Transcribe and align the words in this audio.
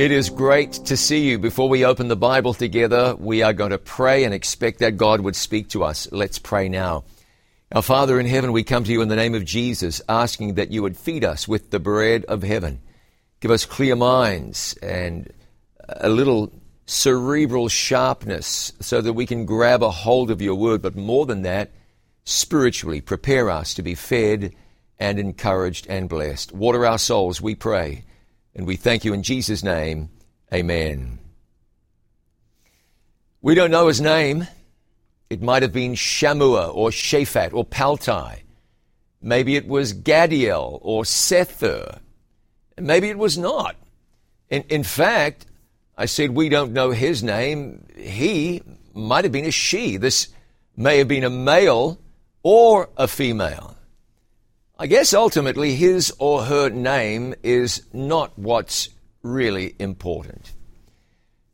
It 0.00 0.12
is 0.12 0.30
great 0.30 0.72
to 0.86 0.96
see 0.96 1.28
you. 1.28 1.38
Before 1.38 1.68
we 1.68 1.84
open 1.84 2.08
the 2.08 2.16
Bible 2.16 2.54
together, 2.54 3.14
we 3.18 3.42
are 3.42 3.52
going 3.52 3.72
to 3.72 3.76
pray 3.76 4.24
and 4.24 4.32
expect 4.32 4.78
that 4.78 4.96
God 4.96 5.20
would 5.20 5.36
speak 5.36 5.68
to 5.68 5.84
us. 5.84 6.10
Let's 6.10 6.38
pray 6.38 6.70
now. 6.70 7.04
Our 7.70 7.82
Father 7.82 8.18
in 8.18 8.24
heaven, 8.24 8.52
we 8.52 8.62
come 8.62 8.82
to 8.84 8.92
you 8.92 9.02
in 9.02 9.08
the 9.08 9.14
name 9.14 9.34
of 9.34 9.44
Jesus, 9.44 10.00
asking 10.08 10.54
that 10.54 10.70
you 10.70 10.80
would 10.80 10.96
feed 10.96 11.22
us 11.22 11.46
with 11.46 11.70
the 11.70 11.78
bread 11.78 12.24
of 12.24 12.42
heaven. 12.42 12.80
Give 13.40 13.50
us 13.50 13.66
clear 13.66 13.94
minds 13.94 14.74
and 14.80 15.30
a 15.86 16.08
little 16.08 16.50
cerebral 16.86 17.68
sharpness 17.68 18.72
so 18.80 19.02
that 19.02 19.12
we 19.12 19.26
can 19.26 19.44
grab 19.44 19.82
a 19.82 19.90
hold 19.90 20.30
of 20.30 20.40
your 20.40 20.54
word. 20.54 20.80
But 20.80 20.96
more 20.96 21.26
than 21.26 21.42
that, 21.42 21.72
spiritually 22.24 23.02
prepare 23.02 23.50
us 23.50 23.74
to 23.74 23.82
be 23.82 23.94
fed 23.94 24.54
and 24.98 25.18
encouraged 25.18 25.86
and 25.90 26.08
blessed. 26.08 26.52
Water 26.52 26.86
our 26.86 26.96
souls, 26.96 27.42
we 27.42 27.54
pray. 27.54 28.06
And 28.54 28.66
we 28.66 28.76
thank 28.76 29.04
you 29.04 29.12
in 29.12 29.22
Jesus' 29.22 29.62
name. 29.62 30.10
Amen. 30.52 31.18
We 33.42 33.54
don't 33.54 33.70
know 33.70 33.88
his 33.88 34.00
name. 34.00 34.46
It 35.30 35.40
might 35.40 35.62
have 35.62 35.72
been 35.72 35.94
Shammua 35.94 36.74
or 36.74 36.90
Shaphat 36.90 37.54
or 37.54 37.64
Palti. 37.64 38.42
Maybe 39.22 39.56
it 39.56 39.66
was 39.66 39.94
Gaddiel 39.94 40.78
or 40.82 41.04
Sethur. 41.04 42.00
Maybe 42.78 43.08
it 43.08 43.18
was 43.18 43.38
not. 43.38 43.76
In, 44.48 44.62
in 44.68 44.82
fact, 44.82 45.46
I 45.96 46.06
said 46.06 46.30
we 46.30 46.48
don't 46.48 46.72
know 46.72 46.90
his 46.90 47.22
name. 47.22 47.86
He 47.96 48.62
might 48.94 49.24
have 49.24 49.32
been 49.32 49.44
a 49.44 49.50
she. 49.50 49.96
This 49.96 50.28
may 50.76 50.98
have 50.98 51.08
been 51.08 51.24
a 51.24 51.30
male 51.30 52.00
or 52.42 52.88
a 52.96 53.06
female. 53.06 53.76
I 54.80 54.86
guess 54.86 55.12
ultimately 55.12 55.74
his 55.74 56.10
or 56.18 56.44
her 56.44 56.70
name 56.70 57.34
is 57.42 57.82
not 57.92 58.38
what's 58.38 58.88
really 59.22 59.74
important. 59.78 60.52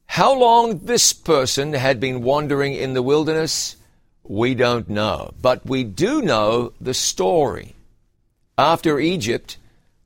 How 0.06 0.32
long 0.38 0.78
this 0.84 1.12
person 1.12 1.72
had 1.72 1.98
been 1.98 2.22
wandering 2.22 2.74
in 2.74 2.94
the 2.94 3.02
wilderness, 3.02 3.74
we 4.22 4.54
don't 4.54 4.88
know. 4.88 5.34
But 5.42 5.66
we 5.66 5.82
do 5.82 6.22
know 6.22 6.72
the 6.80 6.94
story. 6.94 7.74
After 8.56 9.00
Egypt, 9.00 9.58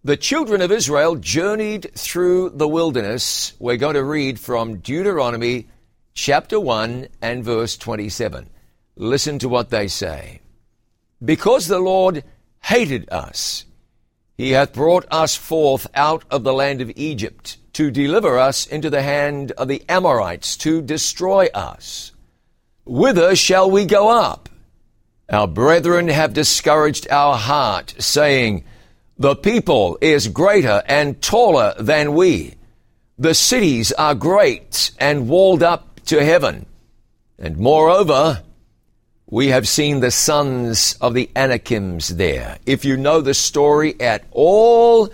the 0.02 0.16
children 0.16 0.62
of 0.62 0.72
Israel 0.72 1.16
journeyed 1.16 1.90
through 1.94 2.48
the 2.55 2.68
wilderness. 2.68 3.52
We're 3.58 3.77
going 3.77 3.96
to 3.96 4.02
read 4.02 4.40
from 4.40 4.78
Deuteronomy 4.78 5.68
chapter 6.14 6.58
1 6.58 7.08
and 7.20 7.44
verse 7.44 7.77
27. 7.77 8.48
Listen 8.96 9.38
to 9.40 9.48
what 9.50 9.68
they 9.68 9.88
say. 9.88 10.40
Because 11.22 11.66
the 11.66 11.80
Lord 11.80 12.24
hated 12.62 13.08
us. 13.11 13.64
He 14.36 14.53
hath 14.53 14.72
brought 14.72 15.06
us 15.11 15.36
forth 15.36 15.86
out 15.94 16.25
of 16.30 16.44
the 16.44 16.53
land 16.53 16.80
of 16.80 16.92
Egypt 16.97 17.58
to 17.75 17.91
deliver 17.91 18.39
us 18.39 18.67
into 18.67 18.91
the 18.91 19.02
hand 19.02 19.52
of 19.52 19.69
the 19.69 19.83
Amorites 19.89 20.56
to 20.58 20.83
destroy 20.83 21.48
us. 21.55 22.12
Whither 22.84 23.36
shall 23.36 23.70
we 23.70 23.84
go 23.84 24.08
up? 24.08 24.48
Our 25.28 25.47
brethren 25.47 26.08
have 26.08 26.33
discouraged 26.33 27.08
our 27.11 27.36
heart, 27.36 27.94
saying, 27.98 28.64
The 29.19 29.36
people 29.36 29.97
is 30.00 30.27
greater 30.27 30.83
and 30.86 31.22
taller 31.22 31.74
than 31.78 32.14
we. 32.14 32.55
The 33.19 33.34
cities 33.34 33.92
are 33.92 34.14
great 34.14 34.91
and 34.98 35.28
walled 35.28 35.62
up 35.62 36.00
to 36.06 36.24
heaven. 36.24 36.67
And 37.39 37.58
moreover, 37.58 38.42
we 39.31 39.48
have 39.48 39.69
seen 39.69 40.00
the 40.00 40.11
sons 40.11 40.97
of 41.00 41.14
the 41.14 41.31
Anakims 41.36 42.09
there. 42.09 42.59
If 42.67 42.84
you 42.84 42.97
know 42.97 43.20
the 43.20 43.34
story 43.34 43.98
at 44.00 44.25
all, 44.33 45.09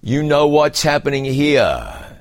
you 0.00 0.22
know 0.22 0.46
what's 0.46 0.82
happening 0.82 1.26
here. 1.26 2.18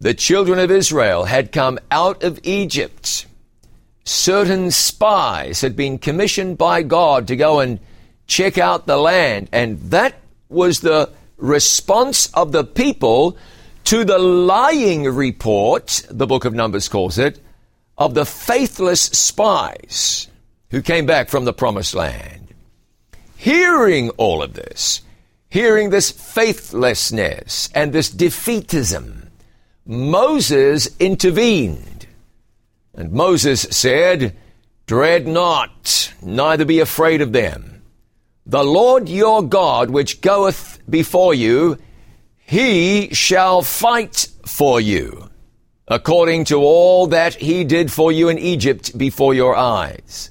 The 0.00 0.14
children 0.14 0.58
of 0.58 0.70
Israel 0.70 1.24
had 1.24 1.52
come 1.52 1.78
out 1.90 2.24
of 2.24 2.40
Egypt. 2.42 3.26
Certain 4.04 4.70
spies 4.70 5.60
had 5.60 5.76
been 5.76 5.98
commissioned 5.98 6.56
by 6.56 6.82
God 6.82 7.28
to 7.28 7.36
go 7.36 7.60
and 7.60 7.78
check 8.26 8.56
out 8.56 8.86
the 8.86 8.96
land, 8.96 9.50
and 9.52 9.78
that 9.90 10.14
was 10.48 10.80
the 10.80 11.10
response 11.36 12.32
of 12.32 12.52
the 12.52 12.64
people 12.64 13.36
to 13.84 14.04
the 14.04 14.18
lying 14.18 15.04
report, 15.04 16.06
the 16.08 16.26
book 16.26 16.44
of 16.44 16.54
Numbers 16.54 16.88
calls 16.88 17.18
it, 17.18 17.38
of 18.02 18.14
the 18.14 18.26
faithless 18.26 19.00
spies 19.00 20.26
who 20.70 20.82
came 20.82 21.06
back 21.06 21.28
from 21.28 21.44
the 21.44 21.52
promised 21.52 21.94
land. 21.94 22.52
Hearing 23.36 24.10
all 24.10 24.42
of 24.42 24.54
this, 24.54 25.02
hearing 25.48 25.90
this 25.90 26.10
faithlessness 26.10 27.70
and 27.74 27.92
this 27.92 28.10
defeatism, 28.10 29.28
Moses 29.86 30.88
intervened. 30.98 32.06
And 32.94 33.12
Moses 33.12 33.62
said, 33.70 34.36
Dread 34.86 35.28
not, 35.28 36.12
neither 36.20 36.64
be 36.64 36.80
afraid 36.80 37.20
of 37.20 37.32
them. 37.32 37.82
The 38.44 38.64
Lord 38.64 39.08
your 39.08 39.42
God, 39.42 39.90
which 39.90 40.20
goeth 40.20 40.80
before 40.90 41.34
you, 41.34 41.78
he 42.36 43.14
shall 43.14 43.62
fight 43.62 44.26
for 44.44 44.80
you 44.80 45.31
according 45.92 46.42
to 46.42 46.56
all 46.56 47.08
that 47.08 47.34
he 47.34 47.64
did 47.64 47.92
for 47.92 48.10
you 48.10 48.30
in 48.30 48.38
Egypt 48.38 48.96
before 48.96 49.34
your 49.34 49.54
eyes. 49.54 50.30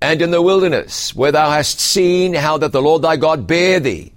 And 0.00 0.22
in 0.22 0.30
the 0.30 0.40
wilderness, 0.40 1.14
where 1.16 1.32
thou 1.32 1.50
hast 1.50 1.80
seen 1.80 2.32
how 2.32 2.58
that 2.58 2.70
the 2.70 2.80
Lord 2.80 3.02
thy 3.02 3.16
God 3.16 3.44
bare 3.48 3.80
thee, 3.80 4.12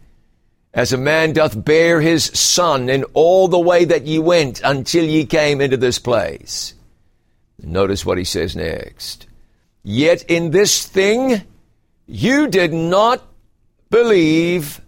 as 0.71 0.93
a 0.93 0.97
man 0.97 1.33
doth 1.33 1.65
bear 1.65 1.99
his 1.99 2.25
son 2.25 2.89
in 2.89 3.05
all 3.15 3.47
the 3.47 3.59
way 3.59 3.85
that 3.85 4.05
ye 4.05 4.19
went 4.19 4.61
until 4.63 5.03
ye 5.03 5.25
came 5.25 5.61
into 5.61 5.77
this 5.77 5.97
place. 5.97 6.75
Notice 7.59 8.05
what 8.05 8.19
he 8.19 8.23
says 8.23 8.55
next. 8.55 9.25
Yet 9.81 10.23
in 10.29 10.51
this 10.51 10.85
thing 10.85 11.41
you 12.05 12.47
did 12.47 12.71
not 12.71 13.23
believe 13.89 14.79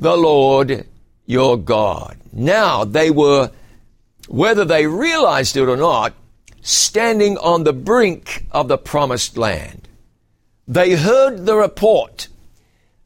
the 0.00 0.16
Lord 0.16 0.86
your 1.24 1.56
God. 1.56 2.18
Now 2.30 2.84
they 2.84 3.10
were 3.10 3.50
whether 4.28 4.64
they 4.64 4.86
realized 4.86 5.56
it 5.56 5.68
or 5.68 5.76
not, 5.76 6.14
standing 6.60 7.38
on 7.38 7.64
the 7.64 7.72
brink 7.72 8.46
of 8.50 8.68
the 8.68 8.78
promised 8.78 9.36
land. 9.36 9.88
They 10.66 10.96
heard 10.96 11.46
the 11.46 11.56
report. 11.56 12.28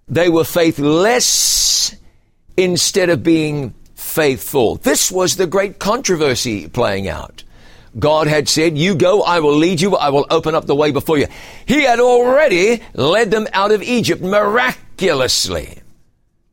They 0.08 0.28
were 0.28 0.44
faithless 0.44 1.94
instead 2.56 3.10
of 3.10 3.22
being 3.22 3.74
faithful. 3.94 4.76
This 4.76 5.12
was 5.12 5.36
the 5.36 5.46
great 5.46 5.78
controversy 5.78 6.68
playing 6.68 7.08
out. 7.08 7.44
God 7.98 8.28
had 8.28 8.48
said, 8.48 8.78
You 8.78 8.94
go, 8.94 9.22
I 9.22 9.40
will 9.40 9.56
lead 9.56 9.80
you, 9.80 9.96
I 9.96 10.10
will 10.10 10.26
open 10.30 10.54
up 10.54 10.66
the 10.66 10.74
way 10.74 10.90
before 10.90 11.18
you. 11.18 11.26
He 11.66 11.82
had 11.82 12.00
already 12.00 12.82
led 12.94 13.30
them 13.30 13.46
out 13.52 13.72
of 13.72 13.82
Egypt 13.82 14.22
miraculously. 14.22 15.82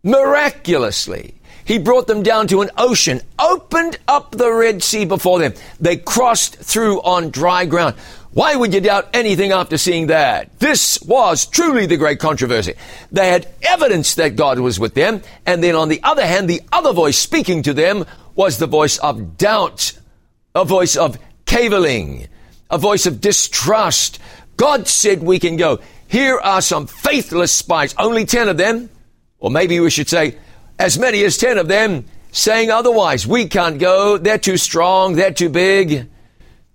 Miraculously. 0.04 1.36
He 1.68 1.80
brought 1.80 2.08
them 2.08 2.24
down 2.24 2.48
to 2.48 2.62
an 2.62 2.72
ocean, 2.78 3.20
opened 3.38 4.00
up 4.08 4.32
the 4.32 4.50
Red 4.50 4.82
Sea 4.82 5.04
before 5.04 5.40
them. 5.40 5.54
They 5.82 5.98
crossed 5.98 6.56
through 6.56 7.02
on 7.02 7.30
dry 7.30 7.66
ground. 7.66 7.96
Why 8.32 8.56
would 8.56 8.74
you 8.74 8.80
doubt 8.80 9.10
anything 9.14 9.52
after 9.52 9.78
seeing 9.78 10.08
that? 10.08 10.58
This 10.60 11.02
was 11.02 11.46
truly 11.46 11.86
the 11.86 11.98
great 11.98 12.20
controversy. 12.20 12.76
They 13.12 13.28
had 13.28 13.50
evidence 13.64 14.16
that 14.16 14.38
God 14.38 14.60
was 14.60 14.80
with 14.80 14.94
them, 14.94 15.22
and 15.46 15.62
then 15.62 15.76
on 15.76 15.90
the 15.90 16.00
other 16.04 16.26
hand, 16.26 16.50
the 16.50 16.62
other 16.72 16.94
voice 16.94 17.18
speaking 17.18 17.64
to 17.64 17.74
them 17.74 18.06
was 18.34 18.60
the 18.60 18.68
voice 18.68 18.98
of 19.00 19.38
doubt, 19.38 19.92
a 20.56 20.64
voice 20.64 20.96
of 20.96 21.18
caviling, 21.46 22.30
a 22.70 22.78
voice 22.78 23.06
of 23.06 23.20
distrust. 23.20 24.20
God 24.56 24.88
said 24.88 25.22
we 25.22 25.38
can 25.38 25.58
go. 25.58 25.80
Here 26.08 26.40
are 26.40 26.62
some 26.62 26.88
faithless 26.88 27.52
spies, 27.52 27.94
only 27.98 28.26
ten 28.26 28.48
of 28.48 28.56
them, 28.56 28.90
or 29.40 29.52
maybe 29.52 29.82
we 29.82 29.90
should 29.90 30.08
say 30.08 30.38
as 30.80 30.98
many 31.00 31.24
as 31.24 31.38
ten 31.38 31.58
of 31.58 31.68
them 31.68 32.06
saying 32.32 32.70
otherwise. 32.70 33.26
We 33.26 33.48
can't 33.48 33.80
go. 33.80 34.18
They're 34.18 34.38
too 34.38 34.58
strong. 34.58 35.16
They're 35.16 35.34
too 35.34 35.50
big. 35.50 36.10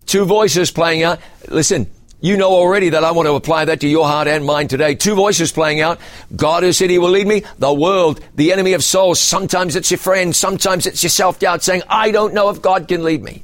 Two 0.06 0.25
voices 0.25 0.70
playing 0.70 1.02
out. 1.02 1.20
Listen, 1.49 1.88
you 2.20 2.37
know 2.37 2.50
already 2.50 2.90
that 2.90 3.04
I 3.04 3.10
want 3.10 3.26
to 3.26 3.34
apply 3.34 3.64
that 3.66 3.81
to 3.81 3.88
your 3.88 4.06
heart 4.06 4.28
and 4.28 4.44
mind 4.44 4.70
today. 4.70 4.94
Two 4.94 5.14
voices 5.14 5.50
playing 5.50 5.81
out. 5.81 6.00
God 6.34 6.62
has 6.62 6.76
said 6.76 6.90
he 6.90 6.99
will 6.99 7.10
lead 7.10 7.26
me. 7.26 7.43
The 7.58 7.72
world, 7.72 8.20
the 8.34 8.52
enemy 8.52 8.75
of 8.75 8.84
souls. 8.84 9.20
Sometimes 9.20 9.76
it's 9.76 9.90
your 9.90 9.99
friend. 9.99 10.34
Sometimes 10.34 10.87
it's 10.87 11.02
your 11.02 11.10
self-doubt 11.10 11.62
saying, 11.62 11.82
I 11.88 12.10
don't 12.10 12.32
know 12.32 12.48
if 12.50 12.62
God 12.62 12.88
can 12.88 13.02
lead 13.02 13.22
me. 13.22 13.43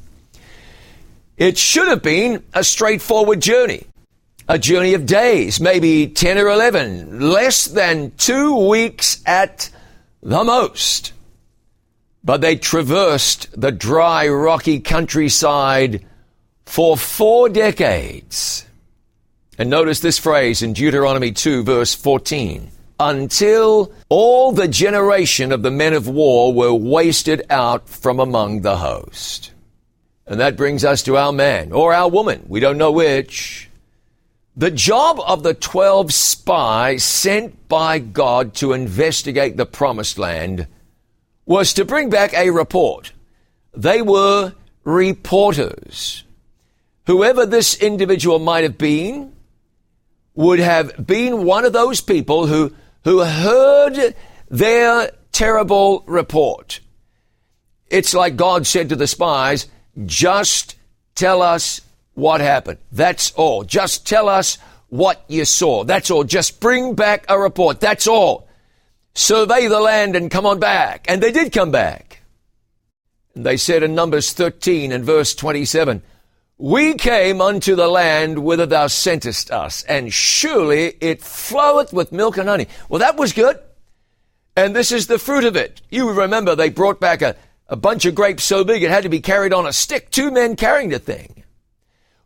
It 1.36 1.58
should 1.58 1.88
have 1.88 2.02
been 2.02 2.42
a 2.54 2.64
straightforward 2.64 3.40
journey. 3.40 3.84
A 4.48 4.58
journey 4.58 4.94
of 4.94 5.06
days, 5.06 5.60
maybe 5.60 6.06
10 6.06 6.38
or 6.38 6.48
11, 6.48 7.20
less 7.20 7.66
than 7.66 8.12
two 8.12 8.68
weeks 8.68 9.22
at 9.26 9.70
the 10.28 10.44
most. 10.44 11.14
But 12.22 12.42
they 12.42 12.56
traversed 12.56 13.48
the 13.58 13.72
dry, 13.72 14.28
rocky 14.28 14.78
countryside 14.78 16.04
for 16.66 16.98
four 16.98 17.48
decades. 17.48 18.66
And 19.56 19.70
notice 19.70 20.00
this 20.00 20.18
phrase 20.18 20.60
in 20.60 20.74
Deuteronomy 20.74 21.32
2, 21.32 21.62
verse 21.62 21.94
14. 21.94 22.70
until 23.00 23.92
all 24.08 24.52
the 24.52 24.68
generation 24.68 25.52
of 25.52 25.62
the 25.62 25.70
men 25.70 25.92
of 25.92 26.08
war 26.08 26.52
were 26.52 26.74
wasted 26.74 27.42
out 27.48 27.88
from 27.88 28.18
among 28.18 28.62
the 28.62 28.76
host. 28.76 29.52
And 30.26 30.40
that 30.40 30.56
brings 30.56 30.84
us 30.84 31.02
to 31.04 31.16
our 31.16 31.32
man 31.32 31.72
or 31.72 31.94
our 31.94 32.10
woman. 32.10 32.44
We 32.48 32.60
don't 32.60 32.78
know 32.78 32.92
which. 32.92 33.67
The 34.58 34.72
job 34.72 35.20
of 35.24 35.44
the 35.44 35.54
12 35.54 36.12
spies 36.12 37.04
sent 37.04 37.68
by 37.68 38.00
God 38.00 38.54
to 38.54 38.72
investigate 38.72 39.56
the 39.56 39.64
promised 39.64 40.18
land 40.18 40.66
was 41.46 41.72
to 41.74 41.84
bring 41.84 42.10
back 42.10 42.34
a 42.34 42.50
report. 42.50 43.12
They 43.72 44.02
were 44.02 44.54
reporters. 44.82 46.24
Whoever 47.06 47.46
this 47.46 47.80
individual 47.80 48.40
might 48.40 48.64
have 48.64 48.76
been 48.76 49.32
would 50.34 50.58
have 50.58 51.06
been 51.06 51.44
one 51.44 51.64
of 51.64 51.72
those 51.72 52.00
people 52.00 52.48
who, 52.48 52.74
who 53.04 53.22
heard 53.22 54.16
their 54.50 55.12
terrible 55.30 56.02
report. 56.08 56.80
It's 57.86 58.12
like 58.12 58.34
God 58.34 58.66
said 58.66 58.88
to 58.88 58.96
the 58.96 59.06
spies, 59.06 59.68
just 60.04 60.74
tell 61.14 61.42
us 61.42 61.80
what 62.18 62.40
happened. 62.40 62.78
That's 62.90 63.30
all. 63.32 63.62
Just 63.62 64.06
tell 64.06 64.28
us 64.28 64.58
what 64.88 65.24
you 65.28 65.44
saw. 65.44 65.84
That's 65.84 66.10
all. 66.10 66.24
Just 66.24 66.60
bring 66.60 66.94
back 66.94 67.24
a 67.28 67.38
report. 67.38 67.78
That's 67.78 68.08
all. 68.08 68.48
Survey 69.14 69.68
the 69.68 69.80
land 69.80 70.16
and 70.16 70.30
come 70.30 70.44
on 70.44 70.58
back. 70.58 71.06
And 71.08 71.22
they 71.22 71.30
did 71.30 71.52
come 71.52 71.70
back. 71.70 72.22
And 73.34 73.46
they 73.46 73.56
said 73.56 73.84
in 73.84 73.94
Numbers 73.94 74.32
13 74.32 74.90
and 74.90 75.04
verse 75.04 75.32
27, 75.36 76.02
We 76.56 76.94
came 76.94 77.40
unto 77.40 77.76
the 77.76 77.86
land 77.86 78.40
whither 78.40 78.66
thou 78.66 78.88
sentest 78.88 79.52
us, 79.52 79.84
and 79.84 80.12
surely 80.12 80.94
it 81.00 81.22
floweth 81.22 81.92
with 81.92 82.10
milk 82.10 82.36
and 82.36 82.48
honey. 82.48 82.66
Well, 82.88 82.98
that 82.98 83.16
was 83.16 83.32
good. 83.32 83.60
And 84.56 84.74
this 84.74 84.90
is 84.90 85.06
the 85.06 85.20
fruit 85.20 85.44
of 85.44 85.54
it. 85.54 85.82
You 85.88 86.10
remember 86.10 86.56
they 86.56 86.70
brought 86.70 86.98
back 86.98 87.22
a, 87.22 87.36
a 87.68 87.76
bunch 87.76 88.06
of 88.06 88.16
grapes 88.16 88.42
so 88.42 88.64
big 88.64 88.82
it 88.82 88.90
had 88.90 89.04
to 89.04 89.08
be 89.08 89.20
carried 89.20 89.52
on 89.52 89.68
a 89.68 89.72
stick. 89.72 90.10
Two 90.10 90.32
men 90.32 90.56
carrying 90.56 90.88
the 90.88 90.98
thing. 90.98 91.44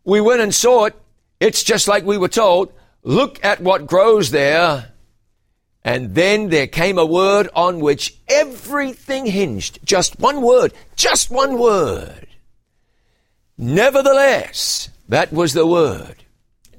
We 0.05 0.21
went 0.21 0.41
and 0.41 0.55
saw 0.55 0.87
it. 0.87 0.95
It's 1.41 1.63
just 1.63 1.89
like 1.89 2.05
we 2.05 2.19
were 2.19 2.29
told. 2.29 2.73
Look 3.03 3.45
at 3.45 3.61
what 3.61 3.87
grows 3.87 4.31
there. 4.31 4.93
And 5.85 6.15
then 6.15 6.49
there 6.49 6.69
came 6.69 6.99
a 6.99 7.07
word 7.07 7.49
on 7.55 7.81
which 7.81 8.17
everything 8.29 9.27
hinged. 9.27 9.81
Just 9.85 10.21
one 10.21 10.41
word. 10.41 10.73
Just 10.95 11.31
one 11.31 11.59
word. 11.59 12.29
Nevertheless, 13.59 14.91
that 15.09 15.33
was 15.33 15.53
the 15.53 15.67
word. 15.67 16.25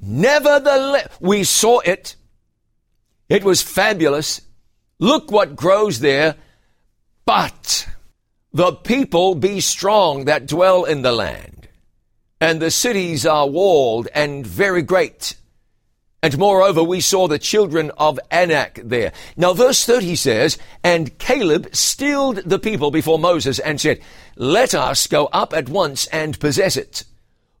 Nevertheless, 0.00 1.08
we 1.20 1.44
saw 1.44 1.80
it. 1.80 2.16
It 3.28 3.44
was 3.44 3.62
fabulous. 3.62 4.40
Look 4.98 5.30
what 5.30 5.56
grows 5.56 6.00
there. 6.00 6.36
But 7.24 7.88
the 8.52 8.72
people 8.72 9.34
be 9.34 9.60
strong 9.60 10.26
that 10.26 10.46
dwell 10.46 10.84
in 10.84 11.02
the 11.02 11.12
land, 11.12 11.63
and 12.44 12.60
the 12.60 12.70
cities 12.70 13.24
are 13.24 13.48
walled 13.48 14.06
and 14.14 14.46
very 14.46 14.82
great. 14.82 15.34
And 16.22 16.36
moreover, 16.36 16.82
we 16.82 17.00
saw 17.00 17.26
the 17.26 17.38
children 17.38 17.90
of 17.96 18.20
Anak 18.30 18.80
there. 18.84 19.12
Now, 19.34 19.54
verse 19.54 19.86
30 19.86 20.14
says, 20.16 20.58
And 20.82 21.16
Caleb 21.18 21.74
stilled 21.74 22.36
the 22.44 22.58
people 22.58 22.90
before 22.90 23.18
Moses 23.18 23.58
and 23.58 23.80
said, 23.80 24.00
Let 24.36 24.74
us 24.74 25.06
go 25.06 25.24
up 25.32 25.54
at 25.54 25.70
once 25.70 26.06
and 26.08 26.38
possess 26.38 26.76
it, 26.76 27.04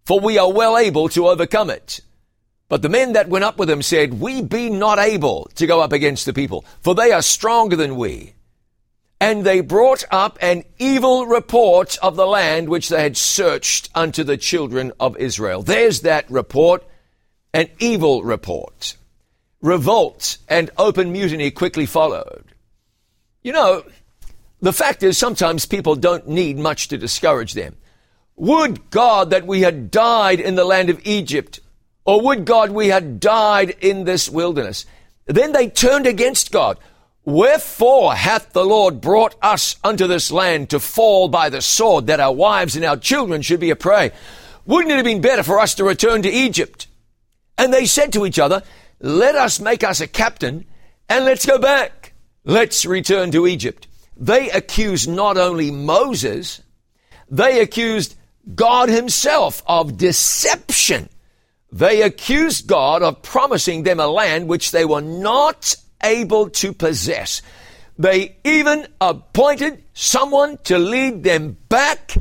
for 0.04 0.20
we 0.20 0.36
are 0.36 0.52
well 0.52 0.76
able 0.76 1.08
to 1.10 1.28
overcome 1.28 1.70
it. 1.70 2.00
But 2.68 2.82
the 2.82 2.90
men 2.90 3.14
that 3.14 3.30
went 3.30 3.46
up 3.46 3.58
with 3.58 3.70
him 3.70 3.80
said, 3.80 4.20
We 4.20 4.42
be 4.42 4.68
not 4.68 4.98
able 4.98 5.50
to 5.54 5.66
go 5.66 5.80
up 5.80 5.92
against 5.92 6.26
the 6.26 6.34
people, 6.34 6.62
for 6.82 6.94
they 6.94 7.10
are 7.10 7.22
stronger 7.22 7.76
than 7.76 7.96
we. 7.96 8.34
And 9.20 9.44
they 9.44 9.60
brought 9.60 10.04
up 10.10 10.38
an 10.42 10.64
evil 10.78 11.26
report 11.26 11.96
of 12.02 12.16
the 12.16 12.26
land 12.26 12.68
which 12.68 12.88
they 12.88 13.02
had 13.02 13.16
searched 13.16 13.88
unto 13.94 14.24
the 14.24 14.36
children 14.36 14.92
of 15.00 15.16
Israel. 15.16 15.62
There's 15.62 16.00
that 16.02 16.30
report, 16.30 16.84
an 17.52 17.68
evil 17.78 18.22
report. 18.22 18.96
Revolt 19.62 20.38
and 20.48 20.70
open 20.76 21.12
mutiny 21.12 21.50
quickly 21.50 21.86
followed. 21.86 22.44
You 23.42 23.52
know, 23.52 23.84
the 24.60 24.72
fact 24.72 25.02
is 25.02 25.16
sometimes 25.16 25.66
people 25.66 25.94
don't 25.94 26.28
need 26.28 26.58
much 26.58 26.88
to 26.88 26.98
discourage 26.98 27.52
them. 27.54 27.76
Would 28.36 28.90
God 28.90 29.30
that 29.30 29.46
we 29.46 29.60
had 29.60 29.90
died 29.90 30.40
in 30.40 30.54
the 30.54 30.64
land 30.64 30.90
of 30.90 31.00
Egypt, 31.04 31.60
or 32.04 32.20
would 32.22 32.44
God 32.44 32.70
we 32.70 32.88
had 32.88 33.20
died 33.20 33.76
in 33.80 34.04
this 34.04 34.28
wilderness? 34.28 34.86
Then 35.26 35.52
they 35.52 35.68
turned 35.68 36.06
against 36.06 36.50
God. 36.50 36.78
Wherefore 37.24 38.14
hath 38.14 38.52
the 38.52 38.64
Lord 38.64 39.00
brought 39.00 39.34
us 39.40 39.76
unto 39.82 40.06
this 40.06 40.30
land 40.30 40.70
to 40.70 40.80
fall 40.80 41.28
by 41.28 41.48
the 41.48 41.62
sword, 41.62 42.06
that 42.08 42.20
our 42.20 42.34
wives 42.34 42.76
and 42.76 42.84
our 42.84 42.98
children 42.98 43.40
should 43.40 43.60
be 43.60 43.70
a 43.70 43.76
prey? 43.76 44.12
Wouldn't 44.66 44.92
it 44.92 44.96
have 44.96 45.04
been 45.04 45.22
better 45.22 45.42
for 45.42 45.58
us 45.58 45.74
to 45.76 45.84
return 45.84 46.22
to 46.22 46.30
Egypt? 46.30 46.86
And 47.56 47.72
they 47.72 47.86
said 47.86 48.12
to 48.12 48.26
each 48.26 48.38
other, 48.38 48.62
Let 49.00 49.36
us 49.36 49.58
make 49.58 49.82
us 49.82 50.00
a 50.00 50.06
captain, 50.06 50.66
and 51.08 51.24
let's 51.24 51.46
go 51.46 51.58
back. 51.58 52.12
Let's 52.44 52.84
return 52.84 53.30
to 53.32 53.46
Egypt. 53.46 53.88
They 54.16 54.50
accused 54.50 55.08
not 55.08 55.38
only 55.38 55.70
Moses, 55.70 56.60
they 57.30 57.60
accused 57.60 58.16
God 58.54 58.90
himself 58.90 59.62
of 59.66 59.96
deception. 59.96 61.08
They 61.72 62.02
accused 62.02 62.66
God 62.66 63.02
of 63.02 63.22
promising 63.22 63.82
them 63.82 63.98
a 63.98 64.06
land 64.06 64.46
which 64.46 64.70
they 64.70 64.84
were 64.84 65.00
not 65.00 65.74
able 66.04 66.50
to 66.50 66.72
possess. 66.72 67.42
They 67.98 68.36
even 68.44 68.86
appointed 69.00 69.84
someone 69.92 70.58
to 70.64 70.78
lead 70.78 71.22
them 71.22 71.56
back 71.68 72.14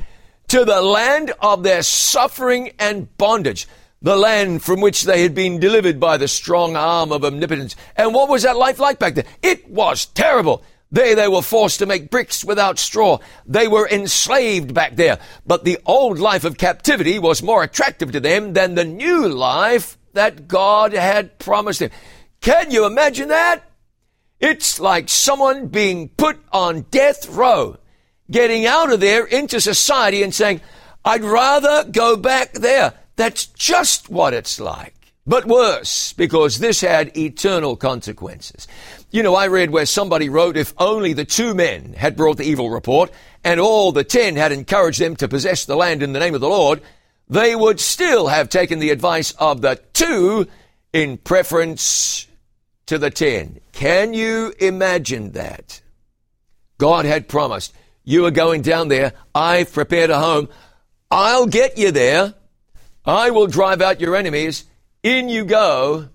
to 0.50 0.66
the 0.66 0.82
land 0.82 1.34
of 1.40 1.64
their 1.64 1.82
suffering 1.82 2.72
and 2.78 3.16
bondage, 3.18 3.68
the 4.02 4.16
land 4.16 4.62
from 4.62 4.82
which 4.82 5.04
they 5.04 5.24
had 5.24 5.34
been 5.34 5.60
delivered 5.60 6.00
by 6.00 6.18
the 6.18 6.28
strong 6.28 6.76
arm 6.76 7.12
of 7.12 7.26
omnipotence. 7.26 7.76
And 7.96 8.14
what 8.14 8.30
was 8.30 8.44
that 8.44 8.56
life 8.56 8.80
like 8.80 9.00
back 9.00 9.16
then? 9.16 9.26
It 9.42 9.68
was 9.70 10.06
terrible. 10.06 10.64
There 10.92 11.16
they 11.16 11.28
were 11.28 11.42
forced 11.42 11.80
to 11.80 11.88
make 11.88 12.12
bricks 12.12 12.46
without 12.46 12.78
straw. 12.78 13.18
They 13.48 13.68
were 13.68 13.90
enslaved 13.90 14.76
back 14.76 14.96
there. 14.96 15.18
But 15.44 15.66
the 15.66 15.80
old 15.88 16.20
life 16.20 16.44
of 16.44 16.60
captivity 16.60 17.18
was 17.18 17.42
more 17.42 17.64
attractive 17.64 18.12
to 18.12 18.20
them 18.20 18.54
than 18.54 18.76
the 18.76 18.86
new 18.86 19.28
life 19.28 19.98
that 20.14 20.48
God 20.48 20.94
had 20.94 21.40
promised 21.40 21.80
them. 21.80 21.90
Can 22.42 22.70
you 22.70 22.86
imagine 22.86 23.30
that? 23.30 23.68
It's 24.44 24.78
like 24.78 25.08
someone 25.08 25.68
being 25.68 26.10
put 26.10 26.38
on 26.52 26.82
death 26.92 27.30
row, 27.30 27.78
getting 28.30 28.66
out 28.66 28.92
of 28.92 29.00
there 29.00 29.24
into 29.24 29.62
society 29.62 30.22
and 30.22 30.36
saying, 30.36 30.60
I'd 31.06 31.24
rather 31.24 31.90
go 31.90 32.18
back 32.18 32.52
there. 32.52 32.94
That's 33.16 33.46
just 33.46 34.10
what 34.10 34.34
it's 34.34 34.60
like. 34.60 34.96
But 35.26 35.46
worse, 35.46 36.12
because 36.12 36.60
this 36.60 36.82
had 36.82 37.16
eternal 37.16 37.78
consequences. 37.78 38.68
You 39.12 39.24
know, 39.24 39.34
I 39.34 39.48
read 39.48 39.70
where 39.70 39.86
somebody 39.86 40.28
wrote 40.28 40.58
if 40.58 40.74
only 40.78 41.14
the 41.14 41.24
two 41.24 41.56
men 41.56 41.94
had 41.94 42.18
brought 42.18 42.36
the 42.36 42.44
evil 42.44 42.70
report 42.70 43.12
and 43.46 43.62
all 43.62 43.94
the 43.94 44.04
ten 44.04 44.36
had 44.36 44.52
encouraged 44.52 45.00
them 45.00 45.16
to 45.16 45.30
possess 45.30 45.64
the 45.64 45.78
land 45.78 46.04
in 46.04 46.12
the 46.12 46.20
name 46.20 46.36
of 46.36 46.42
the 46.42 46.50
Lord, 46.50 46.82
they 47.30 47.56
would 47.56 47.80
still 47.80 48.28
have 48.28 48.50
taken 48.50 48.80
the 48.80 48.90
advice 48.90 49.32
of 49.40 49.62
the 49.62 49.80
two 49.94 50.48
in 50.92 51.18
preference 51.18 52.28
to 52.88 52.98
the 52.98 53.10
ten. 53.10 53.60
Can 53.72 54.14
you 54.14 54.54
imagine 54.60 55.32
that? 55.32 55.82
God 56.78 57.06
had 57.06 57.28
promised, 57.28 57.74
you 58.04 58.26
are 58.26 58.32
going 58.32 58.62
down 58.62 58.90
there. 58.90 59.14
I've 59.34 59.72
prepared 59.72 60.10
a 60.10 60.20
home. 60.20 60.50
I'll 61.10 61.48
get 61.48 61.78
you 61.78 61.92
there. 61.92 62.34
I 63.06 63.32
will 63.32 63.48
drive 63.48 63.82
out 63.82 64.02
your 64.02 64.16
enemies. 64.16 64.66
In 65.04 65.30
you 65.30 65.46
go. 65.46 66.10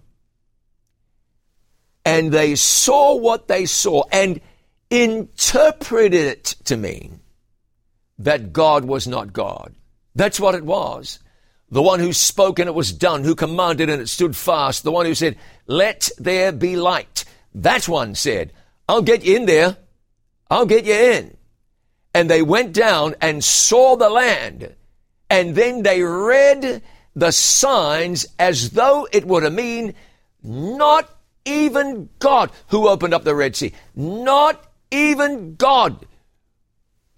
And 2.05 2.33
they 2.33 2.55
saw 2.55 3.17
what 3.17 3.49
they 3.49 3.67
saw 3.67 4.05
and 4.11 4.41
interpreted 4.91 6.15
it 6.15 6.45
to 6.65 6.77
mean 6.77 7.21
that 8.19 8.53
God 8.53 8.85
was 8.85 9.07
not 9.07 9.33
God. 9.33 9.75
That's 10.15 10.41
what 10.41 10.55
it 10.55 10.65
was. 10.65 11.19
The 11.71 11.83
one 11.83 12.01
who 12.01 12.13
spoke 12.13 12.59
and 12.59 12.69
it 12.69 12.75
was 12.75 12.93
done, 12.93 13.25
who 13.25 13.35
commanded 13.35 13.91
and 13.91 14.01
it 14.01 14.09
stood 14.09 14.35
fast, 14.35 14.85
the 14.85 14.93
one 14.93 15.05
who 15.07 15.15
said, 15.15 15.37
let 15.67 16.11
there 16.19 16.51
be 16.51 16.77
light. 16.77 17.25
That 17.55 17.89
one 17.89 18.15
said, 18.15 18.53
I'll 18.89 19.03
get 19.03 19.25
you 19.25 19.37
in 19.37 19.47
there. 19.47 19.77
I'll 20.51 20.67
get 20.67 20.87
you 20.87 20.95
in. 20.95 21.37
And 22.15 22.31
they 22.31 22.41
went 22.41 22.73
down 22.73 23.17
and 23.21 23.45
saw 23.45 23.97
the 23.97 24.09
land. 24.09 24.75
And 25.29 25.55
then 25.55 25.83
they 25.83 26.03
read 26.03 26.83
the 27.15 27.33
signs 27.33 28.27
as 28.39 28.71
though 28.71 29.07
it 29.13 29.27
would 29.27 29.43
have 29.43 29.53
mean 29.53 29.95
not 30.43 31.11
even 31.45 32.09
God 32.19 32.51
who 32.69 32.89
opened 32.89 33.13
up 33.13 33.25
the 33.25 33.35
Red 33.35 33.57
Sea. 33.57 33.75
Not 33.95 34.65
even 34.91 35.57
God 35.57 36.07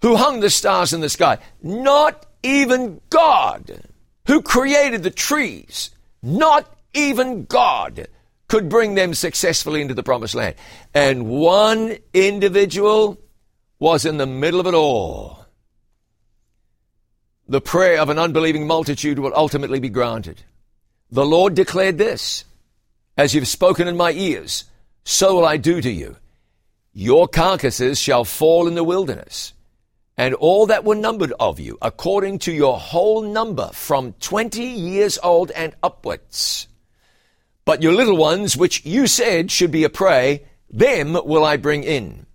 who 0.01 0.17
hung 0.17 0.41
the 0.41 0.49
stars 0.49 0.91
in 0.91 0.99
the 0.99 1.09
sky. 1.09 1.37
Not 1.61 2.25
even 2.43 2.99
God 3.09 3.90
who 4.27 4.41
created 4.41 5.03
the 5.03 5.11
trees. 5.11 5.91
Not 6.21 6.71
even 6.93 7.45
God 7.45 8.07
could 8.47 8.69
bring 8.69 8.95
them 8.95 9.13
successfully 9.13 9.81
into 9.81 9.93
the 9.93 10.03
promised 10.03 10.35
land. 10.35 10.55
And 10.93 11.27
one 11.27 11.97
individual 12.13 13.17
was 13.79 14.05
in 14.05 14.17
the 14.17 14.27
middle 14.27 14.59
of 14.59 14.67
it 14.67 14.73
all. 14.73 15.45
The 17.47 17.61
prayer 17.61 17.99
of 17.99 18.09
an 18.09 18.19
unbelieving 18.19 18.67
multitude 18.67 19.19
will 19.19 19.33
ultimately 19.35 19.79
be 19.79 19.89
granted. 19.89 20.43
The 21.09 21.25
Lord 21.25 21.55
declared 21.55 21.97
this, 21.97 22.45
as 23.17 23.33
you've 23.33 23.47
spoken 23.47 23.87
in 23.87 23.97
my 23.97 24.11
ears, 24.11 24.65
so 25.03 25.35
will 25.35 25.45
I 25.45 25.57
do 25.57 25.81
to 25.81 25.91
you. 25.91 26.15
Your 26.93 27.27
carcasses 27.27 27.99
shall 27.99 28.23
fall 28.23 28.67
in 28.67 28.75
the 28.75 28.83
wilderness, 28.83 29.53
and 30.17 30.33
all 30.35 30.67
that 30.67 30.83
were 30.83 30.95
numbered 30.95 31.33
of 31.39 31.59
you, 31.59 31.77
according 31.81 32.39
to 32.39 32.51
your 32.51 32.77
whole 32.77 33.21
number, 33.21 33.69
from 33.73 34.13
twenty 34.19 34.65
years 34.65 35.17
old 35.23 35.51
and 35.51 35.75
upwards. 35.81 36.67
But 37.65 37.81
your 37.81 37.93
little 37.93 38.17
ones, 38.17 38.57
which 38.57 38.85
you 38.85 39.07
said 39.07 39.51
should 39.51 39.71
be 39.71 39.83
a 39.83 39.89
prey, 39.89 40.45
them 40.69 41.13
will 41.13 41.45
I 41.45 41.57
bring 41.57 41.83
in, 41.83 42.25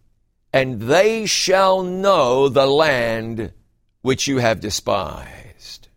and 0.53 0.83
they 0.83 1.27
shall 1.27 1.83
know 1.83 2.49
the 2.49 2.67
land 2.67 3.53
which 4.03 4.27
you 4.27 4.39
have 4.39 4.61
despised. 4.61 5.89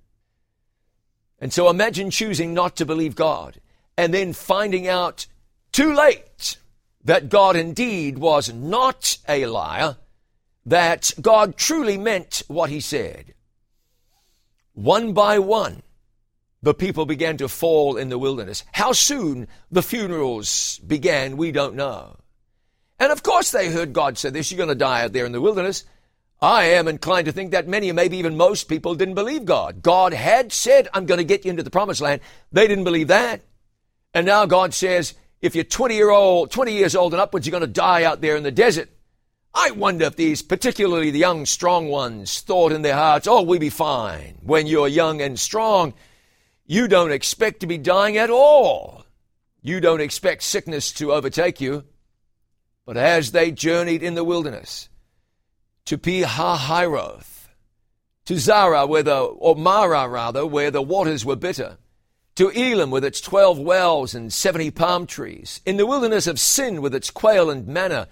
And 1.39 1.53
so 1.53 1.69
imagine 1.69 2.09
choosing 2.09 2.53
not 2.53 2.75
to 2.77 2.85
believe 2.85 3.15
God, 3.15 3.61
and 3.97 4.13
then 4.13 4.33
finding 4.33 4.87
out 4.87 5.27
too 5.71 5.93
late 5.93 6.57
that 7.03 7.29
God 7.29 7.55
indeed 7.55 8.17
was 8.17 8.51
not 8.51 9.17
a 9.27 9.45
liar, 9.45 9.97
that 10.69 11.13
God 11.19 11.57
truly 11.57 11.97
meant 11.97 12.43
what 12.47 12.69
he 12.69 12.79
said. 12.79 13.33
One 14.73 15.13
by 15.13 15.39
one, 15.39 15.81
the 16.61 16.75
people 16.75 17.05
began 17.05 17.37
to 17.37 17.49
fall 17.49 17.97
in 17.97 18.09
the 18.09 18.19
wilderness. 18.19 18.63
How 18.71 18.91
soon 18.91 19.47
the 19.71 19.81
funerals 19.81 20.79
began, 20.85 21.37
we 21.37 21.51
don't 21.51 21.75
know. 21.75 22.17
And 22.99 23.11
of 23.11 23.23
course 23.23 23.51
they 23.51 23.71
heard 23.71 23.93
God 23.93 24.17
say 24.17 24.29
this, 24.29 24.51
you're 24.51 24.57
going 24.57 24.69
to 24.69 24.75
die 24.75 25.03
out 25.03 25.13
there 25.13 25.25
in 25.25 25.31
the 25.31 25.41
wilderness. 25.41 25.85
I 26.41 26.65
am 26.65 26.87
inclined 26.87 27.25
to 27.25 27.31
think 27.31 27.51
that 27.51 27.67
many, 27.67 27.91
maybe 27.91 28.17
even 28.17 28.37
most 28.37 28.69
people 28.69 28.93
didn't 28.93 29.15
believe 29.15 29.45
God. 29.45 29.81
God 29.81 30.13
had 30.13 30.53
said, 30.53 30.87
I'm 30.93 31.05
going 31.05 31.17
to 31.17 31.23
get 31.23 31.45
you 31.45 31.51
into 31.51 31.63
the 31.63 31.71
promised 31.71 31.99
land. 31.99 32.21
They 32.51 32.67
didn't 32.67 32.85
believe 32.85 33.07
that. 33.07 33.41
And 34.13 34.25
now 34.25 34.45
God 34.45 34.73
says, 34.73 35.15
if 35.41 35.55
you're 35.55 35.63
20 35.63 35.95
year 35.95 36.11
old, 36.11 36.51
20 36.51 36.73
years 36.73 36.95
old 36.95 37.13
and 37.13 37.21
upwards, 37.21 37.47
you're 37.47 37.57
going 37.57 37.61
to 37.61 37.67
die 37.67 38.03
out 38.03 38.21
there 38.21 38.35
in 38.35 38.43
the 38.43 38.51
desert. 38.51 38.89
I 39.53 39.71
wonder 39.71 40.05
if 40.05 40.15
these, 40.15 40.41
particularly 40.41 41.11
the 41.11 41.19
young, 41.19 41.45
strong 41.45 41.87
ones, 41.87 42.41
thought 42.41 42.71
in 42.71 42.81
their 42.81 42.95
hearts, 42.95 43.27
oh, 43.27 43.41
we'll 43.41 43.59
be 43.59 43.69
fine. 43.69 44.37
When 44.43 44.67
you're 44.67 44.87
young 44.87 45.21
and 45.21 45.39
strong, 45.39 45.93
you 46.65 46.87
don't 46.87 47.11
expect 47.11 47.61
to 47.61 47.67
be 47.67 47.77
dying 47.77 48.17
at 48.17 48.29
all. 48.29 49.05
You 49.61 49.79
don't 49.79 50.01
expect 50.01 50.43
sickness 50.43 50.91
to 50.93 51.11
overtake 51.11 51.59
you. 51.59 51.83
But 52.85 52.95
as 52.95 53.31
they 53.31 53.51
journeyed 53.51 54.03
in 54.03 54.15
the 54.15 54.23
wilderness 54.23 54.87
to 55.85 55.97
Pi-hahiroth, 55.97 57.47
to 58.25 58.37
Zara, 58.37 58.85
where 58.85 59.03
the, 59.03 59.17
or 59.17 59.55
Marah 59.55 60.07
rather, 60.07 60.45
where 60.45 60.69
the 60.69 60.81
waters 60.81 61.25
were 61.25 61.35
bitter, 61.35 61.77
to 62.35 62.49
Elim 62.49 62.91
with 62.91 63.03
its 63.03 63.19
twelve 63.19 63.59
wells 63.59 64.13
and 64.13 64.31
seventy 64.31 64.71
palm 64.71 65.07
trees, 65.07 65.59
in 65.65 65.77
the 65.77 65.87
wilderness 65.87 66.27
of 66.27 66.39
Sin 66.39 66.81
with 66.81 66.93
its 66.93 67.09
quail 67.09 67.49
and 67.49 67.67
manna, 67.67 68.07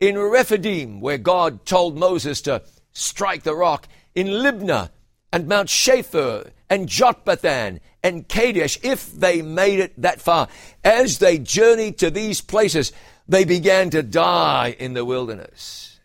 in 0.00 0.18
Rephidim 0.18 1.00
where 1.00 1.18
God 1.18 1.64
told 1.66 1.96
Moses 1.96 2.40
to 2.42 2.62
strike 2.92 3.42
the 3.42 3.54
rock, 3.54 3.88
in 4.14 4.26
Libnah 4.26 4.90
and 5.32 5.46
Mount 5.46 5.68
Shapher 5.68 6.50
and 6.68 6.88
Jotbathah 6.88 7.78
and 8.02 8.28
Kadesh, 8.28 8.78
if 8.82 9.12
they 9.12 9.42
made 9.42 9.80
it 9.80 10.00
that 10.00 10.20
far. 10.20 10.48
As 10.84 11.18
they 11.18 11.38
journeyed 11.38 11.98
to 11.98 12.10
these 12.10 12.40
places, 12.40 12.92
they 13.28 13.44
began 13.44 13.90
to 13.90 14.02
die 14.02 14.74
in 14.78 14.94
the 14.94 15.04
wilderness. 15.04 16.00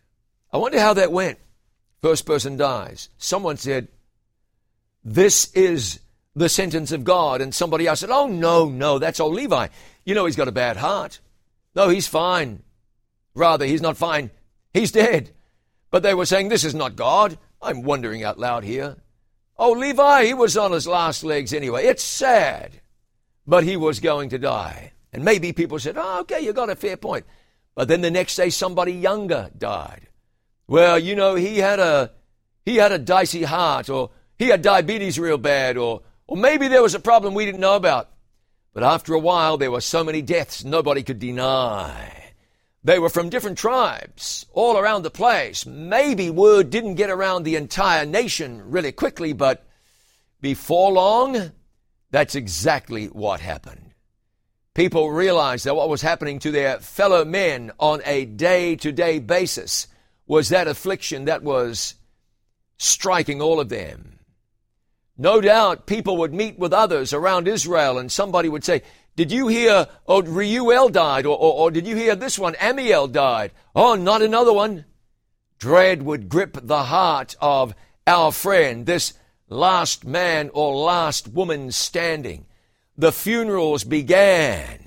I 0.52 0.58
wonder 0.58 0.80
how 0.80 0.94
that 0.94 1.12
went. 1.12 1.40
First 2.02 2.26
person 2.26 2.58
dies. 2.58 3.10
Someone 3.18 3.58
said, 3.58 3.88
This 5.04 5.52
is 5.54 6.00
the 6.36 6.50
sentence 6.50 6.92
of 6.92 7.04
God. 7.04 7.42
And 7.42 7.56
somebody 7.56 7.88
else 7.88 8.02
said, 8.02 8.10
Oh, 8.10 8.28
no, 8.28 8.70
no, 8.70 9.00
that's 9.00 9.20
old 9.20 9.36
Levi. 9.36 9.68
You 10.04 10.16
know, 10.16 10.26
he's 10.26 10.36
got 10.36 10.48
a 10.48 10.52
bad 10.52 10.78
heart. 10.78 11.20
No, 11.76 11.90
he's 11.90 12.08
fine. 12.08 12.62
Rather, 13.36 13.66
he's 13.66 13.82
not 13.82 13.98
fine. 13.98 14.32
He's 14.74 14.92
dead. 14.92 15.32
But 15.92 16.04
they 16.04 16.14
were 16.14 16.26
saying, 16.26 16.50
This 16.50 16.64
is 16.64 16.76
not 16.76 16.96
God. 16.96 17.38
I'm 17.62 17.84
wondering 17.84 18.24
out 18.24 18.40
loud 18.40 18.64
here. 18.64 18.98
Oh, 19.58 19.72
Levi, 19.72 20.26
he 20.26 20.34
was 20.34 20.58
on 20.58 20.72
his 20.72 20.88
last 20.88 21.24
legs 21.24 21.54
anyway. 21.54 21.86
It's 21.86 22.04
sad. 22.04 22.82
But 23.46 23.64
he 23.64 23.78
was 23.78 24.00
going 24.00 24.30
to 24.30 24.40
die. 24.40 24.94
And 25.12 25.24
maybe 25.24 25.54
people 25.54 25.80
said, 25.80 25.96
Oh, 25.98 26.22
okay, 26.22 26.42
you 26.42 26.54
got 26.54 26.70
a 26.70 26.76
fair 26.76 26.98
point. 26.98 27.26
But 27.76 27.88
then 27.88 28.02
the 28.02 28.12
next 28.12 28.36
day 28.36 28.50
somebody 28.50 28.94
younger 28.94 29.50
died. 29.58 30.08
Well, 30.68 30.98
you 30.98 31.16
know, 31.16 31.36
he 31.36 31.60
had 31.60 31.80
a 31.80 32.12
he 32.66 32.78
had 32.78 32.92
a 32.92 32.98
dicey 32.98 33.44
heart, 33.44 33.90
or 33.90 34.12
he 34.38 34.48
had 34.48 34.62
diabetes 34.62 35.20
real 35.20 35.38
bad, 35.38 35.78
or 35.78 36.02
or 36.28 36.38
maybe 36.38 36.68
there 36.68 36.82
was 36.82 36.96
a 36.96 37.00
problem 37.00 37.34
we 37.34 37.46
didn't 37.46 37.62
know 37.62 37.76
about. 37.76 38.10
But 38.74 38.84
after 38.84 39.14
a 39.14 39.20
while, 39.20 39.58
there 39.58 39.72
were 39.72 39.82
so 39.82 40.04
many 40.04 40.22
deaths 40.22 40.64
nobody 40.64 41.04
could 41.04 41.20
deny. 41.20 42.23
They 42.84 43.00
were 43.00 43.10
from 43.10 43.30
different 43.30 43.58
tribes 43.58 44.46
all 44.52 44.78
around 44.78 45.04
the 45.04 45.12
place. 45.12 45.66
Maybe 45.66 46.30
word 46.30 46.70
didn't 46.70 46.96
get 46.96 47.10
around 47.10 47.44
the 47.44 47.56
entire 47.56 48.06
nation 48.06 48.70
really 48.70 48.92
quickly, 48.92 49.32
but 49.32 49.66
before 50.42 50.92
long, 50.92 51.52
that's 52.12 52.36
exactly 52.36 53.06
what 53.08 53.40
happened. 53.40 53.94
People 54.74 55.12
realized 55.12 55.66
that 55.66 55.76
what 55.76 55.88
was 55.88 56.02
happening 56.02 56.40
to 56.40 56.52
their 56.52 56.80
fellow 56.80 57.24
men 57.24 57.72
on 57.80 58.02
a 58.06 58.26
day 58.26 58.76
to 58.78 58.92
day 58.92 59.20
basis 59.20 59.88
was 60.28 60.50
that 60.50 60.68
affliction 60.68 61.26
that 61.26 61.44
was 61.44 61.96
striking 62.78 63.42
all 63.42 63.60
of 63.60 63.70
them. 63.70 64.20
No 65.18 65.40
doubt 65.42 65.86
people 65.86 66.18
would 66.18 66.34
meet 66.34 66.58
with 66.58 66.74
others 66.74 67.14
around 67.14 67.48
Israel 67.48 68.00
and 68.00 68.12
somebody 68.12 68.50
would 68.50 68.64
say, 68.64 68.82
did 69.16 69.32
you 69.32 69.48
hear, 69.48 69.88
oh, 70.08 70.22
Reuel 70.22 70.90
died, 70.90 71.26
or, 71.26 71.38
or, 71.38 71.54
or 71.54 71.72
did 71.72 71.86
you 71.86 71.96
hear 71.96 72.16
this 72.16 72.40
one, 72.40 72.54
Ammiel 72.56 73.12
died? 73.12 73.52
Oh, 73.76 73.96
not 73.96 74.22
another 74.22 74.54
one. 74.54 74.86
Dread 75.60 76.02
would 76.02 76.30
grip 76.30 76.58
the 76.62 76.84
heart 76.84 77.36
of 77.40 77.76
our 78.08 78.32
friend, 78.32 78.86
this 78.86 79.14
last 79.48 80.04
man 80.04 80.50
or 80.54 80.76
last 80.76 81.28
woman 81.28 81.72
standing. 81.72 82.46
The 82.98 83.12
funerals 83.12 83.84
began, 83.84 84.80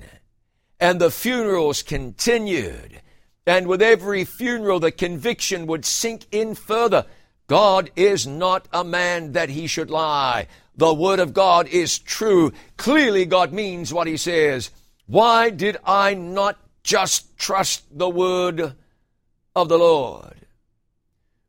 and 0.79 0.99
the 0.99 1.11
funerals 1.11 1.81
continued. 1.81 3.01
And 3.45 3.67
with 3.67 3.81
every 3.81 4.25
funeral, 4.25 4.81
the 4.81 4.91
conviction 4.91 5.67
would 5.67 5.85
sink 5.85 6.25
in 6.31 6.53
further. 6.53 7.05
God 7.47 7.91
is 7.95 8.27
not 8.27 8.67
a 8.73 8.83
man 8.83 9.31
that 9.31 9.49
he 9.49 9.67
should 9.67 9.89
lie. 9.89 10.47
The 10.77 10.93
word 10.93 11.19
of 11.19 11.33
God 11.33 11.67
is 11.67 11.97
true. 11.97 12.53
Clearly, 12.77 13.25
God 13.25 13.51
means 13.51 13.93
what 13.93 14.07
he 14.07 14.15
says. 14.15 14.69
Why 15.07 15.49
did 15.49 15.77
I 15.83 16.13
not 16.13 16.57
just 16.83 17.37
trust 17.37 17.83
the 17.91 18.09
word 18.09 18.75
of 19.55 19.69
the 19.69 19.77
Lord? 19.77 20.45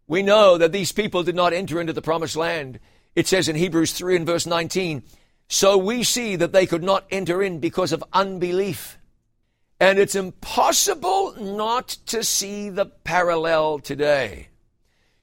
We 0.06 0.22
know 0.22 0.56
that 0.56 0.72
these 0.72 0.92
people 0.92 1.22
did 1.22 1.36
not 1.36 1.52
enter 1.52 1.78
into 1.80 1.92
the 1.92 2.00
promised 2.00 2.36
land. 2.36 2.80
It 3.14 3.26
says 3.26 3.48
in 3.48 3.56
Hebrews 3.56 3.92
3 3.92 4.16
and 4.16 4.26
verse 4.26 4.46
19, 4.46 5.02
so 5.48 5.76
we 5.76 6.02
see 6.02 6.36
that 6.36 6.52
they 6.52 6.66
could 6.66 6.82
not 6.82 7.06
enter 7.10 7.42
in 7.42 7.58
because 7.58 7.92
of 7.92 8.04
unbelief. 8.12 8.98
And 9.80 9.98
it's 9.98 10.14
impossible 10.14 11.34
not 11.38 11.88
to 12.06 12.24
see 12.24 12.68
the 12.68 12.86
parallel 12.86 13.78
today. 13.78 14.48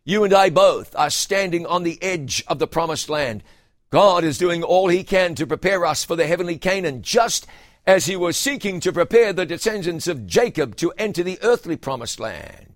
You 0.03 0.23
and 0.23 0.33
I 0.33 0.49
both 0.49 0.95
are 0.95 1.09
standing 1.09 1.65
on 1.65 1.83
the 1.83 2.01
edge 2.01 2.43
of 2.47 2.59
the 2.59 2.67
promised 2.67 3.09
land. 3.09 3.43
God 3.89 4.23
is 4.23 4.37
doing 4.37 4.63
all 4.63 4.87
he 4.87 5.03
can 5.03 5.35
to 5.35 5.47
prepare 5.47 5.85
us 5.85 6.03
for 6.03 6.15
the 6.15 6.27
heavenly 6.27 6.57
Canaan, 6.57 7.01
just 7.01 7.47
as 7.85 8.05
he 8.05 8.15
was 8.15 8.35
seeking 8.35 8.79
to 8.79 8.91
prepare 8.91 9.31
the 9.31 9.45
descendants 9.45 10.07
of 10.07 10.25
Jacob 10.25 10.75
to 10.77 10.91
enter 10.97 11.23
the 11.23 11.39
earthly 11.41 11.77
promised 11.77 12.19
land. 12.19 12.75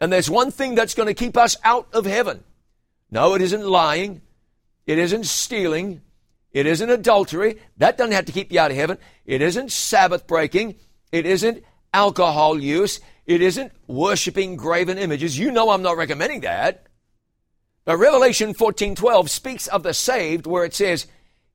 And 0.00 0.12
there's 0.12 0.30
one 0.30 0.50
thing 0.50 0.74
that's 0.74 0.94
going 0.94 1.08
to 1.08 1.14
keep 1.14 1.36
us 1.36 1.56
out 1.64 1.88
of 1.92 2.06
heaven. 2.06 2.44
No, 3.10 3.34
it 3.34 3.42
isn't 3.42 3.66
lying. 3.66 4.22
It 4.86 4.98
isn't 4.98 5.26
stealing. 5.26 6.02
It 6.52 6.66
isn't 6.66 6.90
adultery. 6.90 7.60
That 7.76 7.96
doesn't 7.96 8.12
have 8.12 8.26
to 8.26 8.32
keep 8.32 8.52
you 8.52 8.60
out 8.60 8.70
of 8.70 8.76
heaven. 8.76 8.98
It 9.24 9.42
isn't 9.42 9.72
Sabbath 9.72 10.26
breaking. 10.26 10.76
It 11.12 11.26
isn't 11.26 11.64
alcohol 11.92 12.58
use. 12.60 13.00
It 13.26 13.42
isn't 13.42 13.72
worshiping 13.86 14.56
graven 14.56 14.98
images. 14.98 15.38
You 15.38 15.50
know 15.50 15.70
I'm 15.70 15.82
not 15.82 15.96
recommending 15.96 16.40
that. 16.40 16.86
Revelation 17.96 18.54
14:12 18.54 19.30
speaks 19.30 19.66
of 19.66 19.82
the 19.82 19.94
saved 19.94 20.46
where 20.46 20.64
it 20.64 20.74
says, 20.74 21.06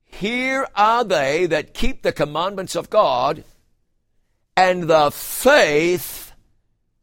"Here 0.04 0.68
are 0.76 1.04
they 1.04 1.46
that 1.46 1.74
keep 1.74 2.02
the 2.02 2.12
commandments 2.12 2.76
of 2.76 2.90
God 2.90 3.44
and 4.58 4.84
the 4.84 5.12
faith 5.12 6.32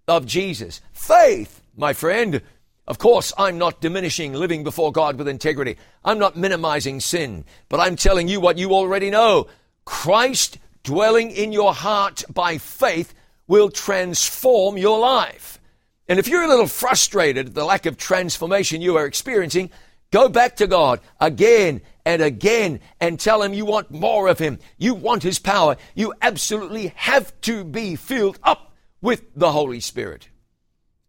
of 0.09 0.27
Jesus." 0.27 0.81
Faith, 0.93 1.63
my 1.77 1.93
friend. 1.93 2.43
Of 2.89 2.99
course, 2.99 3.33
I'm 3.39 3.59
not 3.59 3.81
diminishing 3.81 4.33
living 4.33 4.65
before 4.65 4.91
God 4.91 5.17
with 5.17 5.29
integrity. 5.29 5.77
I'm 6.05 6.19
not 6.19 6.37
minimizing 6.37 6.99
sin, 6.99 7.45
but 7.69 7.79
I'm 7.79 7.95
telling 7.95 8.27
you 8.27 8.41
what 8.41 8.59
you 8.59 8.75
already 8.75 9.09
know. 9.09 9.47
Christ 9.85 10.59
dwelling 10.83 11.31
in 11.31 11.53
your 11.53 11.75
heart 11.75 12.25
by 12.29 12.59
faith 12.59 13.15
will 13.47 13.71
transform 13.71 14.77
your 14.77 14.99
life. 14.99 15.61
And 16.09 16.19
if 16.19 16.29
you're 16.29 16.43
a 16.43 16.49
little 16.49 16.67
frustrated 16.67 17.49
at 17.49 17.55
the 17.55 17.65
lack 17.65 17.87
of 17.87 17.97
transformation 17.97 18.83
you 18.83 18.97
are 18.97 19.07
experiencing, 19.07 19.71
go 20.11 20.29
back 20.29 20.57
to 20.57 20.67
God 20.67 21.01
again 21.21 21.81
and 22.05 22.21
again 22.21 22.81
and 23.01 23.19
tell 23.19 23.43
Him 23.43 23.55
you 23.55 23.65
want 23.65 23.91
more 23.91 24.29
of 24.29 24.39
Him. 24.39 24.59
You 24.79 24.95
want 24.95 25.23
His 25.23 25.39
power. 25.39 25.77
You 25.95 26.15
absolutely 26.21 26.89
have 26.97 27.39
to 27.43 27.65
be 27.65 27.97
filled 27.97 28.39
up 28.43 28.73
with 29.01 29.25
the 29.35 29.53
Holy 29.53 29.81
Spirit. 29.81 30.29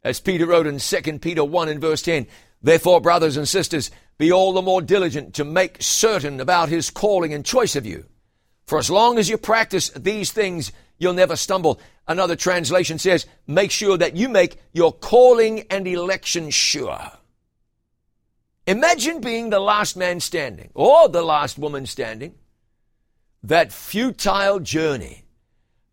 As 0.04 0.20
Peter 0.20 0.46
wrote 0.46 0.68
in 0.68 0.80
2 0.80 1.20
Peter 1.20 1.44
1 1.44 1.70
and 1.70 1.82
verse 1.82 2.02
10, 2.02 2.28
Therefore, 2.62 3.02
brothers 3.02 3.36
and 3.36 3.48
sisters, 3.48 3.92
be 4.18 4.32
all 4.32 4.54
the 4.54 4.62
more 4.62 4.82
diligent 4.82 5.34
to 5.36 5.44
make 5.44 5.82
certain 5.82 6.40
about 6.40 6.70
His 6.70 6.90
calling 6.90 7.34
and 7.34 7.46
choice 7.46 7.76
of 7.76 7.86
you. 7.86 8.06
For 8.66 8.78
as 8.80 8.90
long 8.90 9.18
as 9.18 9.28
you 9.28 9.38
practice 9.38 9.90
these 9.90 10.32
things, 10.32 10.72
you'll 11.04 11.14
never 11.14 11.36
stumble. 11.36 11.80
Another 12.08 12.36
translation 12.36 12.98
says, 12.98 13.28
make 13.46 13.70
sure 13.70 13.98
that 13.98 14.16
you 14.16 14.30
make 14.30 14.58
your 14.72 14.92
calling 14.92 15.66
and 15.70 15.88
election 15.88 16.50
sure. 16.50 17.12
Imagine 18.66 19.20
being 19.20 19.50
the 19.50 19.60
last 19.60 19.98
man 19.98 20.20
standing 20.20 20.72
or 20.74 21.10
the 21.10 21.22
last 21.22 21.60
woman 21.60 21.86
standing. 21.86 22.36
That 23.44 23.74
futile 23.74 24.62
journey, 24.62 25.26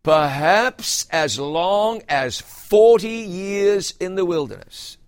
perhaps 0.04 1.08
as 1.10 1.38
long 1.38 2.02
as 2.08 2.40
40 2.40 3.08
years 3.08 3.92
in 3.98 4.14
the 4.14 4.24
wilderness, 4.24 4.98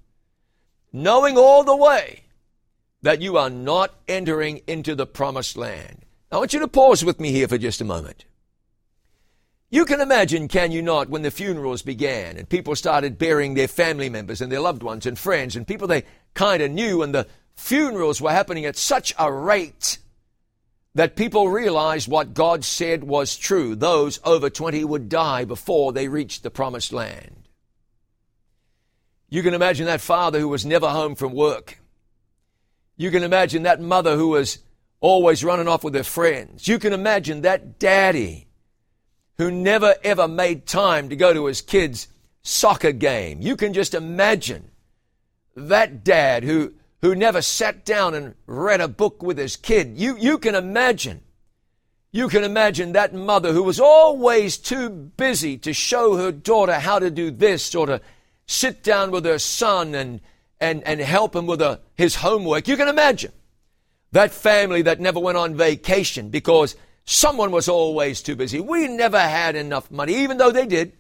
knowing 0.93 1.39
all 1.39 1.63
the 1.63 1.77
way 1.77 2.25
that 3.03 3.21
you 3.21 3.37
are 3.37 3.51
not 3.51 3.95
entering 4.09 4.61
into 4.67 4.95
the 4.95 5.07
promised 5.07 5.57
land. 5.57 6.05
I 6.31 6.39
want 6.39 6.53
you 6.53 6.61
to 6.61 6.69
pause 6.69 7.05
with 7.05 7.21
me 7.21 7.31
here 7.31 7.47
for 7.47 7.59
just 7.59 7.81
a 7.81 7.85
moment. 7.85 8.25
You 9.73 9.87
can 9.87 10.03
imagine, 10.03 10.49
can 10.49 10.71
you 10.71 10.83
not, 10.83 11.09
when 11.09 11.23
the 11.23 11.31
funerals 11.31 11.81
began 11.81 12.37
and 12.37 12.47
people 12.47 12.77
started 12.77 13.17
burying 13.17 13.55
their 13.55 13.67
family 13.67 14.11
members 14.11 14.43
and 14.43 14.53
their 14.53 14.61
loved 14.61 14.83
ones 14.83 15.07
and 15.07 15.19
friends 15.19 15.57
and 15.57 15.67
people 15.67 15.89
they 15.89 16.05
kind 16.35 16.63
of 16.63 16.71
knew 16.71 17.03
and 17.03 17.15
the 17.15 17.27
funerals 17.57 18.21
were 18.21 18.33
happening 18.33 18.67
at 18.67 18.77
such 18.77 19.15
a 19.19 19.33
rate 19.33 19.97
that 20.95 21.17
people 21.17 21.49
realized 21.49 22.07
what 22.07 22.35
God 22.35 22.67
said 22.67 23.03
was 23.03 23.35
true. 23.35 23.75
Those 23.75 24.21
over 24.25 24.51
20 24.51 24.85
would 24.85 25.09
die 25.09 25.47
before 25.47 25.95
they 25.95 26.07
reached 26.07 26.43
the 26.43 26.51
promised 26.51 26.93
land. 26.93 27.49
You 29.31 29.43
can 29.43 29.55
imagine 29.55 29.87
that 29.87 30.03
father 30.03 30.39
who 30.39 30.49
was 30.49 30.67
never 30.67 30.91
home 30.91 31.15
from 31.15 31.33
work. 31.33 31.79
You 32.99 33.11
can 33.11 33.23
imagine 33.23 33.63
that 33.63 33.81
mother 33.81 34.17
who 34.17 34.29
was 34.29 34.59
always 35.01 35.43
running 35.43 35.67
off 35.67 35.83
with 35.83 35.95
her 35.95 36.03
friends. 36.03 36.69
You 36.69 36.79
can 36.79 36.93
imagine 36.93 37.41
that 37.41 37.79
daddy 37.79 38.49
who 39.39 39.51
never 39.51 39.95
ever 40.05 40.29
made 40.29 40.67
time 40.67 41.09
to 41.09 41.17
go 41.17 41.33
to 41.33 41.47
his 41.47 41.61
kids' 41.61 42.09
soccer 42.43 42.93
game. 42.93 43.41
You 43.41 43.57
can 43.57 43.73
just 43.73 43.95
imagine 43.95 44.71
that 45.57 46.05
dad 46.05 46.45
who, 46.45 46.75
who 47.01 47.15
never 47.15 47.43
sat 47.43 47.85
down 47.85 48.15
and 48.15 48.35
read 48.47 48.81
a 48.81 48.89
book 48.89 49.23
with 49.23 49.39
his 49.39 49.57
kid. 49.57 49.97
You, 49.97 50.17
you 50.17 50.39
can 50.39 50.55
imagine. 50.55 51.23
You 52.11 52.29
can 52.29 52.45
imagine 52.45 52.93
that 52.93 53.15
mother 53.15 53.53
who 53.53 53.63
was 53.63 53.81
always 53.81 54.59
too 54.59 54.91
busy 54.91 55.57
to 55.59 55.73
show 55.73 56.17
her 56.17 56.31
daughter 56.31 56.75
how 56.75 56.99
to 56.99 57.11
do 57.11 57.31
this 57.31 57.75
or 57.75 57.87
to 57.87 58.01
sit 58.47 58.83
down 58.83 59.11
with 59.11 59.25
her 59.25 59.39
son 59.39 59.95
and, 59.95 60.21
and, 60.61 60.83
and 60.85 61.01
help 61.01 61.35
him 61.35 61.47
with 61.47 61.63
a, 61.63 61.81
his 61.95 62.17
homework. 62.17 62.69
You 62.69 62.77
can 62.77 62.89
imagine. 62.89 63.33
That 64.13 64.31
family 64.31 64.83
that 64.83 65.01
never 65.01 65.19
went 65.19 65.39
on 65.39 65.57
vacation 65.57 66.29
because 66.29 66.77
someone 67.05 67.51
was 67.51 67.69
always 67.69 68.23
too 68.23 68.37
busy. 68.37 68.61
We 68.61 68.89
never 68.89 69.19
had 69.19 69.57
enough 69.57 69.91
money, 69.91 70.15
even 70.17 70.39
though 70.39 70.51
they 70.51 70.67
did. 70.67 70.93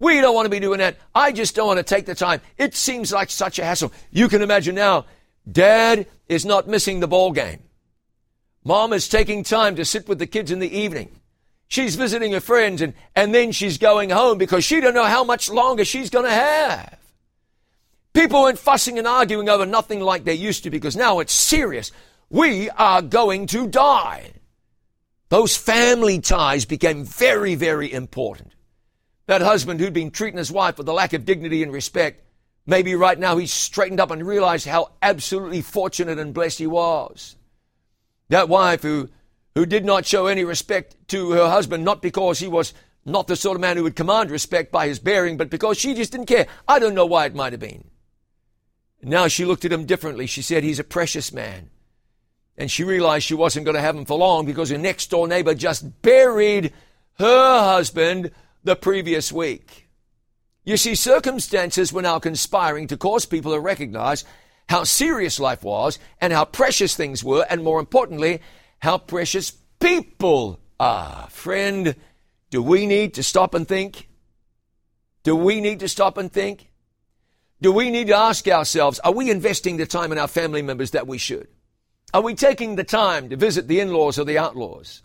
We 0.00 0.20
don't 0.20 0.34
want 0.34 0.46
to 0.46 0.50
be 0.50 0.60
doing 0.60 0.78
that. 0.78 0.96
I 1.14 1.32
just 1.32 1.56
don't 1.56 1.66
want 1.66 1.78
to 1.78 1.82
take 1.82 2.06
the 2.06 2.14
time. 2.14 2.40
It 2.56 2.74
seems 2.74 3.12
like 3.12 3.30
such 3.30 3.58
a 3.58 3.64
hassle. 3.64 3.92
You 4.10 4.28
can 4.28 4.42
imagine 4.42 4.76
now, 4.76 5.06
dad 5.50 6.06
is 6.28 6.44
not 6.44 6.68
missing 6.68 7.00
the 7.00 7.08
ball 7.08 7.32
game. 7.32 7.60
Mom 8.64 8.92
is 8.92 9.08
taking 9.08 9.42
time 9.42 9.76
to 9.76 9.84
sit 9.84 10.08
with 10.08 10.18
the 10.18 10.26
kids 10.26 10.50
in 10.50 10.58
the 10.58 10.78
evening. 10.78 11.10
She's 11.68 11.96
visiting 11.96 12.32
her 12.32 12.40
friends 12.40 12.80
and, 12.80 12.94
and 13.14 13.34
then 13.34 13.52
she's 13.52 13.76
going 13.76 14.10
home 14.10 14.38
because 14.38 14.64
she 14.64 14.80
don't 14.80 14.94
know 14.94 15.04
how 15.04 15.24
much 15.24 15.50
longer 15.50 15.84
she's 15.84 16.10
going 16.10 16.24
to 16.24 16.30
have. 16.30 16.98
People 18.14 18.44
went 18.44 18.58
fussing 18.58 18.98
and 18.98 19.06
arguing 19.06 19.48
over 19.48 19.66
nothing 19.66 20.00
like 20.00 20.24
they 20.24 20.34
used 20.34 20.64
to 20.64 20.70
because 20.70 20.96
now 20.96 21.18
it's 21.18 21.32
serious. 21.32 21.92
We 22.30 22.70
are 22.70 23.02
going 23.02 23.46
to 23.48 23.66
die. 23.66 24.32
Those 25.28 25.56
family 25.56 26.20
ties 26.20 26.64
became 26.64 27.04
very, 27.04 27.54
very 27.54 27.92
important. 27.92 28.52
That 29.26 29.42
husband 29.42 29.78
who'd 29.78 29.92
been 29.92 30.10
treating 30.10 30.38
his 30.38 30.50
wife 30.50 30.78
with 30.78 30.88
a 30.88 30.92
lack 30.92 31.12
of 31.12 31.26
dignity 31.26 31.62
and 31.62 31.70
respect, 31.70 32.24
maybe 32.66 32.94
right 32.94 33.18
now 33.18 33.36
he's 33.36 33.52
straightened 33.52 34.00
up 34.00 34.10
and 34.10 34.26
realized 34.26 34.66
how 34.66 34.92
absolutely 35.02 35.60
fortunate 35.60 36.18
and 36.18 36.32
blessed 36.32 36.58
he 36.58 36.66
was. 36.66 37.36
That 38.30 38.48
wife 38.48 38.82
who, 38.82 39.10
who 39.54 39.66
did 39.66 39.84
not 39.84 40.06
show 40.06 40.26
any 40.26 40.44
respect 40.44 40.96
to 41.08 41.32
her 41.32 41.48
husband, 41.48 41.84
not 41.84 42.00
because 42.00 42.38
he 42.38 42.48
was 42.48 42.72
not 43.04 43.26
the 43.26 43.36
sort 43.36 43.56
of 43.56 43.60
man 43.60 43.76
who 43.76 43.82
would 43.82 43.96
command 43.96 44.30
respect 44.30 44.72
by 44.72 44.86
his 44.86 44.98
bearing, 44.98 45.36
but 45.36 45.50
because 45.50 45.78
she 45.78 45.94
just 45.94 46.12
didn't 46.12 46.26
care. 46.26 46.46
I 46.66 46.78
don't 46.78 46.94
know 46.94 47.06
why 47.06 47.26
it 47.26 47.34
might 47.34 47.52
have 47.52 47.60
been. 47.60 47.90
Now 49.02 49.28
she 49.28 49.44
looked 49.44 49.64
at 49.64 49.72
him 49.72 49.84
differently. 49.84 50.26
She 50.26 50.42
said, 50.42 50.64
He's 50.64 50.78
a 50.78 50.84
precious 50.84 51.32
man. 51.32 51.70
And 52.58 52.68
she 52.68 52.82
realized 52.82 53.24
she 53.24 53.34
wasn't 53.34 53.64
going 53.64 53.76
to 53.76 53.80
have 53.80 53.96
him 53.96 54.04
for 54.04 54.18
long 54.18 54.44
because 54.44 54.70
her 54.70 54.78
next 54.78 55.10
door 55.10 55.28
neighbor 55.28 55.54
just 55.54 56.02
buried 56.02 56.74
her 57.18 57.60
husband 57.60 58.32
the 58.64 58.74
previous 58.74 59.32
week. 59.32 59.88
You 60.64 60.76
see, 60.76 60.96
circumstances 60.96 61.92
were 61.92 62.02
now 62.02 62.18
conspiring 62.18 62.88
to 62.88 62.96
cause 62.96 63.24
people 63.24 63.52
to 63.52 63.60
recognize 63.60 64.24
how 64.68 64.84
serious 64.84 65.38
life 65.38 65.62
was 65.62 66.00
and 66.20 66.32
how 66.32 66.44
precious 66.44 66.94
things 66.96 67.24
were, 67.24 67.46
and 67.48 67.62
more 67.62 67.80
importantly, 67.80 68.42
how 68.80 68.98
precious 68.98 69.52
people 69.78 70.60
are. 70.80 71.28
Friend, 71.30 71.94
do 72.50 72.62
we 72.62 72.86
need 72.86 73.14
to 73.14 73.22
stop 73.22 73.54
and 73.54 73.66
think? 73.66 74.08
Do 75.22 75.36
we 75.36 75.60
need 75.60 75.80
to 75.80 75.88
stop 75.88 76.18
and 76.18 76.30
think? 76.30 76.70
Do 77.62 77.72
we 77.72 77.90
need 77.90 78.08
to 78.08 78.16
ask 78.16 78.46
ourselves, 78.48 78.98
are 79.00 79.12
we 79.12 79.30
investing 79.30 79.76
the 79.76 79.86
time 79.86 80.12
in 80.12 80.18
our 80.18 80.28
family 80.28 80.62
members 80.62 80.90
that 80.90 81.06
we 81.06 81.18
should? 81.18 81.48
Are 82.14 82.22
we 82.22 82.34
taking 82.34 82.76
the 82.76 82.84
time 82.84 83.28
to 83.28 83.36
visit 83.36 83.68
the 83.68 83.80
in-laws 83.80 84.18
or 84.18 84.24
the 84.24 84.38
outlaws? 84.38 85.02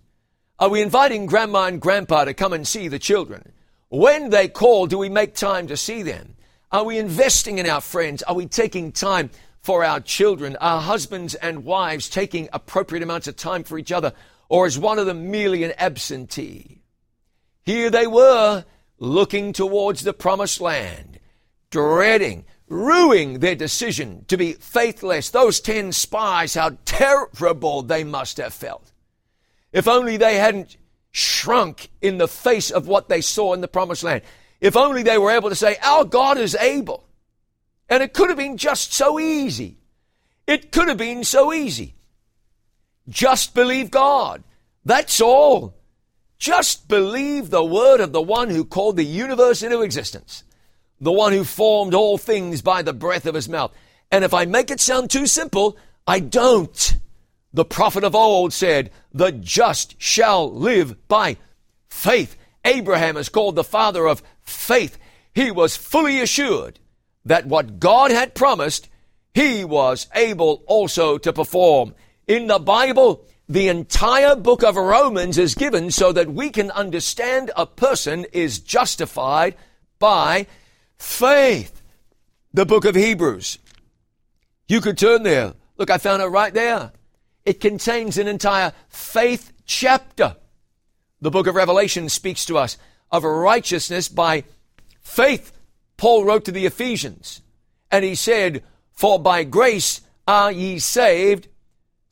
Are 0.57 0.69
we 0.69 0.81
inviting 0.81 1.25
grandma 1.25 1.65
and 1.65 1.81
grandpa 1.81 2.23
to 2.23 2.33
come 2.33 2.53
and 2.53 2.65
see 2.65 2.87
the 2.87 2.99
children? 2.99 3.51
When 3.89 4.29
they 4.29 4.47
call, 4.47 4.87
do 4.87 4.97
we 4.97 5.09
make 5.09 5.35
time 5.35 5.67
to 5.67 5.75
see 5.75 6.01
them? 6.01 6.35
Are 6.71 6.85
we 6.85 6.97
investing 6.97 7.59
in 7.59 7.69
our 7.69 7.81
friends? 7.81 8.23
Are 8.23 8.35
we 8.35 8.45
taking 8.45 8.93
time 8.93 9.31
for 9.59 9.83
our 9.83 9.99
children? 9.99 10.55
Are 10.61 10.79
husbands 10.79 11.35
and 11.35 11.65
wives 11.65 12.09
taking 12.09 12.47
appropriate 12.53 13.03
amounts 13.03 13.27
of 13.27 13.35
time 13.35 13.65
for 13.65 13.77
each 13.77 13.91
other? 13.91 14.13
Or 14.47 14.65
is 14.65 14.79
one 14.79 14.97
of 14.97 15.05
them 15.05 15.29
merely 15.29 15.65
an 15.65 15.73
absentee? 15.77 16.83
Here 17.63 17.89
they 17.89 18.07
were, 18.07 18.63
looking 18.97 19.51
towards 19.51 20.03
the 20.03 20.13
promised 20.13 20.61
land, 20.61 21.19
dreading 21.69 22.45
ruining 22.73 23.39
their 23.39 23.55
decision 23.55 24.25
to 24.27 24.37
be 24.37 24.53
faithless. 24.53 25.29
Those 25.29 25.59
ten 25.59 25.91
spies, 25.91 26.55
how 26.55 26.77
terrible 26.85 27.81
they 27.81 28.03
must 28.03 28.37
have 28.37 28.53
felt. 28.53 28.91
If 29.71 29.87
only 29.87 30.17
they 30.17 30.35
hadn't 30.35 30.77
shrunk 31.11 31.89
in 32.01 32.17
the 32.17 32.27
face 32.27 32.71
of 32.71 32.87
what 32.87 33.07
they 33.07 33.21
saw 33.21 33.53
in 33.53 33.61
the 33.61 33.67
promised 33.67 34.03
land. 34.03 34.23
If 34.59 34.75
only 34.75 35.03
they 35.03 35.17
were 35.17 35.31
able 35.31 35.49
to 35.49 35.55
say, 35.55 35.77
Our 35.81 36.03
God 36.03 36.37
is 36.37 36.55
able. 36.55 37.07
And 37.89 38.01
it 38.01 38.13
could 38.13 38.29
have 38.29 38.37
been 38.37 38.57
just 38.57 38.93
so 38.93 39.19
easy. 39.19 39.77
It 40.47 40.71
could 40.71 40.87
have 40.87 40.97
been 40.97 41.23
so 41.23 41.53
easy. 41.53 41.95
Just 43.07 43.53
believe 43.53 43.91
God. 43.91 44.43
That's 44.83 45.21
all. 45.21 45.75
Just 46.39 46.87
believe 46.87 47.49
the 47.49 47.63
word 47.63 47.99
of 47.99 48.11
the 48.11 48.21
one 48.21 48.49
who 48.49 48.65
called 48.65 48.97
the 48.97 49.05
universe 49.05 49.61
into 49.61 49.81
existence 49.81 50.43
the 51.03 51.11
one 51.11 51.33
who 51.33 51.43
formed 51.43 51.93
all 51.93 52.17
things 52.17 52.61
by 52.61 52.81
the 52.81 52.93
breath 52.93 53.25
of 53.25 53.35
his 53.35 53.49
mouth. 53.49 53.73
And 54.09 54.23
if 54.23 54.33
I 54.33 54.45
make 54.45 54.71
it 54.71 54.79
sound 54.79 55.09
too 55.09 55.27
simple, 55.27 55.77
I 56.07 56.21
don't. 56.21 56.95
The 57.51 57.65
prophet 57.65 58.03
of 58.05 58.15
old 58.15 58.53
said, 58.53 58.89
the 59.11 59.31
just 59.31 60.01
shall 60.01 60.51
live 60.51 61.07
by 61.07 61.37
faith. 61.89 62.37
Abraham 62.63 63.17
is 63.17 63.27
called 63.27 63.55
the 63.55 63.65
father 63.65 64.07
of 64.07 64.23
faith. 64.41 64.97
He 65.35 65.51
was 65.51 65.75
fully 65.75 66.21
assured 66.21 66.79
that 67.25 67.47
what 67.47 67.79
God 67.79 68.11
had 68.11 68.33
promised, 68.33 68.87
he 69.33 69.65
was 69.65 70.07
able 70.15 70.63
also 70.67 71.17
to 71.17 71.33
perform. 71.33 71.95
In 72.27 72.47
the 72.47 72.59
Bible, 72.59 73.25
the 73.49 73.67
entire 73.67 74.37
book 74.37 74.63
of 74.63 74.77
Romans 74.77 75.37
is 75.37 75.53
given 75.53 75.91
so 75.91 76.13
that 76.13 76.31
we 76.31 76.49
can 76.49 76.71
understand 76.71 77.51
a 77.57 77.65
person 77.65 78.25
is 78.31 78.59
justified 78.59 79.55
by 79.99 80.47
Faith. 81.03 81.83
The 82.53 82.65
book 82.65 82.85
of 82.85 82.95
Hebrews. 82.95 83.59
You 84.69 84.79
could 84.79 84.97
turn 84.97 85.23
there. 85.23 85.53
Look, 85.77 85.89
I 85.91 85.97
found 85.97 86.23
it 86.23 86.27
right 86.27 86.53
there. 86.53 86.93
It 87.45 87.59
contains 87.59 88.17
an 88.17 88.27
entire 88.27 88.71
faith 88.87 89.51
chapter. 89.65 90.37
The 91.21 91.29
book 91.29 91.45
of 91.45 91.55
Revelation 91.55 92.07
speaks 92.07 92.45
to 92.45 92.57
us 92.57 92.77
of 93.11 93.25
righteousness 93.25 94.07
by 94.07 94.45
faith. 95.01 95.51
Paul 95.97 96.23
wrote 96.23 96.45
to 96.45 96.51
the 96.53 96.65
Ephesians, 96.65 97.41
and 97.91 98.05
he 98.05 98.15
said, 98.15 98.63
For 98.93 99.19
by 99.19 99.43
grace 99.43 100.01
are 100.25 100.53
ye 100.53 100.79
saved 100.79 101.49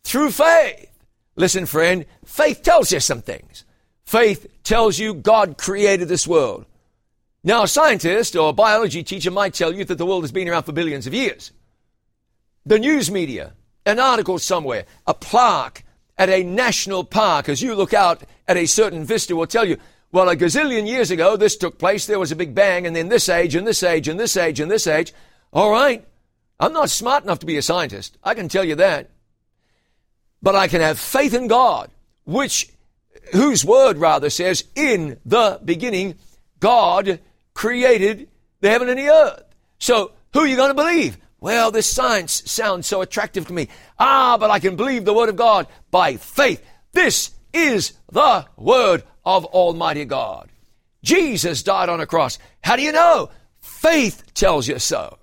through 0.03 0.31
faith. 0.31 0.91
Listen, 1.37 1.65
friend, 1.65 2.05
faith 2.25 2.61
tells 2.61 2.91
you 2.91 2.99
some 2.99 3.21
things. 3.21 3.63
Faith 4.03 4.47
tells 4.63 4.99
you 4.99 5.13
God 5.13 5.57
created 5.57 6.09
this 6.09 6.27
world. 6.27 6.65
Now, 7.43 7.63
a 7.63 7.67
scientist 7.67 8.35
or 8.35 8.49
a 8.49 8.53
biology 8.53 9.03
teacher 9.03 9.31
might 9.31 9.55
tell 9.55 9.73
you 9.73 9.83
that 9.85 9.97
the 9.97 10.05
world 10.05 10.23
has 10.23 10.31
been 10.31 10.47
around 10.47 10.63
for 10.63 10.73
billions 10.73 11.07
of 11.07 11.13
years. 11.13 11.51
The 12.65 12.77
news 12.77 13.09
media, 13.09 13.53
an 13.85 13.99
article 13.99 14.37
somewhere, 14.37 14.85
a 15.07 15.15
plaque 15.15 15.83
at 16.19 16.29
a 16.29 16.43
national 16.43 17.03
park, 17.03 17.49
as 17.49 17.63
you 17.63 17.73
look 17.73 17.95
out 17.95 18.21
at 18.47 18.57
a 18.57 18.67
certain 18.67 19.03
vista, 19.05 19.35
will 19.35 19.47
tell 19.47 19.67
you, 19.67 19.77
well, 20.11 20.29
a 20.29 20.35
gazillion 20.35 20.87
years 20.87 21.09
ago, 21.09 21.35
this 21.35 21.57
took 21.57 21.79
place, 21.79 22.05
there 22.05 22.19
was 22.19 22.31
a 22.31 22.35
big 22.35 22.53
bang, 22.53 22.85
and 22.85 22.95
then 22.95 23.09
this 23.09 23.27
age, 23.27 23.55
and 23.55 23.65
this 23.65 23.81
age, 23.81 24.07
and 24.07 24.19
this 24.19 24.37
age, 24.37 24.59
and 24.59 24.69
this 24.69 24.85
age. 24.85 25.13
All 25.51 25.71
right. 25.71 26.05
I'm 26.59 26.73
not 26.73 26.91
smart 26.91 27.23
enough 27.23 27.39
to 27.39 27.47
be 27.47 27.57
a 27.57 27.63
scientist. 27.63 28.19
I 28.23 28.35
can 28.35 28.49
tell 28.49 28.63
you 28.63 28.75
that. 28.75 29.09
But 30.43 30.55
I 30.55 30.67
can 30.67 30.81
have 30.81 30.99
faith 30.99 31.33
in 31.33 31.47
God, 31.47 31.89
which, 32.25 32.69
whose 33.31 33.65
word 33.65 33.97
rather 33.97 34.29
says, 34.29 34.65
in 34.75 35.17
the 35.25 35.59
beginning, 35.65 36.15
God 36.59 37.19
created 37.61 38.27
the 38.61 38.69
heaven 38.71 38.89
and 38.89 38.97
the 38.97 39.07
earth. 39.07 39.43
So, 39.77 40.13
who 40.33 40.39
are 40.39 40.47
you 40.47 40.55
going 40.55 40.71
to 40.71 40.73
believe? 40.73 41.19
Well, 41.39 41.69
this 41.69 41.85
science 41.85 42.41
sounds 42.49 42.87
so 42.87 43.03
attractive 43.03 43.45
to 43.45 43.53
me. 43.53 43.67
Ah, 43.99 44.35
but 44.39 44.49
I 44.49 44.57
can 44.57 44.75
believe 44.75 45.05
the 45.05 45.13
word 45.13 45.29
of 45.29 45.35
God 45.35 45.67
by 45.91 46.15
faith. 46.15 46.65
This 46.91 47.29
is 47.53 47.93
the 48.11 48.47
word 48.57 49.03
of 49.23 49.45
Almighty 49.45 50.05
God. 50.05 50.49
Jesus 51.03 51.61
died 51.61 51.87
on 51.87 52.01
a 52.01 52.07
cross. 52.07 52.39
How 52.63 52.77
do 52.77 52.81
you 52.81 52.91
know? 52.91 53.29
Faith 53.59 54.33
tells 54.33 54.67
you 54.67 54.79
so. 54.79 55.19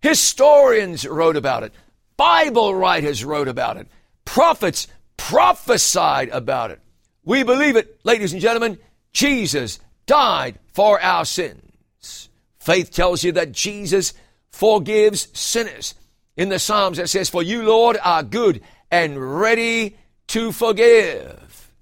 Historians 0.00 1.06
wrote 1.06 1.36
about 1.36 1.62
it. 1.62 1.74
Bible 2.16 2.74
writers 2.74 3.22
wrote 3.22 3.48
about 3.48 3.76
it. 3.76 3.86
Prophets 4.24 4.86
prophesied 5.18 6.30
about 6.30 6.70
it. 6.70 6.80
We 7.22 7.42
believe 7.42 7.76
it, 7.76 8.00
ladies 8.02 8.32
and 8.32 8.40
gentlemen. 8.40 8.78
Jesus 9.12 9.78
died 10.06 10.58
for 10.72 11.00
our 11.00 11.24
sins. 11.24 12.28
Faith 12.58 12.90
tells 12.90 13.24
you 13.24 13.32
that 13.32 13.52
Jesus 13.52 14.12
forgives 14.50 15.28
sinners. 15.32 15.94
In 16.36 16.48
the 16.48 16.58
Psalms 16.58 16.98
it 16.98 17.08
says, 17.08 17.28
For 17.28 17.42
you, 17.42 17.62
Lord, 17.62 17.96
are 18.02 18.22
good 18.22 18.60
and 18.90 19.40
ready 19.40 19.96
to 20.28 20.52
forgive. 20.52 21.72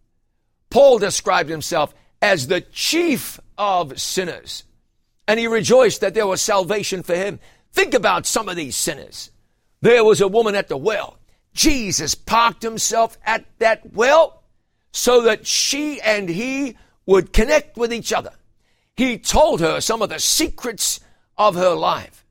Paul 0.71 0.99
described 0.99 1.49
himself 1.49 1.95
as 2.21 2.47
the 2.47 2.61
chief 2.61 3.41
of 3.57 4.01
sinners, 4.01 4.65
and 5.27 5.39
he 5.39 5.47
rejoiced 5.47 6.01
that 6.01 6.15
there 6.15 6.27
was 6.27 6.41
salvation 6.41 7.03
for 7.03 7.15
him. 7.15 7.41
Think 7.73 7.95
about 7.95 8.27
some 8.27 8.49
of 8.49 8.57
these 8.57 8.77
sinners. 8.77 9.31
There 9.81 10.05
was 10.05 10.21
a 10.21 10.29
woman 10.29 10.55
at 10.55 10.69
the 10.69 10.77
well. 10.77 11.19
Jesus 11.55 12.15
parked 12.15 12.63
himself 12.63 13.19
at 13.25 13.45
that 13.59 13.93
well 13.93 14.43
so 14.93 15.23
that 15.23 15.47
she 15.47 16.01
and 16.01 16.29
he 16.29 16.77
would 17.07 17.33
connect 17.33 17.77
with 17.77 17.93
each 17.93 18.13
other. 18.13 18.33
He 18.99 19.17
told 19.17 19.61
her 19.61 19.81
some 19.81 20.03
of 20.03 20.09
the 20.09 20.19
secrets 20.19 20.99
of 21.37 21.55
her 21.55 21.75
life. 21.75 22.25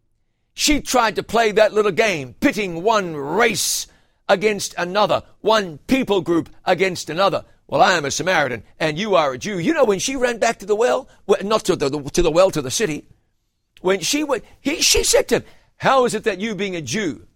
She 0.53 0.82
tried 0.82 1.15
to 1.15 1.23
play 1.23 1.53
that 1.53 1.73
little 1.73 1.93
game, 1.93 2.34
pitting 2.41 2.84
one 2.84 3.15
race 3.15 3.88
against 4.27 4.75
another, 4.77 5.23
one 5.39 5.77
people 5.88 6.19
group 6.19 6.49
against 6.65 7.10
another. 7.10 7.45
Well, 7.67 7.82
I 7.82 7.93
am 7.93 8.03
a 8.03 8.12
Samaritan 8.12 8.63
and 8.82 8.99
you 8.99 9.15
are 9.15 9.32
a 9.32 9.38
Jew. 9.38 9.60
You 9.60 9.73
know, 9.73 9.86
when 9.86 9.99
she 9.99 10.17
ran 10.17 10.39
back 10.39 10.60
to 10.60 10.65
the 10.65 10.75
well, 10.75 11.08
well 11.25 11.41
not 11.41 11.63
to 11.65 11.77
the, 11.77 11.89
to 11.89 12.21
the 12.21 12.32
well, 12.32 12.51
to 12.51 12.62
the 12.62 12.69
city, 12.69 13.08
when 13.80 14.01
she 14.01 14.25
went, 14.25 14.43
he, 14.60 14.82
she 14.82 15.06
said 15.06 15.30
to 15.30 15.36
him, 15.38 15.43
how 15.77 16.03
is 16.03 16.15
it 16.15 16.25
that 16.25 16.41
you 16.41 16.53
being 16.53 16.75
a 16.75 16.82
Jew? 16.82 17.27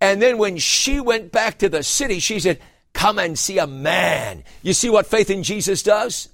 And 0.00 0.20
then 0.20 0.36
when 0.36 0.56
she 0.56 0.98
went 0.98 1.30
back 1.30 1.58
to 1.58 1.68
the 1.68 1.84
city, 1.84 2.18
she 2.18 2.40
said, 2.40 2.58
come 2.92 3.20
and 3.20 3.38
see 3.38 3.58
a 3.58 3.68
man. 3.68 4.42
You 4.62 4.72
see 4.72 4.90
what 4.90 5.06
faith 5.06 5.30
in 5.30 5.44
Jesus 5.44 5.84
does? 5.84 6.28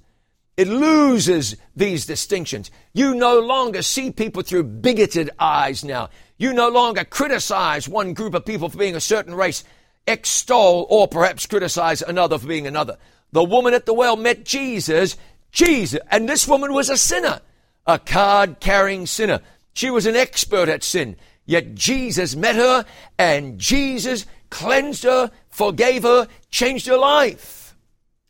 It 0.59 0.69
loses 0.69 1.57
these 1.75 2.05
distinctions. 2.05 2.71
You 2.93 3.15
no 3.15 3.41
longer 3.41 3.81
see 3.81 4.11
people 4.11 4.43
through 4.43 4.65
bigoted 4.65 5.31
eyes 5.39 5.83
now. 5.83 6.11
You 6.37 6.53
no 6.53 6.69
longer 6.69 7.05
criticize 7.05 7.89
one 7.89 8.13
group 8.13 8.35
of 8.35 8.45
people 8.45 8.69
for 8.69 8.77
being 8.77 8.97
a 8.97 9.01
certain 9.01 9.35
race, 9.35 9.65
extol 10.07 10.87
or 10.91 11.09
perhaps 11.09 11.47
criticize 11.47 12.03
another 12.03 12.39
for 12.39 12.47
being 12.47 12.67
another. 12.67 12.99
The 13.33 13.43
woman 13.43 13.73
at 13.73 13.87
the 13.87 13.95
well 13.95 14.17
met 14.17 14.45
Jesus, 14.45 15.17
Jesus, 15.51 16.01
and 16.11 16.29
this 16.29 16.47
woman 16.47 16.75
was 16.75 16.91
a 16.91 16.99
sinner 16.99 17.41
a 17.89 17.99
card 17.99 18.61
carrying 18.61 19.07
sinner. 19.07 19.41
She 19.73 19.91
was 19.91 20.05
an 20.05 20.15
expert 20.15 20.69
at 20.69 20.85
sin. 20.85 21.17
Yet 21.47 21.75
Jesus 21.75 22.37
met 22.37 22.55
her 22.55 22.85
and 23.19 23.59
Jesus 23.59 24.27
cleansed 24.51 25.05
her, 25.05 25.31
forgave 25.49 26.03
her, 26.03 26.29
changed 26.51 26.87
her 26.87 26.99
life. 26.99 27.75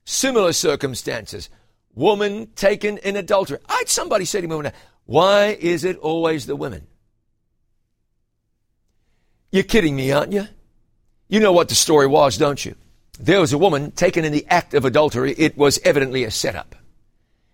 Similar 0.04 0.52
circumstances. 0.52 1.50
Woman 1.98 2.46
taken 2.54 2.98
in 2.98 3.16
adultery. 3.16 3.58
I 3.68 3.78
had 3.78 3.88
somebody 3.88 4.24
say 4.24 4.40
to 4.40 4.46
me, 4.46 4.70
why 5.06 5.46
is 5.58 5.82
it 5.82 5.98
always 5.98 6.46
the 6.46 6.54
women? 6.54 6.86
You're 9.50 9.64
kidding 9.64 9.96
me, 9.96 10.12
aren't 10.12 10.32
you? 10.32 10.46
You 11.26 11.40
know 11.40 11.50
what 11.50 11.68
the 11.68 11.74
story 11.74 12.06
was, 12.06 12.38
don't 12.38 12.64
you? 12.64 12.76
There 13.18 13.40
was 13.40 13.52
a 13.52 13.58
woman 13.58 13.90
taken 13.90 14.24
in 14.24 14.30
the 14.30 14.46
act 14.48 14.74
of 14.74 14.84
adultery. 14.84 15.34
It 15.36 15.58
was 15.58 15.80
evidently 15.82 16.22
a 16.22 16.30
setup. 16.30 16.76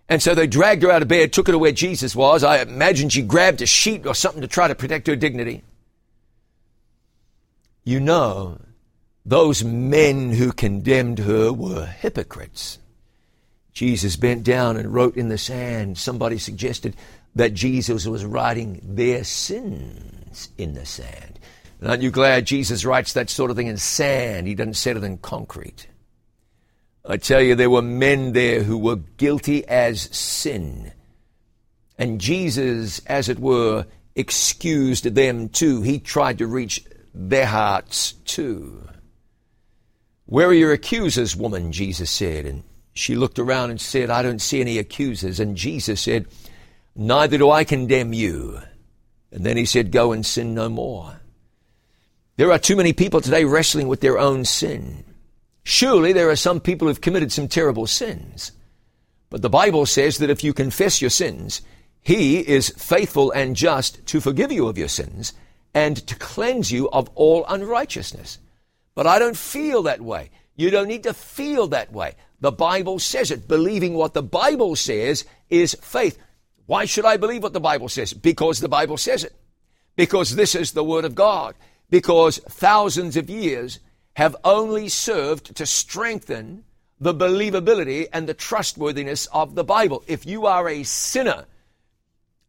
And 0.07 0.21
so 0.21 0.35
they 0.35 0.45
dragged 0.45 0.83
her 0.83 0.91
out 0.91 1.01
of 1.01 1.07
bed, 1.07 1.33
took 1.33 1.47
her 1.47 1.53
to 1.53 1.57
where 1.57 1.71
Jesus 1.71 2.15
was. 2.15 2.43
I 2.43 2.61
imagine 2.61 3.09
she 3.09 3.23
grabbed 3.23 3.63
a 3.63 3.65
sheet 3.65 4.05
or 4.05 4.13
something 4.13 4.41
to 4.41 4.47
try 4.47 4.67
to 4.67 4.75
protect 4.75 5.07
her 5.07 5.15
dignity. 5.15 5.63
You 7.83 7.99
know, 7.99 8.59
those 9.25 9.63
men 9.63 10.33
who 10.33 10.51
condemned 10.51 11.17
her 11.17 11.51
were 11.51 11.87
hypocrites. 11.87 12.77
Jesus 13.75 14.15
bent 14.15 14.45
down 14.45 14.77
and 14.77 14.93
wrote 14.93 15.17
in 15.17 15.27
the 15.27 15.37
sand. 15.37 15.97
Somebody 15.97 16.37
suggested 16.37 16.95
that 17.35 17.53
Jesus 17.53 18.07
was 18.07 18.25
writing 18.25 18.79
their 18.81 19.25
sins 19.25 20.49
in 20.57 20.73
the 20.73 20.85
sand. 20.85 21.39
And 21.81 21.89
aren't 21.89 22.01
you 22.01 22.09
glad 22.09 22.45
Jesus 22.45 22.85
writes 22.85 23.11
that 23.13 23.29
sort 23.29 23.51
of 23.51 23.57
thing 23.57 23.67
in 23.67 23.77
sand? 23.77 24.47
He 24.47 24.55
doesn't 24.55 24.75
set 24.75 24.95
it 24.95 25.03
in 25.03 25.17
concrete. 25.17 25.87
I 27.07 27.17
tell 27.17 27.41
you, 27.41 27.53
there 27.53 27.69
were 27.69 27.81
men 27.81 28.31
there 28.31 28.63
who 28.63 28.77
were 28.77 28.95
guilty 28.95 29.67
as 29.67 30.03
sin. 30.03 30.93
And 31.97 32.21
Jesus, 32.21 32.99
as 33.05 33.27
it 33.27 33.39
were, 33.39 33.85
excused 34.15 35.03
them 35.03 35.49
too. 35.49 35.81
He 35.81 35.99
tried 35.99 36.37
to 36.37 36.47
reach 36.47 36.83
their 37.13 37.45
hearts 37.45 38.13
too. 38.23 38.87
Where 40.27 40.47
are 40.47 40.53
your 40.53 40.71
accusers, 40.71 41.35
woman? 41.35 41.73
Jesus 41.73 42.09
said. 42.09 42.45
And 42.45 42.63
she 42.95 43.15
looked 43.15 43.39
around 43.39 43.71
and 43.71 43.79
said, 43.79 44.09
I 44.09 44.21
don't 44.21 44.41
see 44.41 44.61
any 44.61 44.77
accusers. 44.77 45.39
And 45.39 45.57
Jesus 45.57 46.01
said, 46.01 46.27
Neither 46.95 47.37
do 47.37 47.51
I 47.51 47.65
condemn 47.65 48.13
you. 48.13 48.59
And 49.31 49.45
then 49.45 49.57
he 49.57 49.65
said, 49.65 49.91
Go 49.91 50.13
and 50.13 50.25
sin 50.25 50.55
no 50.55 50.69
more. 50.69 51.19
There 52.37 52.51
are 52.51 52.59
too 52.59 52.77
many 52.77 52.93
people 52.93 53.19
today 53.19 53.43
wrestling 53.43 53.89
with 53.89 53.99
their 53.99 54.17
own 54.17 54.45
sin. 54.45 55.03
Surely 55.63 56.13
there 56.13 56.29
are 56.29 56.37
some 56.37 56.61
people 56.61 56.87
who've 56.87 57.01
committed 57.01 57.33
some 57.33 57.49
terrible 57.49 57.85
sins. 57.85 58.53
But 59.29 59.41
the 59.41 59.49
Bible 59.49 59.85
says 59.85 60.19
that 60.19 60.29
if 60.29 60.43
you 60.43 60.53
confess 60.53 61.01
your 61.01 61.09
sins, 61.09 61.61
He 62.01 62.39
is 62.39 62.69
faithful 62.77 63.31
and 63.31 63.57
just 63.57 64.05
to 64.07 64.21
forgive 64.21 64.53
you 64.53 64.67
of 64.67 64.77
your 64.77 64.87
sins 64.87 65.33
and 65.73 65.97
to 66.07 66.15
cleanse 66.15 66.71
you 66.71 66.89
of 66.91 67.09
all 67.15 67.45
unrighteousness. 67.49 68.39
But 68.93 69.05
I 69.05 69.19
don't 69.19 69.35
feel 69.35 69.83
that 69.83 69.99
way. 69.99 70.29
You 70.55 70.69
don't 70.69 70.87
need 70.87 71.03
to 71.03 71.13
feel 71.13 71.67
that 71.67 71.91
way. 71.91 72.15
The 72.39 72.51
Bible 72.51 72.99
says 72.99 73.31
it. 73.31 73.47
Believing 73.47 73.93
what 73.93 74.13
the 74.13 74.23
Bible 74.23 74.75
says 74.75 75.25
is 75.49 75.75
faith. 75.81 76.17
Why 76.65 76.85
should 76.85 77.05
I 77.05 77.17
believe 77.17 77.43
what 77.43 77.53
the 77.53 77.59
Bible 77.59 77.89
says? 77.89 78.13
Because 78.13 78.59
the 78.59 78.69
Bible 78.69 78.97
says 78.97 79.23
it. 79.23 79.35
Because 79.95 80.35
this 80.35 80.55
is 80.55 80.71
the 80.71 80.83
Word 80.83 81.05
of 81.05 81.15
God. 81.15 81.55
Because 81.89 82.39
thousands 82.39 83.15
of 83.17 83.29
years 83.29 83.79
have 84.13 84.35
only 84.43 84.89
served 84.89 85.55
to 85.55 85.65
strengthen 85.65 86.63
the 86.99 87.13
believability 87.13 88.07
and 88.11 88.27
the 88.27 88.33
trustworthiness 88.33 89.27
of 89.27 89.55
the 89.55 89.63
Bible. 89.63 90.03
If 90.07 90.25
you 90.25 90.45
are 90.45 90.67
a 90.69 90.83
sinner, 90.83 91.45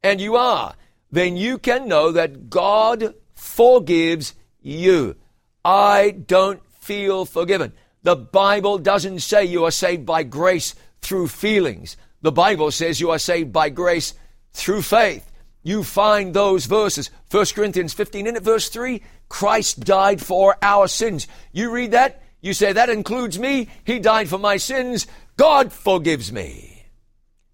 and 0.07 0.21
you 0.21 0.37
are, 0.37 0.75
then 1.11 1.37
you 1.37 1.59
can 1.59 1.89
know 1.89 2.13
that 2.13 2.49
God 2.49 3.15
forgives 3.35 4.35
you. 4.61 5.17
I 5.65 6.13
don't 6.13 6.63
feel 6.79 7.25
forgiven. 7.25 7.73
The 8.07 8.15
Bible 8.15 8.79
doesn't 8.79 9.19
say 9.19 9.47
you 9.47 9.65
are 9.65 9.73
saved 9.73 10.07
by 10.07 10.23
grace 10.23 10.77
through 11.01 11.27
feelings. 11.27 11.97
The 12.23 12.31
Bible 12.31 12.71
says 12.71 13.01
you 13.01 13.11
are 13.11 13.19
saved 13.19 13.53
by 13.53 13.69
grace 13.69 14.15
through 14.53 14.83
faith. 14.83 15.29
You 15.65 15.83
find 15.83 16.33
those 16.33 16.67
verses. 16.67 17.11
1 17.33 17.47
Corinthians 17.47 17.95
15 17.95 18.29
in 18.29 18.37
it, 18.37 18.45
verse 18.45 18.69
3 18.69 19.03
Christ 19.29 19.81
died 19.81 20.23
for 20.23 20.57
our 20.63 20.87
sins. 20.87 21.27
You 21.51 21.73
read 21.73 21.91
that, 21.91 22.23
You 22.41 22.53
say, 22.53 22.73
that 22.73 22.91
includes 22.91 23.41
me. 23.41 23.71
He 23.83 23.99
died 23.99 24.29
for 24.29 24.39
my 24.39 24.57
sins. 24.57 25.09
God 25.37 25.73
forgives 25.73 26.31
me. 26.31 26.85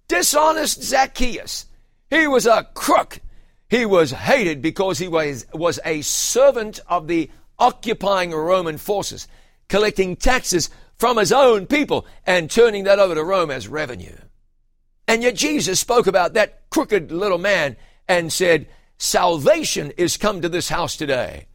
Dishonest 0.06 0.82
Zacchaeus. 0.82 1.64
He 2.10 2.26
was 2.26 2.44
a 2.44 2.68
crook. 2.74 3.20
He 3.70 3.86
was 3.86 4.10
hated 4.10 4.60
because 4.60 4.98
he 4.98 5.08
was, 5.08 5.46
was 5.54 5.80
a 5.86 6.02
servant 6.02 6.78
of 6.88 7.06
the 7.06 7.30
occupying 7.58 8.32
Roman 8.32 8.76
forces, 8.76 9.28
collecting 9.68 10.16
taxes 10.16 10.70
from 10.96 11.16
his 11.16 11.32
own 11.32 11.66
people 11.66 12.06
and 12.26 12.50
turning 12.50 12.84
that 12.84 12.98
over 12.98 13.14
to 13.14 13.24
Rome 13.24 13.50
as 13.50 13.68
revenue. 13.68 14.16
And 15.08 15.22
yet 15.22 15.34
Jesus 15.34 15.80
spoke 15.80 16.06
about 16.06 16.34
that 16.34 16.70
crooked 16.70 17.10
little 17.10 17.38
man 17.38 17.76
and 18.08 18.32
said, 18.32 18.68
Salvation 18.98 19.92
is 19.96 20.16
come 20.16 20.40
to 20.42 20.48
this 20.48 20.68
house 20.68 20.96
today, 20.96 21.46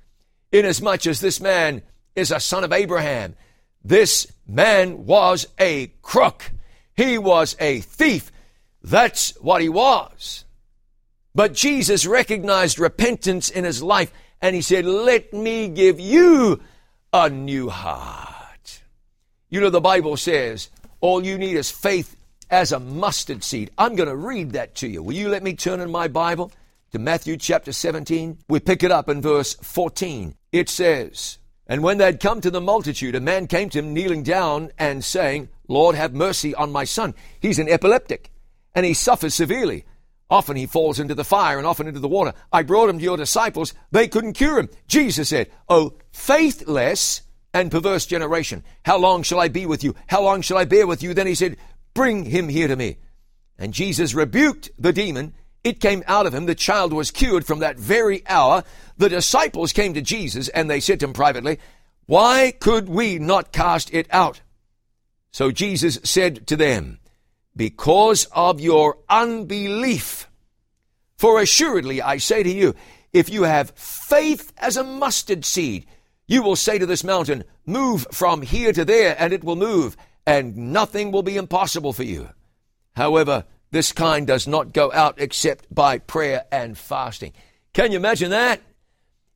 inasmuch 0.51 1.07
as 1.07 1.21
this 1.21 1.39
man 1.39 1.81
is 2.15 2.31
a 2.31 2.39
son 2.39 2.63
of 2.63 2.73
Abraham. 2.73 3.35
This 3.83 4.27
man 4.45 5.05
was 5.05 5.47
a 5.59 5.87
crook. 6.01 6.51
He 6.95 7.17
was 7.17 7.55
a 7.59 7.79
thief. 7.79 8.31
That's 8.81 9.31
what 9.39 9.61
he 9.61 9.69
was. 9.69 10.43
But 11.33 11.53
Jesus 11.53 12.05
recognized 12.05 12.79
repentance 12.79 13.49
in 13.49 13.63
his 13.63 13.81
life 13.83 14.11
and 14.41 14.55
he 14.55 14.61
said, 14.61 14.85
Let 14.85 15.33
me 15.33 15.67
give 15.67 15.99
you 15.99 16.59
a 17.13 17.29
new 17.29 17.69
heart. 17.69 18.81
You 19.49 19.61
know, 19.61 19.69
the 19.69 19.81
Bible 19.81 20.17
says 20.17 20.69
all 20.99 21.25
you 21.25 21.37
need 21.37 21.55
is 21.55 21.71
faith 21.71 22.17
as 22.49 22.71
a 22.71 22.79
mustard 22.79 23.43
seed. 23.43 23.71
I'm 23.77 23.95
going 23.95 24.09
to 24.09 24.15
read 24.15 24.51
that 24.51 24.75
to 24.75 24.87
you. 24.87 25.01
Will 25.01 25.13
you 25.13 25.29
let 25.29 25.43
me 25.43 25.53
turn 25.53 25.79
in 25.79 25.91
my 25.91 26.07
Bible 26.07 26.51
to 26.91 26.99
Matthew 26.99 27.37
chapter 27.37 27.71
17? 27.71 28.39
We 28.49 28.59
pick 28.59 28.83
it 28.83 28.91
up 28.91 29.09
in 29.09 29.21
verse 29.21 29.53
14. 29.55 30.35
It 30.51 30.69
says, 30.69 31.37
And 31.67 31.83
when 31.83 31.97
they 31.97 32.05
had 32.05 32.19
come 32.19 32.41
to 32.41 32.51
the 32.51 32.61
multitude, 32.61 33.15
a 33.15 33.19
man 33.19 33.47
came 33.47 33.69
to 33.69 33.79
him 33.79 33.93
kneeling 33.93 34.23
down 34.23 34.71
and 34.77 35.03
saying, 35.03 35.49
Lord, 35.67 35.95
have 35.95 36.13
mercy 36.13 36.55
on 36.55 36.71
my 36.71 36.83
son. 36.83 37.13
He's 37.39 37.59
an 37.59 37.69
epileptic 37.69 38.31
and 38.73 38.85
he 38.85 38.93
suffers 38.93 39.33
severely. 39.33 39.85
Often 40.29 40.57
he 40.57 40.65
falls 40.65 40.99
into 40.99 41.15
the 41.15 41.23
fire 41.23 41.57
and 41.57 41.65
often 41.65 41.87
into 41.87 41.99
the 41.99 42.07
water. 42.07 42.33
I 42.51 42.63
brought 42.63 42.89
him 42.89 42.97
to 42.97 43.03
your 43.03 43.17
disciples. 43.17 43.73
They 43.91 44.07
couldn't 44.07 44.33
cure 44.33 44.59
him. 44.59 44.69
Jesus 44.87 45.29
said, 45.29 45.49
Oh, 45.69 45.93
faithless 46.11 47.21
and 47.53 47.71
perverse 47.71 48.05
generation. 48.05 48.63
How 48.83 48.97
long 48.97 49.23
shall 49.23 49.39
I 49.39 49.47
be 49.47 49.65
with 49.65 49.83
you? 49.83 49.95
How 50.07 50.21
long 50.21 50.41
shall 50.41 50.57
I 50.57 50.65
bear 50.65 50.85
with 50.85 51.01
you? 51.01 51.13
Then 51.13 51.27
he 51.27 51.35
said, 51.35 51.57
Bring 51.93 52.25
him 52.25 52.49
here 52.49 52.67
to 52.67 52.75
me. 52.75 52.97
And 53.57 53.73
Jesus 53.73 54.13
rebuked 54.13 54.69
the 54.77 54.93
demon. 54.93 55.33
It 55.63 55.79
came 55.79 56.03
out 56.07 56.27
of 56.27 56.33
him. 56.33 56.45
The 56.45 56.55
child 56.55 56.93
was 56.93 57.09
cured 57.09 57.45
from 57.45 57.59
that 57.59 57.79
very 57.79 58.25
hour. 58.27 58.63
The 58.97 59.09
disciples 59.09 59.73
came 59.73 59.93
to 59.93 60.01
Jesus 60.01 60.49
and 60.49 60.69
they 60.69 60.79
said 60.79 60.99
to 60.99 61.05
him 61.07 61.13
privately, 61.13 61.57
Why 62.05 62.53
could 62.59 62.89
we 62.89 63.17
not 63.17 63.53
cast 63.53 63.93
it 63.93 64.07
out? 64.11 64.41
So 65.31 65.51
Jesus 65.51 65.99
said 66.03 66.47
to 66.47 66.55
them, 66.55 66.99
because 67.57 68.25
of 68.31 68.61
your 68.61 68.99
unbelief. 69.09 70.29
For 71.17 71.41
assuredly 71.41 72.01
I 72.01 72.17
say 72.17 72.43
to 72.43 72.49
you, 72.49 72.75
if 73.11 73.29
you 73.29 73.43
have 73.43 73.71
faith 73.71 74.53
as 74.57 74.77
a 74.77 74.83
mustard 74.83 75.43
seed, 75.43 75.87
you 76.27 76.43
will 76.43 76.55
say 76.55 76.77
to 76.77 76.85
this 76.85 77.03
mountain, 77.03 77.43
Move 77.65 78.05
from 78.11 78.41
here 78.41 78.71
to 78.71 78.85
there, 78.85 79.15
and 79.19 79.33
it 79.33 79.43
will 79.43 79.55
move, 79.55 79.97
and 80.25 80.55
nothing 80.71 81.11
will 81.11 81.23
be 81.23 81.37
impossible 81.37 81.93
for 81.93 82.03
you. 82.03 82.29
However, 82.95 83.45
this 83.71 83.91
kind 83.91 84.25
does 84.27 84.47
not 84.47 84.73
go 84.73 84.91
out 84.93 85.15
except 85.17 85.73
by 85.73 85.97
prayer 85.97 86.45
and 86.51 86.77
fasting. 86.77 87.33
Can 87.73 87.91
you 87.91 87.97
imagine 87.97 88.29
that? 88.31 88.61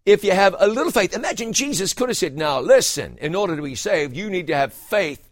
If 0.05 0.23
you 0.23 0.31
have 0.31 0.55
a 0.57 0.67
little 0.67 0.91
faith, 0.91 1.13
imagine 1.13 1.53
Jesus 1.53 1.93
could 1.93 2.09
have 2.09 2.17
said, 2.17 2.37
Now 2.37 2.59
listen, 2.59 3.17
in 3.19 3.35
order 3.35 3.55
to 3.55 3.61
be 3.61 3.75
saved, 3.75 4.15
you 4.15 4.29
need 4.29 4.47
to 4.47 4.55
have 4.55 4.73
faith 4.73 5.29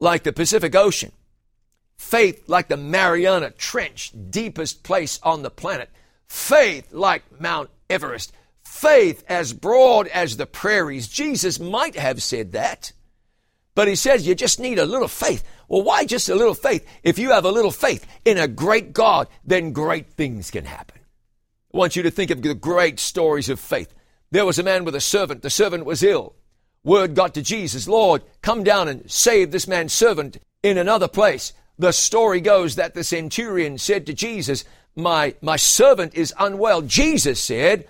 like 0.00 0.22
the 0.22 0.32
Pacific 0.32 0.74
Ocean. 0.74 1.12
Faith 2.00 2.48
like 2.48 2.68
the 2.68 2.78
Mariana 2.78 3.50
Trench, 3.50 4.10
deepest 4.30 4.82
place 4.82 5.20
on 5.22 5.42
the 5.42 5.50
planet. 5.50 5.90
Faith 6.26 6.92
like 6.92 7.22
Mount 7.38 7.68
Everest. 7.90 8.32
Faith 8.64 9.22
as 9.28 9.52
broad 9.52 10.08
as 10.08 10.38
the 10.38 10.46
prairies. 10.46 11.06
Jesus 11.08 11.60
might 11.60 11.94
have 11.96 12.22
said 12.22 12.52
that. 12.52 12.92
But 13.74 13.86
he 13.86 13.96
says 13.96 14.26
you 14.26 14.34
just 14.34 14.58
need 14.58 14.78
a 14.78 14.86
little 14.86 15.08
faith. 15.08 15.44
Well, 15.68 15.82
why 15.82 16.06
just 16.06 16.30
a 16.30 16.34
little 16.34 16.54
faith? 16.54 16.84
If 17.04 17.18
you 17.18 17.32
have 17.32 17.44
a 17.44 17.52
little 17.52 17.70
faith 17.70 18.06
in 18.24 18.38
a 18.38 18.48
great 18.48 18.94
God, 18.94 19.28
then 19.44 19.72
great 19.72 20.14
things 20.14 20.50
can 20.50 20.64
happen. 20.64 21.00
I 21.72 21.76
want 21.76 21.96
you 21.96 22.02
to 22.04 22.10
think 22.10 22.30
of 22.30 22.40
the 22.40 22.54
great 22.54 22.98
stories 22.98 23.50
of 23.50 23.60
faith. 23.60 23.94
There 24.30 24.46
was 24.46 24.58
a 24.58 24.64
man 24.64 24.84
with 24.86 24.94
a 24.94 25.00
servant. 25.00 25.42
The 25.42 25.50
servant 25.50 25.84
was 25.84 26.02
ill. 26.02 26.34
Word 26.82 27.14
got 27.14 27.34
to 27.34 27.42
Jesus, 27.42 27.86
Lord, 27.86 28.22
come 28.40 28.64
down 28.64 28.88
and 28.88 29.08
save 29.08 29.50
this 29.50 29.68
man's 29.68 29.92
servant 29.92 30.38
in 30.62 30.78
another 30.78 31.06
place. 31.06 31.52
The 31.80 31.92
story 31.92 32.42
goes 32.42 32.76
that 32.76 32.92
the 32.92 33.02
centurion 33.02 33.78
said 33.78 34.04
to 34.04 34.12
Jesus, 34.12 34.66
my, 34.94 35.34
my 35.40 35.56
servant 35.56 36.14
is 36.14 36.34
unwell. 36.38 36.82
Jesus 36.82 37.40
said, 37.40 37.88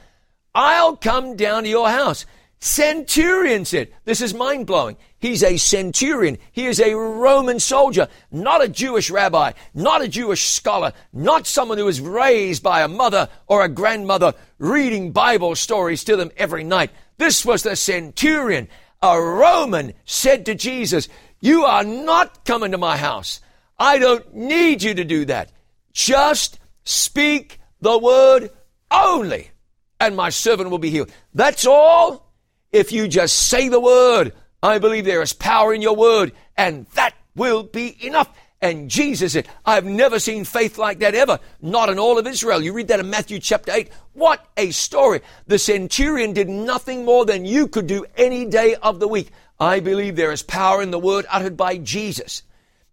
I'll 0.54 0.96
come 0.96 1.34
down 1.34 1.64
to 1.64 1.68
your 1.68 1.88
house. 1.88 2.24
Centurion 2.60 3.64
said, 3.64 3.88
this 4.04 4.20
is 4.20 4.32
mind 4.32 4.68
blowing. 4.68 4.96
He's 5.18 5.42
a 5.42 5.56
centurion. 5.56 6.38
He 6.52 6.66
is 6.66 6.78
a 6.78 6.94
Roman 6.94 7.58
soldier, 7.58 8.06
not 8.30 8.62
a 8.62 8.68
Jewish 8.68 9.10
rabbi, 9.10 9.54
not 9.74 10.02
a 10.02 10.08
Jewish 10.08 10.46
scholar, 10.46 10.92
not 11.12 11.48
someone 11.48 11.78
who 11.78 11.86
was 11.86 12.00
raised 12.00 12.62
by 12.62 12.82
a 12.82 12.88
mother 12.88 13.28
or 13.48 13.64
a 13.64 13.68
grandmother 13.68 14.34
reading 14.60 15.10
Bible 15.10 15.56
stories 15.56 16.04
to 16.04 16.14
them 16.14 16.30
every 16.36 16.62
night. 16.62 16.92
This 17.18 17.44
was 17.44 17.64
the 17.64 17.74
centurion. 17.74 18.68
A 19.02 19.20
Roman 19.20 19.94
said 20.04 20.46
to 20.46 20.54
Jesus, 20.54 21.08
you 21.40 21.64
are 21.64 21.82
not 21.82 22.44
coming 22.44 22.70
to 22.70 22.78
my 22.78 22.96
house. 22.96 23.40
I 23.80 23.98
don't 23.98 24.34
need 24.34 24.82
you 24.82 24.92
to 24.92 25.04
do 25.04 25.24
that. 25.24 25.50
Just 25.94 26.60
speak 26.84 27.58
the 27.80 27.98
word 27.98 28.50
only, 28.90 29.50
and 29.98 30.14
my 30.14 30.28
servant 30.28 30.70
will 30.70 30.78
be 30.78 30.90
healed. 30.90 31.10
That's 31.34 31.66
all. 31.66 32.30
If 32.72 32.92
you 32.92 33.08
just 33.08 33.48
say 33.48 33.68
the 33.68 33.80
word, 33.80 34.34
I 34.62 34.78
believe 34.78 35.06
there 35.06 35.22
is 35.22 35.32
power 35.32 35.72
in 35.72 35.80
your 35.80 35.96
word, 35.96 36.32
and 36.58 36.86
that 36.94 37.14
will 37.34 37.62
be 37.62 37.96
enough. 38.06 38.28
And 38.60 38.90
Jesus 38.90 39.32
said, 39.32 39.48
I've 39.64 39.86
never 39.86 40.18
seen 40.18 40.44
faith 40.44 40.76
like 40.76 40.98
that 40.98 41.14
ever, 41.14 41.40
not 41.62 41.88
in 41.88 41.98
all 41.98 42.18
of 42.18 42.26
Israel. 42.26 42.62
You 42.62 42.74
read 42.74 42.88
that 42.88 43.00
in 43.00 43.08
Matthew 43.08 43.38
chapter 43.38 43.72
8. 43.72 43.88
What 44.12 44.46
a 44.58 44.70
story. 44.72 45.22
The 45.46 45.58
centurion 45.58 46.34
did 46.34 46.50
nothing 46.50 47.06
more 47.06 47.24
than 47.24 47.46
you 47.46 47.66
could 47.66 47.86
do 47.86 48.04
any 48.14 48.44
day 48.44 48.74
of 48.74 49.00
the 49.00 49.08
week. 49.08 49.30
I 49.58 49.80
believe 49.80 50.16
there 50.16 50.32
is 50.32 50.42
power 50.42 50.82
in 50.82 50.90
the 50.90 50.98
word 50.98 51.24
uttered 51.30 51.56
by 51.56 51.78
Jesus. 51.78 52.42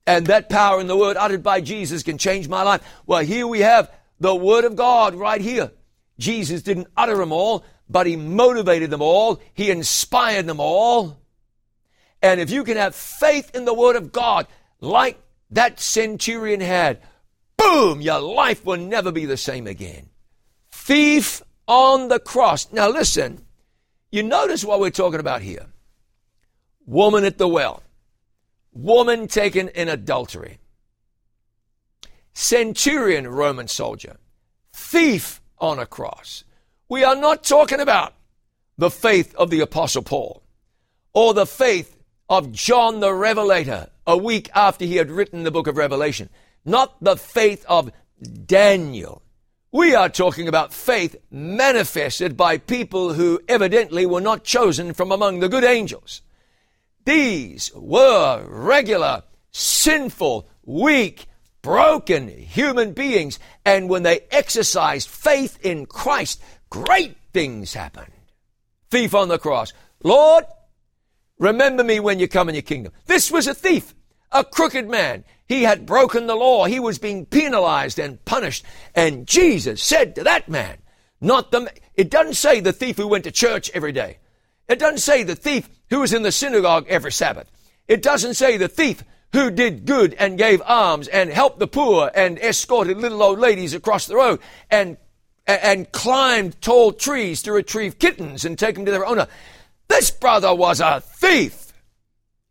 And 0.07 0.27
that 0.27 0.47
power 0.47 0.79
in 0.79 0.87
the 0.87 0.95
word 0.95 1.17
uttered 1.17 1.43
by 1.43 1.59
Jesus 1.59 2.01
can 2.01 2.17
change 2.17 2.47
my 2.47 2.63
life. 2.63 2.81
Well, 3.05 3.23
here 3.23 3.45
we 3.45 3.59
have 3.59 3.91
the 4.21 4.33
word 4.33 4.63
of 4.63 4.77
God 4.77 5.13
right 5.13 5.41
here. 5.41 5.71
Jesus 6.17 6.61
didn't 6.61 6.87
utter 6.95 7.17
them 7.17 7.33
all, 7.33 7.65
but 7.89 8.07
he 8.07 8.15
motivated 8.15 8.89
them 8.89 9.01
all. 9.01 9.41
He 9.53 9.69
inspired 9.69 10.47
them 10.47 10.61
all. 10.61 11.19
And 12.21 12.39
if 12.39 12.49
you 12.49 12.63
can 12.63 12.77
have 12.77 12.95
faith 12.95 13.53
in 13.53 13.65
the 13.65 13.73
word 13.73 13.97
of 13.97 14.13
God, 14.13 14.47
like 14.79 15.19
that 15.51 15.81
centurion 15.81 16.61
had, 16.61 17.01
boom, 17.57 17.99
your 17.99 18.21
life 18.21 18.65
will 18.65 18.77
never 18.77 19.11
be 19.11 19.25
the 19.25 19.37
same 19.37 19.67
again. 19.67 20.07
Thief 20.71 21.41
on 21.67 22.07
the 22.07 22.19
cross. 22.19 22.71
Now 22.71 22.89
listen, 22.89 23.45
you 24.09 24.23
notice 24.23 24.63
what 24.63 24.79
we're 24.79 24.89
talking 24.89 25.19
about 25.19 25.41
here. 25.41 25.65
Woman 26.85 27.25
at 27.25 27.37
the 27.37 27.47
well 27.47 27.83
woman 28.77 29.27
taken 29.27 29.69
in 29.69 29.89
adultery, 29.89 30.59
centurion 32.33 33.27
Roman 33.27 33.67
soldier, 33.67 34.17
thief 34.73 35.41
on 35.59 35.79
a 35.79 35.85
cross. 35.85 36.43
We 36.89 37.03
are 37.03 37.15
not 37.15 37.43
talking 37.43 37.79
about 37.79 38.13
the 38.77 38.91
faith 38.91 39.33
of 39.35 39.49
the 39.49 39.59
Apostle 39.61 40.03
Paul 40.03 40.43
or 41.13 41.33
the 41.33 41.47
faith 41.47 41.97
of 42.29 42.51
John 42.51 42.99
the 42.99 43.13
Revelator 43.13 43.89
a 44.05 44.15
week 44.15 44.49
after 44.53 44.85
he 44.85 44.97
had 44.97 45.09
written 45.09 45.43
the 45.43 45.51
book 45.51 45.67
of 45.67 45.77
Revelation, 45.77 46.29
not 46.63 46.95
the 47.01 47.17
faith 47.17 47.65
of 47.67 47.91
Daniel. 48.45 49.21
We 49.71 49.95
are 49.95 50.09
talking 50.09 50.47
about 50.47 50.73
faith 50.73 51.15
manifested 51.29 52.37
by 52.37 52.57
people 52.57 53.13
who 53.13 53.41
evidently 53.47 54.05
were 54.05 54.21
not 54.21 54.43
chosen 54.43 54.93
from 54.93 55.11
among 55.11 55.39
the 55.39 55.49
good 55.49 55.63
angels. 55.63 56.21
These 57.07 57.71
were 57.73 58.45
regular, 58.49 59.23
sinful, 59.53 60.49
weak, 60.65 61.27
broken 61.61 62.27
human 62.27 62.91
beings. 62.91 63.39
And 63.63 63.87
when 63.87 64.03
they 64.03 64.25
exercised 64.29 65.07
faith 65.07 65.57
in 65.63 65.85
Christ, 65.85 66.43
great 66.69 67.15
things 67.31 67.73
happened. 67.73 68.11
Thief 68.91 69.15
on 69.15 69.29
the 69.29 69.39
cross. 69.39 69.71
Lord, 70.03 70.43
remember 71.39 71.81
me 71.81 72.01
when 72.01 72.19
you 72.19 72.27
come 72.27 72.49
in 72.49 72.55
your 72.55 72.61
kingdom. 72.61 72.91
This 73.05 73.31
was 73.31 73.47
a 73.47 73.53
thief, 73.53 73.95
a 74.33 74.43
crooked 74.43 74.89
man. 74.89 75.23
He 75.47 75.63
had 75.63 75.85
broken 75.85 76.27
the 76.27 76.35
law. 76.35 76.65
He 76.65 76.81
was 76.81 76.99
being 76.99 77.25
penalized 77.25 77.99
and 77.99 78.23
punished. 78.25 78.65
And 78.93 79.25
Jesus 79.25 79.81
said 79.81 80.13
to 80.15 80.25
that 80.25 80.49
man, 80.49 80.79
not 81.21 81.51
the, 81.51 81.71
it 81.95 82.11
doesn't 82.11 82.33
say 82.33 82.59
the 82.59 82.73
thief 82.73 82.97
who 82.97 83.07
went 83.07 83.23
to 83.23 83.31
church 83.31 83.71
every 83.73 83.93
day. 83.93 84.17
It 84.67 84.79
doesn't 84.79 84.99
say 84.99 85.23
the 85.23 85.35
thief 85.35 85.69
who 85.89 85.99
was 85.99 86.13
in 86.13 86.23
the 86.23 86.31
synagogue 86.31 86.85
every 86.89 87.11
Sabbath. 87.11 87.49
It 87.87 88.01
doesn't 88.01 88.33
say 88.33 88.57
the 88.57 88.67
thief 88.67 89.03
who 89.33 89.51
did 89.51 89.85
good 89.85 90.13
and 90.15 90.37
gave 90.37 90.61
alms 90.63 91.07
and 91.07 91.29
helped 91.29 91.59
the 91.59 91.67
poor 91.67 92.11
and 92.13 92.37
escorted 92.39 92.97
little 92.97 93.23
old 93.23 93.39
ladies 93.39 93.73
across 93.73 94.07
the 94.07 94.15
road 94.15 94.39
and 94.69 94.97
and 95.45 95.89
climbed 95.93 96.61
tall 96.61 96.91
trees 96.91 97.41
to 97.43 97.53
retrieve 97.53 97.99
kittens 97.99 98.43
and 98.43 98.59
take 98.59 98.75
them 98.75 98.85
to 98.85 98.91
their 98.91 99.05
owner. 99.05 99.27
This 99.87 100.11
brother 100.11 100.53
was 100.53 100.81
a 100.81 100.99
thief. 100.99 101.71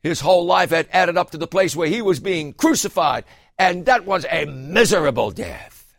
His 0.02 0.20
whole 0.20 0.46
life 0.46 0.70
had 0.70 0.88
added 0.92 1.18
up 1.18 1.32
to 1.32 1.38
the 1.38 1.46
place 1.46 1.76
where 1.76 1.88
he 1.88 2.00
was 2.00 2.20
being 2.20 2.54
crucified, 2.54 3.24
and 3.58 3.84
that 3.84 4.06
was 4.06 4.24
a 4.30 4.46
miserable 4.46 5.30
death. 5.30 5.94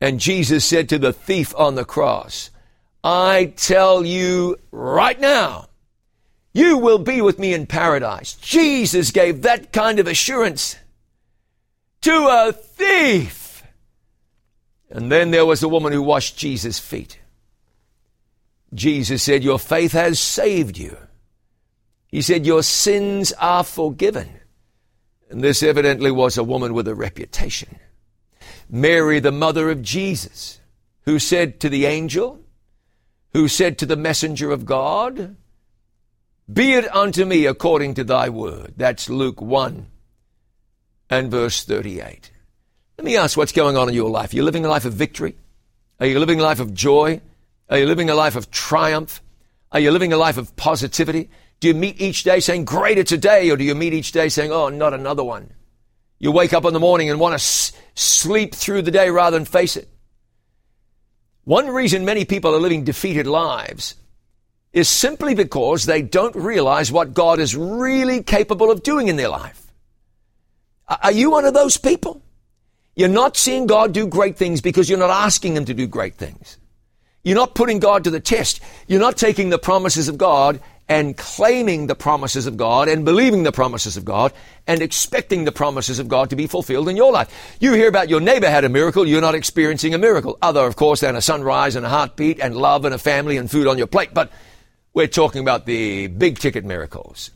And 0.00 0.18
Jesus 0.18 0.64
said 0.64 0.88
to 0.88 0.98
the 0.98 1.12
thief 1.12 1.54
on 1.56 1.76
the 1.76 1.84
cross, 1.84 2.50
I 3.04 3.52
tell 3.56 4.04
you 4.04 4.58
right 4.70 5.18
now, 5.18 5.68
you 6.52 6.78
will 6.78 6.98
be 6.98 7.20
with 7.20 7.38
me 7.38 7.54
in 7.54 7.66
paradise. 7.66 8.34
Jesus 8.34 9.10
gave 9.10 9.42
that 9.42 9.72
kind 9.72 9.98
of 9.98 10.06
assurance 10.06 10.76
to 12.02 12.12
a 12.12 12.52
thief. 12.52 13.64
And 14.90 15.10
then 15.10 15.30
there 15.30 15.46
was 15.46 15.62
a 15.62 15.68
woman 15.68 15.92
who 15.92 16.02
washed 16.02 16.36
Jesus' 16.36 16.78
feet. 16.78 17.18
Jesus 18.74 19.22
said, 19.22 19.42
Your 19.42 19.58
faith 19.58 19.92
has 19.92 20.20
saved 20.20 20.76
you. 20.76 20.96
He 22.06 22.20
said, 22.20 22.46
Your 22.46 22.62
sins 22.62 23.32
are 23.32 23.64
forgiven. 23.64 24.28
And 25.30 25.42
this 25.42 25.62
evidently 25.62 26.10
was 26.10 26.36
a 26.36 26.44
woman 26.44 26.74
with 26.74 26.86
a 26.86 26.94
reputation. 26.94 27.78
Mary, 28.68 29.18
the 29.18 29.32
mother 29.32 29.70
of 29.70 29.80
Jesus, 29.80 30.60
who 31.02 31.18
said 31.18 31.58
to 31.60 31.70
the 31.70 31.86
angel, 31.86 32.41
who 33.32 33.48
said 33.48 33.78
to 33.78 33.86
the 33.86 33.96
messenger 33.96 34.50
of 34.50 34.66
God, 34.66 35.36
Be 36.52 36.74
it 36.74 36.94
unto 36.94 37.24
me 37.24 37.46
according 37.46 37.94
to 37.94 38.04
thy 38.04 38.28
word. 38.28 38.74
That's 38.76 39.08
Luke 39.08 39.40
1 39.40 39.86
and 41.10 41.30
verse 41.30 41.64
38. 41.64 42.30
Let 42.98 43.04
me 43.04 43.16
ask 43.16 43.36
what's 43.36 43.52
going 43.52 43.76
on 43.76 43.88
in 43.88 43.94
your 43.94 44.10
life. 44.10 44.32
Are 44.32 44.36
you 44.36 44.42
living 44.42 44.64
a 44.64 44.68
life 44.68 44.84
of 44.84 44.92
victory? 44.92 45.36
Are 45.98 46.06
you 46.06 46.18
living 46.18 46.40
a 46.40 46.42
life 46.42 46.60
of 46.60 46.74
joy? 46.74 47.20
Are 47.68 47.78
you 47.78 47.86
living 47.86 48.10
a 48.10 48.14
life 48.14 48.36
of 48.36 48.50
triumph? 48.50 49.22
Are 49.70 49.80
you 49.80 49.90
living 49.90 50.12
a 50.12 50.16
life 50.16 50.36
of 50.36 50.54
positivity? 50.56 51.30
Do 51.60 51.68
you 51.68 51.74
meet 51.74 52.00
each 52.00 52.24
day 52.24 52.40
saying, 52.40 52.64
Greater 52.64 53.04
today? 53.04 53.50
Or 53.50 53.56
do 53.56 53.64
you 53.64 53.74
meet 53.74 53.94
each 53.94 54.12
day 54.12 54.28
saying, 54.28 54.52
Oh, 54.52 54.68
not 54.68 54.92
another 54.92 55.24
one? 55.24 55.52
You 56.18 56.32
wake 56.32 56.52
up 56.52 56.64
in 56.64 56.74
the 56.74 56.80
morning 56.80 57.08
and 57.08 57.18
want 57.18 57.32
to 57.32 57.36
s- 57.36 57.72
sleep 57.94 58.54
through 58.54 58.82
the 58.82 58.90
day 58.90 59.10
rather 59.10 59.38
than 59.38 59.44
face 59.44 59.76
it. 59.76 59.88
One 61.44 61.68
reason 61.68 62.04
many 62.04 62.24
people 62.24 62.54
are 62.54 62.60
living 62.60 62.84
defeated 62.84 63.26
lives 63.26 63.96
is 64.72 64.88
simply 64.88 65.34
because 65.34 65.84
they 65.84 66.02
don't 66.02 66.34
realize 66.34 66.90
what 66.90 67.14
God 67.14 67.40
is 67.40 67.56
really 67.56 68.22
capable 68.22 68.70
of 68.70 68.82
doing 68.82 69.08
in 69.08 69.16
their 69.16 69.28
life. 69.28 69.60
Are 70.88 71.12
you 71.12 71.30
one 71.30 71.44
of 71.44 71.54
those 71.54 71.76
people? 71.76 72.22
You're 72.94 73.08
not 73.08 73.36
seeing 73.36 73.66
God 73.66 73.92
do 73.92 74.06
great 74.06 74.36
things 74.36 74.60
because 74.60 74.88
you're 74.88 74.98
not 74.98 75.10
asking 75.10 75.56
Him 75.56 75.64
to 75.64 75.74
do 75.74 75.86
great 75.86 76.14
things. 76.14 76.58
You're 77.24 77.36
not 77.36 77.54
putting 77.54 77.78
God 77.78 78.04
to 78.04 78.10
the 78.10 78.20
test. 78.20 78.60
You're 78.86 79.00
not 79.00 79.16
taking 79.16 79.50
the 79.50 79.58
promises 79.58 80.08
of 80.08 80.18
God 80.18 80.60
and 80.92 81.16
claiming 81.16 81.86
the 81.86 81.94
promises 81.94 82.46
of 82.46 82.58
God 82.58 82.86
and 82.86 83.02
believing 83.06 83.44
the 83.44 83.50
promises 83.50 83.96
of 83.96 84.04
God 84.04 84.30
and 84.66 84.82
expecting 84.82 85.44
the 85.44 85.50
promises 85.50 85.98
of 85.98 86.06
God 86.06 86.28
to 86.28 86.36
be 86.36 86.46
fulfilled 86.46 86.86
in 86.86 86.98
your 86.98 87.10
life. 87.10 87.56
You 87.60 87.72
hear 87.72 87.88
about 87.88 88.10
your 88.10 88.20
neighbor 88.20 88.50
had 88.50 88.64
a 88.64 88.68
miracle, 88.68 89.08
you're 89.08 89.22
not 89.22 89.34
experiencing 89.34 89.94
a 89.94 89.98
miracle. 89.98 90.36
Other, 90.42 90.66
of 90.66 90.76
course, 90.76 91.00
than 91.00 91.16
a 91.16 91.22
sunrise 91.22 91.76
and 91.76 91.86
a 91.86 91.88
heartbeat 91.88 92.40
and 92.40 92.54
love 92.54 92.84
and 92.84 92.94
a 92.94 92.98
family 92.98 93.38
and 93.38 93.50
food 93.50 93.68
on 93.68 93.78
your 93.78 93.86
plate. 93.86 94.10
But 94.12 94.30
we're 94.92 95.06
talking 95.06 95.40
about 95.40 95.64
the 95.64 96.08
big 96.08 96.38
ticket 96.38 96.62
miracles. 96.62 97.30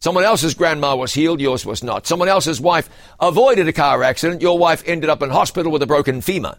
Someone 0.00 0.24
else's 0.24 0.54
grandma 0.54 0.96
was 0.96 1.12
healed, 1.12 1.42
yours 1.42 1.66
was 1.66 1.84
not. 1.84 2.06
Someone 2.06 2.28
else's 2.28 2.62
wife 2.62 2.88
avoided 3.20 3.68
a 3.68 3.74
car 3.74 4.02
accident, 4.02 4.40
your 4.40 4.58
wife 4.58 4.82
ended 4.86 5.10
up 5.10 5.20
in 5.20 5.28
hospital 5.28 5.70
with 5.70 5.82
a 5.82 5.86
broken 5.86 6.22
femur. 6.22 6.56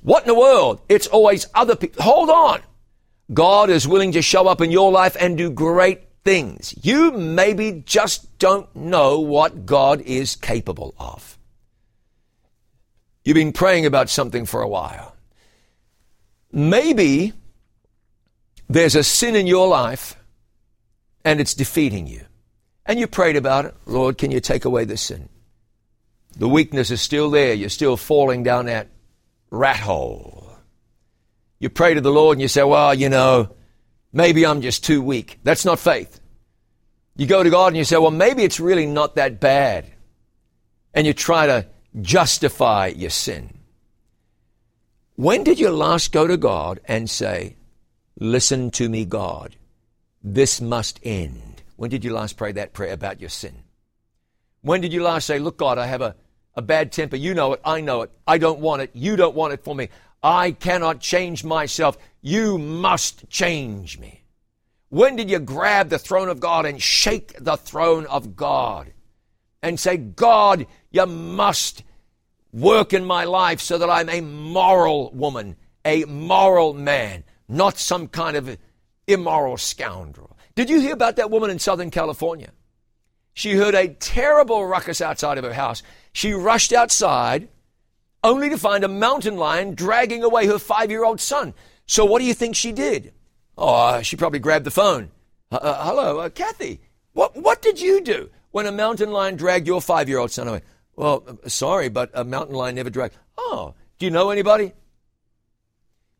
What 0.00 0.22
in 0.22 0.28
the 0.28 0.34
world? 0.34 0.80
It's 0.88 1.06
always 1.06 1.46
other 1.54 1.76
people. 1.76 2.02
Hold 2.02 2.30
on. 2.30 2.62
God 3.32 3.70
is 3.70 3.88
willing 3.88 4.12
to 4.12 4.22
show 4.22 4.46
up 4.46 4.60
in 4.60 4.70
your 4.70 4.92
life 4.92 5.16
and 5.18 5.36
do 5.36 5.50
great 5.50 6.02
things. 6.24 6.74
You 6.82 7.12
maybe 7.12 7.82
just 7.86 8.38
don't 8.38 8.74
know 8.74 9.20
what 9.20 9.66
God 9.66 10.00
is 10.02 10.36
capable 10.36 10.94
of. 10.98 11.38
You've 13.24 13.34
been 13.34 13.52
praying 13.52 13.86
about 13.86 14.08
something 14.08 14.46
for 14.46 14.62
a 14.62 14.68
while. 14.68 15.16
Maybe 16.52 17.32
there's 18.68 18.94
a 18.94 19.02
sin 19.02 19.34
in 19.34 19.46
your 19.46 19.66
life 19.68 20.16
and 21.24 21.40
it's 21.40 21.54
defeating 21.54 22.06
you. 22.06 22.24
And 22.84 23.00
you 23.00 23.08
prayed 23.08 23.36
about 23.36 23.64
it. 23.64 23.74
Lord, 23.84 24.16
can 24.16 24.30
you 24.30 24.38
take 24.38 24.64
away 24.64 24.84
this 24.84 25.02
sin? 25.02 25.28
The 26.38 26.48
weakness 26.48 26.90
is 26.90 27.02
still 27.02 27.30
there. 27.30 27.54
You're 27.54 27.68
still 27.68 27.96
falling 27.96 28.44
down 28.44 28.66
that 28.66 28.88
rat 29.50 29.80
hole. 29.80 30.45
You 31.58 31.70
pray 31.70 31.94
to 31.94 32.00
the 32.00 32.10
Lord 32.10 32.36
and 32.36 32.42
you 32.42 32.48
say, 32.48 32.62
well, 32.62 32.94
you 32.94 33.08
know, 33.08 33.54
maybe 34.12 34.44
I'm 34.44 34.60
just 34.60 34.84
too 34.84 35.02
weak. 35.02 35.38
That's 35.42 35.64
not 35.64 35.78
faith. 35.78 36.20
You 37.16 37.26
go 37.26 37.42
to 37.42 37.50
God 37.50 37.68
and 37.68 37.76
you 37.76 37.84
say, 37.84 37.96
well, 37.96 38.10
maybe 38.10 38.42
it's 38.42 38.60
really 38.60 38.86
not 38.86 39.16
that 39.16 39.40
bad. 39.40 39.86
And 40.92 41.06
you 41.06 41.14
try 41.14 41.46
to 41.46 41.66
justify 42.00 42.88
your 42.88 43.10
sin. 43.10 43.58
When 45.14 45.44
did 45.44 45.58
you 45.58 45.70
last 45.70 46.12
go 46.12 46.26
to 46.26 46.36
God 46.36 46.80
and 46.84 47.08
say, 47.08 47.56
listen 48.18 48.70
to 48.72 48.88
me, 48.88 49.06
God, 49.06 49.56
this 50.22 50.60
must 50.60 51.00
end? 51.02 51.62
When 51.76 51.88
did 51.90 52.04
you 52.04 52.12
last 52.12 52.36
pray 52.36 52.52
that 52.52 52.74
prayer 52.74 52.92
about 52.92 53.20
your 53.20 53.30
sin? 53.30 53.62
When 54.60 54.82
did 54.82 54.92
you 54.92 55.02
last 55.02 55.26
say, 55.26 55.38
look, 55.38 55.56
God, 55.56 55.78
I 55.78 55.86
have 55.86 56.02
a, 56.02 56.16
a 56.54 56.60
bad 56.60 56.92
temper. 56.92 57.16
You 57.16 57.32
know 57.32 57.54
it. 57.54 57.60
I 57.64 57.80
know 57.80 58.02
it. 58.02 58.10
I 58.26 58.36
don't 58.36 58.60
want 58.60 58.82
it. 58.82 58.90
You 58.92 59.16
don't 59.16 59.34
want 59.34 59.52
it 59.54 59.64
for 59.64 59.74
me. 59.74 59.88
I 60.26 60.50
cannot 60.50 60.98
change 60.98 61.44
myself. 61.44 61.96
You 62.20 62.58
must 62.58 63.30
change 63.30 63.96
me. 63.96 64.24
When 64.88 65.14
did 65.14 65.30
you 65.30 65.38
grab 65.38 65.88
the 65.88 66.00
throne 66.00 66.28
of 66.28 66.40
God 66.40 66.66
and 66.66 66.82
shake 66.82 67.36
the 67.38 67.56
throne 67.56 68.06
of 68.06 68.34
God 68.34 68.92
and 69.62 69.78
say, 69.78 69.96
God, 69.96 70.66
you 70.90 71.06
must 71.06 71.84
work 72.52 72.92
in 72.92 73.04
my 73.04 73.22
life 73.22 73.60
so 73.60 73.78
that 73.78 73.88
I'm 73.88 74.08
a 74.08 74.20
moral 74.20 75.12
woman, 75.12 75.54
a 75.84 76.04
moral 76.06 76.74
man, 76.74 77.22
not 77.48 77.78
some 77.78 78.08
kind 78.08 78.36
of 78.36 78.58
immoral 79.06 79.56
scoundrel? 79.56 80.36
Did 80.56 80.70
you 80.70 80.80
hear 80.80 80.94
about 80.94 81.14
that 81.16 81.30
woman 81.30 81.50
in 81.50 81.60
Southern 81.60 81.92
California? 81.92 82.50
She 83.32 83.52
heard 83.52 83.76
a 83.76 83.94
terrible 83.94 84.66
ruckus 84.66 85.00
outside 85.00 85.38
of 85.38 85.44
her 85.44 85.52
house. 85.52 85.84
She 86.12 86.32
rushed 86.32 86.72
outside 86.72 87.48
only 88.26 88.50
to 88.50 88.58
find 88.58 88.82
a 88.84 88.88
mountain 88.88 89.36
lion 89.36 89.74
dragging 89.74 90.24
away 90.24 90.46
her 90.46 90.58
five 90.58 90.90
year 90.90 91.04
old 91.04 91.20
son. 91.20 91.54
So, 91.86 92.04
what 92.04 92.18
do 92.18 92.24
you 92.24 92.34
think 92.34 92.56
she 92.56 92.72
did? 92.72 93.14
Oh, 93.56 94.02
she 94.02 94.16
probably 94.16 94.40
grabbed 94.40 94.66
the 94.66 94.70
phone. 94.70 95.10
Uh, 95.50 95.56
uh, 95.56 95.84
hello, 95.84 96.18
uh, 96.18 96.28
Kathy. 96.28 96.80
What, 97.12 97.36
what 97.36 97.62
did 97.62 97.80
you 97.80 98.02
do 98.02 98.28
when 98.50 98.66
a 98.66 98.72
mountain 98.72 99.12
lion 99.12 99.36
dragged 99.36 99.66
your 99.66 99.80
five 99.80 100.08
year 100.08 100.18
old 100.18 100.32
son 100.32 100.48
away? 100.48 100.62
Well, 100.96 101.24
uh, 101.26 101.48
sorry, 101.48 101.88
but 101.88 102.10
a 102.12 102.24
mountain 102.24 102.56
lion 102.56 102.74
never 102.74 102.90
dragged. 102.90 103.14
Oh, 103.38 103.74
do 103.98 104.06
you 104.06 104.10
know 104.10 104.30
anybody? 104.30 104.72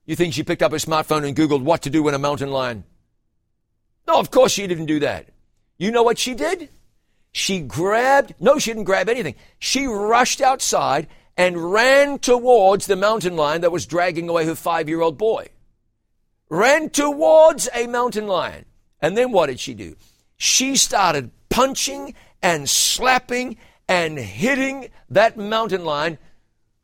You 0.06 0.14
think 0.14 0.32
she 0.32 0.44
picked 0.44 0.62
up 0.62 0.70
her 0.70 0.78
smartphone 0.78 1.26
and 1.26 1.36
Googled 1.36 1.62
what 1.62 1.82
to 1.82 1.90
do 1.90 2.04
when 2.04 2.14
a 2.14 2.18
mountain 2.18 2.52
lion? 2.52 2.84
No, 4.06 4.20
of 4.20 4.30
course 4.30 4.52
she 4.52 4.66
didn't 4.68 4.86
do 4.86 5.00
that. 5.00 5.30
You 5.76 5.90
know 5.90 6.04
what 6.04 6.18
she 6.18 6.34
did? 6.34 6.68
She 7.32 7.60
grabbed, 7.60 8.34
no, 8.38 8.58
she 8.58 8.70
didn't 8.70 8.84
grab 8.84 9.08
anything. 9.08 9.34
She 9.58 9.86
rushed 9.86 10.40
outside 10.40 11.08
and 11.36 11.72
ran 11.72 12.18
towards 12.18 12.86
the 12.86 12.96
mountain 12.96 13.36
lion 13.36 13.60
that 13.60 13.72
was 13.72 13.86
dragging 13.86 14.28
away 14.28 14.46
her 14.46 14.54
five 14.54 14.88
year 14.88 15.00
old 15.00 15.18
boy. 15.18 15.48
Ran 16.48 16.90
towards 16.90 17.68
a 17.74 17.86
mountain 17.86 18.26
lion. 18.26 18.64
And 19.00 19.16
then 19.16 19.32
what 19.32 19.46
did 19.46 19.60
she 19.60 19.74
do? 19.74 19.96
She 20.36 20.76
started 20.76 21.30
punching 21.50 22.14
and 22.42 22.68
slapping 22.68 23.56
and 23.88 24.18
hitting 24.18 24.88
that 25.10 25.36
mountain 25.36 25.84
lion 25.84 26.18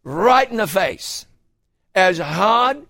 right 0.04 0.50
in 0.50 0.58
the 0.58 0.66
face. 0.66 1.26
As 1.94 2.18
hard, 2.18 2.86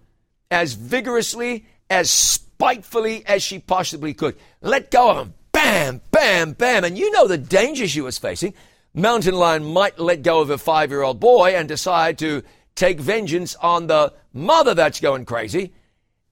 as 0.50 0.74
vigorously, 0.74 1.66
as 1.90 2.10
spitefully 2.10 3.24
as 3.26 3.42
she 3.42 3.58
possibly 3.58 4.14
could. 4.14 4.36
Let 4.60 4.90
go 4.90 5.10
of 5.10 5.16
him. 5.18 5.34
Bam, 5.52 6.00
bam, 6.10 6.52
bam. 6.52 6.84
And 6.84 6.98
you 6.98 7.10
know 7.12 7.28
the 7.28 7.38
danger 7.38 7.86
she 7.86 8.00
was 8.00 8.18
facing 8.18 8.54
mountain 8.94 9.34
lion 9.34 9.64
might 9.64 9.98
let 9.98 10.22
go 10.22 10.40
of 10.40 10.50
a 10.50 10.58
five 10.58 10.90
year 10.90 11.02
old 11.02 11.20
boy 11.20 11.54
and 11.56 11.68
decide 11.68 12.18
to 12.18 12.42
take 12.74 13.00
vengeance 13.00 13.54
on 13.56 13.86
the 13.86 14.12
mother 14.32 14.74
that's 14.74 15.00
going 15.00 15.24
crazy 15.24 15.72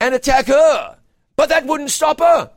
and 0.01 0.15
attack 0.15 0.47
her. 0.47 0.97
But 1.37 1.51
that 1.51 1.67
wouldn't 1.67 1.91
stop 1.91 2.21
her. 2.21 2.51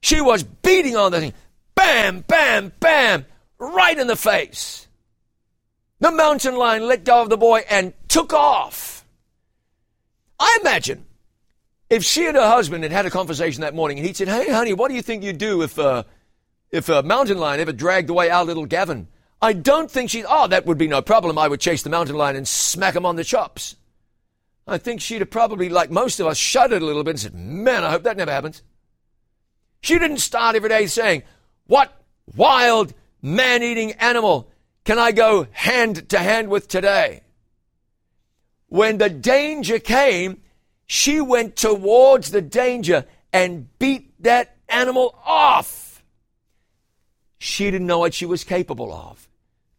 She 0.00 0.20
was 0.20 0.42
beating 0.42 0.96
on 0.96 1.12
the 1.12 1.20
thing. 1.20 1.32
Bam, 1.74 2.20
bam, 2.20 2.72
bam, 2.80 3.24
right 3.58 3.98
in 3.98 4.06
the 4.06 4.16
face. 4.16 4.86
The 6.00 6.12
mountain 6.12 6.56
lion 6.56 6.86
let 6.86 7.04
go 7.04 7.22
of 7.22 7.28
the 7.28 7.36
boy 7.36 7.64
and 7.68 7.92
took 8.08 8.32
off. 8.32 9.04
I 10.38 10.58
imagine 10.60 11.04
If 11.90 12.04
she 12.04 12.26
and 12.26 12.36
her 12.36 12.48
husband 12.48 12.84
had 12.84 12.92
had 12.92 13.06
a 13.06 13.10
conversation 13.10 13.62
that 13.62 13.74
morning 13.74 13.98
and 13.98 14.06
he'd 14.06 14.16
said, 14.16 14.28
Hey, 14.28 14.52
honey, 14.52 14.72
what 14.72 14.88
do 14.88 14.94
you 14.94 15.02
think 15.02 15.24
you'd 15.24 15.38
do 15.38 15.62
if, 15.62 15.78
uh, 15.78 16.04
if 16.70 16.88
a 16.88 17.02
mountain 17.02 17.38
lion 17.38 17.60
ever 17.60 17.72
dragged 17.72 18.10
away 18.10 18.30
our 18.30 18.44
little 18.44 18.66
Gavin? 18.66 19.08
I 19.40 19.52
don't 19.52 19.90
think 19.90 20.10
she'd, 20.10 20.26
oh, 20.28 20.48
that 20.48 20.66
would 20.66 20.78
be 20.78 20.88
no 20.88 21.00
problem. 21.00 21.38
I 21.38 21.48
would 21.48 21.60
chase 21.60 21.82
the 21.82 21.90
mountain 21.90 22.16
lion 22.16 22.36
and 22.36 22.46
smack 22.46 22.96
him 22.96 23.06
on 23.06 23.16
the 23.16 23.24
chops. 23.24 23.76
I 24.66 24.78
think 24.78 25.00
she'd 25.00 25.20
have 25.20 25.30
probably, 25.30 25.68
like 25.68 25.90
most 25.90 26.20
of 26.20 26.26
us, 26.26 26.36
shuddered 26.36 26.82
a 26.82 26.84
little 26.84 27.04
bit 27.04 27.10
and 27.10 27.20
said, 27.20 27.34
Man, 27.34 27.84
I 27.84 27.90
hope 27.90 28.02
that 28.02 28.16
never 28.16 28.32
happens. 28.32 28.62
She 29.80 29.98
didn't 29.98 30.18
start 30.18 30.56
every 30.56 30.68
day 30.68 30.86
saying, 30.86 31.22
What 31.66 31.92
wild, 32.34 32.92
man 33.22 33.62
eating 33.62 33.92
animal 33.92 34.50
can 34.88 34.98
I 34.98 35.12
go 35.12 35.46
hand 35.52 36.08
to 36.08 36.18
hand 36.18 36.48
with 36.48 36.66
today? 36.66 37.20
When 38.68 38.96
the 38.96 39.10
danger 39.10 39.78
came, 39.78 40.40
she 40.86 41.20
went 41.20 41.56
towards 41.56 42.30
the 42.30 42.40
danger 42.40 43.04
and 43.30 43.68
beat 43.78 44.14
that 44.22 44.56
animal 44.66 45.14
off. 45.26 46.02
She 47.36 47.70
didn't 47.70 47.86
know 47.86 47.98
what 47.98 48.14
she 48.14 48.24
was 48.24 48.44
capable 48.44 48.90
of. 48.90 49.27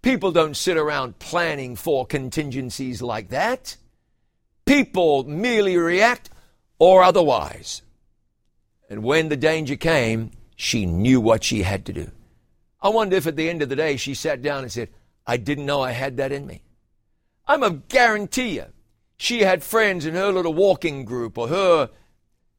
People 0.02 0.32
don't 0.32 0.56
sit 0.56 0.78
around 0.78 1.20
planning 1.20 1.76
for 1.76 2.06
contingencies 2.06 3.02
like 3.02 3.30
that. 3.30 3.76
People 4.66 5.26
merely 5.26 5.78
react 5.78 6.30
or 6.78 7.04
otherwise. 7.04 7.82
And 8.90 9.04
when 9.04 9.30
the 9.30 9.38
danger 9.38 9.76
came, 9.76 10.32
she 10.56 10.86
knew 10.86 11.20
what 11.20 11.44
she 11.44 11.64
had 11.64 11.86
to 11.86 11.94
do. 11.94 12.12
I 12.82 12.90
wonder 12.90 13.18
if 13.18 13.28
at 13.28 13.36
the 13.36 13.50
end 13.50 13.62
of 13.62 13.70
the 13.70 13.76
day 13.76 13.98
she 13.98 14.14
sat 14.14 14.42
down 14.42 14.64
and 14.64 14.72
said, 14.72 14.90
I 15.28 15.38
didn't 15.38 15.66
know 15.66 15.82
I 15.82 15.92
had 15.92 16.18
that 16.18 16.32
in 16.32 16.48
me. 16.48 16.64
I'm 17.46 17.64
a 17.64 17.72
guarantee 17.72 18.56
you, 18.56 18.66
she 19.18 19.42
had 19.42 19.64
friends 19.64 20.06
in 20.06 20.16
her 20.16 20.32
little 20.32 20.54
walking 20.54 21.04
group 21.04 21.38
or 21.38 21.50
her, 21.50 21.90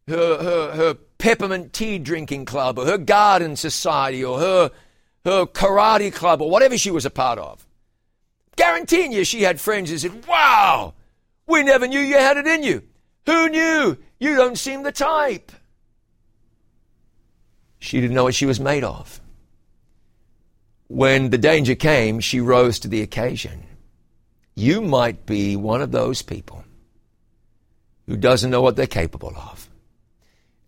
her, 0.08 0.42
her, 0.42 0.72
her 0.72 0.94
peppermint 1.16 1.72
tea 1.72 1.98
drinking 1.98 2.44
club 2.44 2.78
or 2.78 2.84
her 2.84 2.98
garden 2.98 3.56
society 3.56 4.22
or 4.22 4.38
her, 4.38 4.70
her 5.24 5.46
karate 5.46 6.12
club 6.12 6.40
or 6.40 6.50
whatever 6.50 6.78
she 6.78 6.90
was 6.90 7.04
a 7.04 7.10
part 7.10 7.38
of. 7.38 7.66
Guaranteeing 8.56 9.12
you 9.12 9.24
she 9.24 9.42
had 9.42 9.60
friends 9.60 9.90
who 9.90 9.98
said, 9.98 10.26
Wow, 10.26 10.94
we 11.46 11.62
never 11.62 11.86
knew 11.86 12.00
you 12.00 12.16
had 12.16 12.36
it 12.36 12.46
in 12.46 12.62
you. 12.62 12.82
Who 13.26 13.48
knew? 13.48 13.96
You 14.18 14.36
don't 14.36 14.58
seem 14.58 14.82
the 14.82 14.92
type. 14.92 15.52
She 17.78 18.00
didn't 18.00 18.14
know 18.14 18.24
what 18.24 18.34
she 18.34 18.46
was 18.46 18.60
made 18.60 18.84
of. 18.84 19.20
When 20.88 21.30
the 21.30 21.38
danger 21.38 21.74
came, 21.74 22.20
she 22.20 22.40
rose 22.40 22.78
to 22.80 22.88
the 22.88 23.00
occasion. 23.00 23.64
You 24.54 24.82
might 24.82 25.24
be 25.24 25.56
one 25.56 25.80
of 25.80 25.92
those 25.92 26.20
people 26.20 26.64
who 28.06 28.16
doesn't 28.16 28.50
know 28.50 28.60
what 28.60 28.76
they're 28.76 28.86
capable 28.86 29.32
of. 29.36 29.70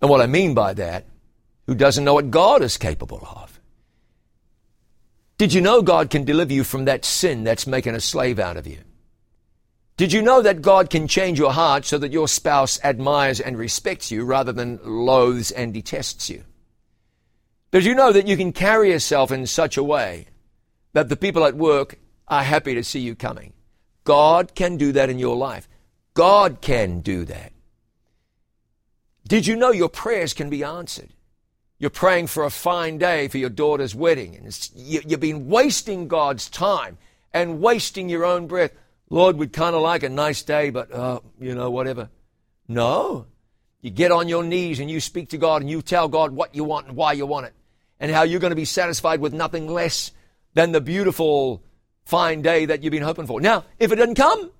And 0.01 0.09
what 0.09 0.21
I 0.21 0.27
mean 0.27 0.55
by 0.55 0.75
that, 0.75 1.07
who 1.67 1.75
doesn't 1.75 2.05
know 2.05 2.15
what 2.15 2.31
God 2.31 2.63
is 2.63 2.77
capable 2.77 3.27
of. 3.27 3.52
Did 5.43 5.55
you 5.55 5.61
know 5.61 5.83
God 5.83 6.09
can 6.09 6.25
deliver 6.25 6.53
you 6.53 6.63
from 6.63 6.85
that 6.85 7.05
sin 7.05 7.43
that's 7.43 7.67
making 7.67 7.97
a 7.97 8.01
slave 8.01 8.39
out 8.39 8.57
of 8.57 8.65
you? 8.65 8.79
Did 9.97 10.13
you 10.13 10.23
know 10.23 10.41
that 10.41 10.63
God 10.63 10.89
can 10.89 11.09
change 11.09 11.37
your 11.37 11.53
heart 11.53 11.85
so 11.85 11.99
that 11.99 12.13
your 12.13 12.29
spouse 12.29 12.79
admires 12.85 13.41
and 13.41 13.59
respects 13.59 14.13
you 14.13 14.25
rather 14.25 14.53
than 14.53 14.79
loathes 14.85 15.51
and 15.51 15.75
detests 15.75 16.31
you? 16.31 16.45
Did 17.73 17.85
you 17.85 17.93
know 17.93 18.13
that 18.13 18.29
you 18.29 18.37
can 18.37 18.53
carry 18.53 18.91
yourself 18.91 19.33
in 19.33 19.49
such 19.49 19.77
a 19.77 19.83
way 19.83 20.29
that 20.93 21.09
the 21.09 21.17
people 21.17 21.45
at 21.45 21.57
work 21.57 21.99
are 22.29 22.45
happy 22.45 22.77
to 22.77 22.85
see 22.85 23.01
you 23.01 23.17
coming? 23.17 23.53
God 24.05 24.55
can 24.55 24.77
do 24.77 24.93
that 24.93 25.11
in 25.11 25.19
your 25.19 25.35
life. 25.35 25.69
God 26.15 26.61
can 26.61 27.01
do 27.01 27.25
that. 27.25 27.51
Did 29.27 29.49
you 29.49 29.57
know 29.57 29.73
your 29.73 29.89
prayers 29.89 30.35
can 30.35 30.51
be 30.51 30.63
answered? 30.63 31.13
You're 31.83 31.91
praying 31.91 32.29
for 32.29 32.45
a 32.45 32.51
fine 32.51 32.99
day 32.99 33.27
for 33.27 33.39
your 33.39 33.51
daughter's 33.51 33.93
wedding, 33.93 34.37
and 34.37 34.71
you, 34.73 35.01
have 35.11 35.19
been 35.19 35.49
wasting 35.49 36.07
God's 36.07 36.49
time 36.49 36.97
and 37.35 37.61
wasting 37.61 38.09
your 38.09 38.25
own 38.25 38.47
breath. 38.47 38.71
Lord, 39.11 39.37
we'd 39.37 39.53
kind 39.53 39.75
of 39.75 39.83
like 39.83 40.05
a 40.05 40.09
nice 40.09 40.43
day, 40.43 40.71
but, 40.71 40.93
uh, 40.93 41.19
you 41.41 41.57
know, 41.57 41.73
whatever. 41.73 42.09
No. 42.69 43.27
You 43.81 43.91
get 43.91 44.13
on 44.13 44.29
your 44.29 44.45
knees 44.45 44.79
and 44.79 44.89
you 44.89 45.01
speak 45.01 45.31
to 45.31 45.39
God 45.39 45.61
and 45.61 45.69
you 45.69 45.83
tell 45.83 46.07
God 46.07 46.31
what 46.31 46.55
you 46.55 46.63
want 46.63 46.87
and 46.87 46.97
why 46.97 47.15
you 47.15 47.27
want 47.27 47.47
it, 47.47 47.55
and 47.99 48.13
how 48.13 48.23
you're 48.23 48.39
going 48.39 48.53
to 48.53 48.55
be 48.55 48.65
satisfied 48.65 49.19
with 49.19 49.33
nothing 49.33 49.67
less 49.67 50.13
than 50.55 50.71
the 50.71 50.81
beautiful 50.81 51.65
fine 52.05 52.43
day 52.43 52.65
that 52.65 52.85
you've 52.85 52.93
been 52.93 53.03
hoping 53.03 53.27
for. 53.27 53.41
Now, 53.41 53.65
if 53.81 53.91
it 53.91 53.97
doesn't 53.97 54.15
come, 54.15 54.53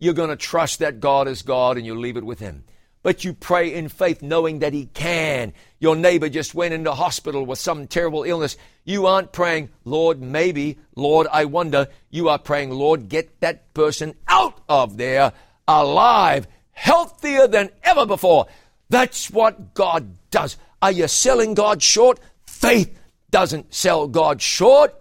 you're 0.00 0.14
going 0.14 0.30
to 0.30 0.36
trust 0.36 0.80
that 0.80 0.98
God 0.98 1.28
is 1.28 1.42
God 1.42 1.76
and 1.76 1.86
you 1.86 1.94
leave 1.94 2.16
it 2.16 2.26
with 2.26 2.40
Him. 2.40 2.64
But 3.06 3.22
you 3.22 3.34
pray 3.34 3.72
in 3.72 3.88
faith 3.88 4.20
knowing 4.20 4.58
that 4.58 4.72
He 4.72 4.86
can. 4.86 5.52
Your 5.78 5.94
neighbor 5.94 6.28
just 6.28 6.56
went 6.56 6.74
into 6.74 6.92
hospital 6.92 7.46
with 7.46 7.60
some 7.60 7.86
terrible 7.86 8.24
illness. 8.24 8.56
You 8.82 9.06
aren't 9.06 9.30
praying, 9.30 9.68
Lord, 9.84 10.20
maybe, 10.20 10.78
Lord, 10.96 11.28
I 11.30 11.44
wonder. 11.44 11.86
You 12.10 12.30
are 12.30 12.38
praying, 12.40 12.70
Lord, 12.70 13.08
get 13.08 13.38
that 13.42 13.72
person 13.74 14.16
out 14.26 14.60
of 14.68 14.96
there 14.96 15.32
alive, 15.68 16.48
healthier 16.72 17.46
than 17.46 17.70
ever 17.84 18.06
before. 18.06 18.48
That's 18.90 19.30
what 19.30 19.74
God 19.74 20.18
does. 20.32 20.56
Are 20.82 20.90
you 20.90 21.06
selling 21.06 21.54
God 21.54 21.84
short? 21.84 22.18
Faith 22.48 22.98
doesn't 23.30 23.72
sell 23.72 24.08
God 24.08 24.42
short. 24.42 24.92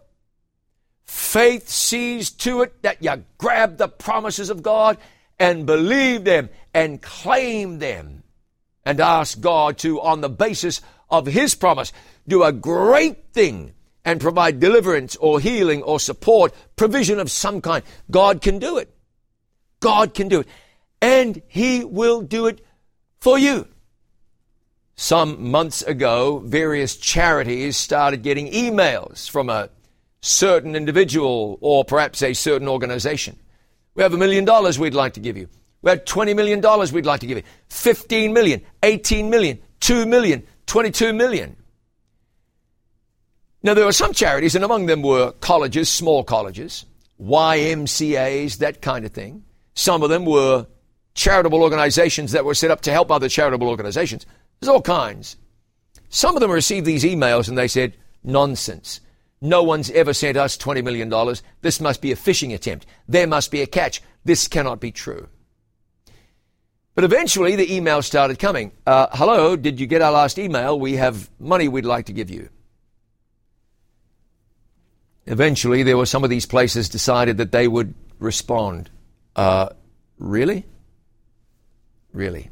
Faith 1.05 1.69
sees 1.69 2.29
to 2.29 2.61
it 2.61 2.83
that 2.83 3.01
you 3.01 3.23
grab 3.39 3.77
the 3.77 3.87
promises 3.87 4.51
of 4.51 4.61
God 4.61 4.99
and 5.39 5.65
believe 5.65 6.23
them 6.23 6.49
and 6.73 7.01
claim 7.01 7.79
them 7.79 8.23
and 8.85 8.99
ask 8.99 9.39
God 9.39 9.77
to, 9.79 9.99
on 10.01 10.21
the 10.21 10.29
basis 10.29 10.81
of 11.09 11.25
His 11.25 11.55
promise, 11.55 11.91
do 12.27 12.43
a 12.43 12.51
great 12.51 13.33
thing 13.33 13.73
and 14.03 14.21
provide 14.21 14.59
deliverance 14.59 15.15
or 15.15 15.39
healing 15.39 15.81
or 15.81 15.99
support, 15.99 16.53
provision 16.75 17.19
of 17.19 17.31
some 17.31 17.61
kind. 17.61 17.83
God 18.11 18.41
can 18.41 18.59
do 18.59 18.77
it. 18.77 18.93
God 19.79 20.13
can 20.13 20.27
do 20.27 20.41
it. 20.41 20.47
And 21.01 21.41
He 21.47 21.83
will 21.83 22.21
do 22.21 22.47
it 22.47 22.63
for 23.19 23.37
you. 23.37 23.67
Some 24.95 25.51
months 25.51 25.81
ago, 25.81 26.39
various 26.39 26.95
charities 26.95 27.75
started 27.75 28.23
getting 28.23 28.51
emails 28.51 29.29
from 29.29 29.49
a 29.49 29.69
certain 30.21 30.75
individual 30.75 31.57
or 31.59 31.83
perhaps 31.83 32.23
a 32.23 32.33
certain 32.33 32.67
organization. 32.67 33.37
We 33.95 34.03
have 34.03 34.13
a 34.13 34.17
million 34.17 34.45
dollars 34.45 34.77
we'd 34.77 34.93
like 34.93 35.13
to 35.13 35.19
give 35.19 35.37
you. 35.37 35.47
We 35.81 35.89
have 35.89 36.05
$20 36.05 36.35
million 36.35 36.61
we'd 36.93 37.05
like 37.05 37.21
to 37.21 37.27
give 37.27 37.37
you. 37.37 37.43
15 37.69 38.33
million, 38.33 38.61
18 38.83 39.29
million, 39.29 39.59
2 39.79 40.05
million, 40.05 40.43
22 40.67 41.13
million. 41.13 41.55
Now, 43.63 43.73
there 43.73 43.85
were 43.85 43.91
some 43.93 44.13
charities, 44.13 44.55
and 44.55 44.63
among 44.63 44.85
them 44.85 45.01
were 45.01 45.31
colleges, 45.41 45.89
small 45.89 46.23
colleges, 46.23 46.85
YMCAs, 47.21 48.57
that 48.57 48.81
kind 48.81 49.05
of 49.05 49.11
thing. 49.11 49.43
Some 49.73 50.03
of 50.03 50.09
them 50.09 50.25
were 50.25 50.67
charitable 51.15 51.63
organizations 51.63 52.33
that 52.33 52.45
were 52.45 52.53
set 52.53 52.71
up 52.71 52.81
to 52.81 52.91
help 52.91 53.11
other 53.11 53.29
charitable 53.29 53.69
organizations. 53.69 54.25
There's 54.59 54.69
all 54.69 54.81
kinds. 54.81 55.37
Some 56.09 56.35
of 56.35 56.41
them 56.41 56.51
received 56.51 56.85
these 56.85 57.03
emails 57.03 57.47
and 57.47 57.57
they 57.57 57.67
said, 57.67 57.95
nonsense. 58.23 59.01
No 59.41 59.63
one's 59.63 59.91
ever 59.91 60.13
sent 60.13 60.37
us 60.37 60.57
$20 60.57 60.83
million. 60.83 61.09
This 61.61 61.79
must 61.79 62.01
be 62.01 62.11
a 62.11 62.15
phishing 62.15 62.53
attempt. 62.53 62.85
There 63.07 63.27
must 63.27 63.51
be 63.51 63.61
a 63.61 63.67
catch. 63.67 64.01
This 64.23 64.47
cannot 64.47 64.79
be 64.79 64.91
true. 64.91 65.27
But 66.95 67.03
eventually 67.03 67.55
the 67.55 67.73
email 67.73 68.01
started 68.01 68.39
coming. 68.39 68.71
Uh, 68.87 69.07
hello, 69.11 69.55
did 69.55 69.79
you 69.79 69.85
get 69.85 70.01
our 70.01 70.13
last 70.13 70.39
email? 70.39 70.79
We 70.79 70.95
have 70.95 71.29
money 71.39 71.67
we'd 71.67 71.85
like 71.85 72.05
to 72.05 72.13
give 72.13 72.29
you. 72.29 72.49
Eventually, 75.27 75.83
there 75.83 75.97
were 75.97 76.05
some 76.05 76.23
of 76.23 76.29
these 76.29 76.45
places 76.45 76.87
decided 76.87 77.37
that 77.37 77.51
they 77.51 77.67
would 77.67 77.95
respond. 78.19 78.89
Uh, 79.35 79.69
really? 80.19 80.65
Really? 82.13 82.51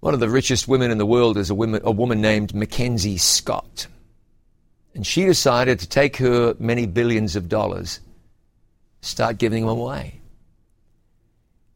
One 0.00 0.14
of 0.14 0.20
the 0.20 0.28
richest 0.28 0.66
women 0.66 0.90
in 0.90 0.98
the 0.98 1.06
world 1.06 1.36
is 1.36 1.50
a 1.50 1.54
woman, 1.54 1.82
a 1.84 1.92
woman 1.92 2.20
named 2.20 2.54
MacKenzie 2.54 3.20
Scott. 3.20 3.86
And 4.94 5.06
she 5.06 5.24
decided 5.24 5.80
to 5.80 5.88
take 5.88 6.16
her 6.18 6.54
many 6.58 6.86
billions 6.86 7.36
of 7.36 7.48
dollars, 7.48 8.00
start 9.00 9.38
giving 9.38 9.66
them 9.66 9.78
away. 9.78 10.20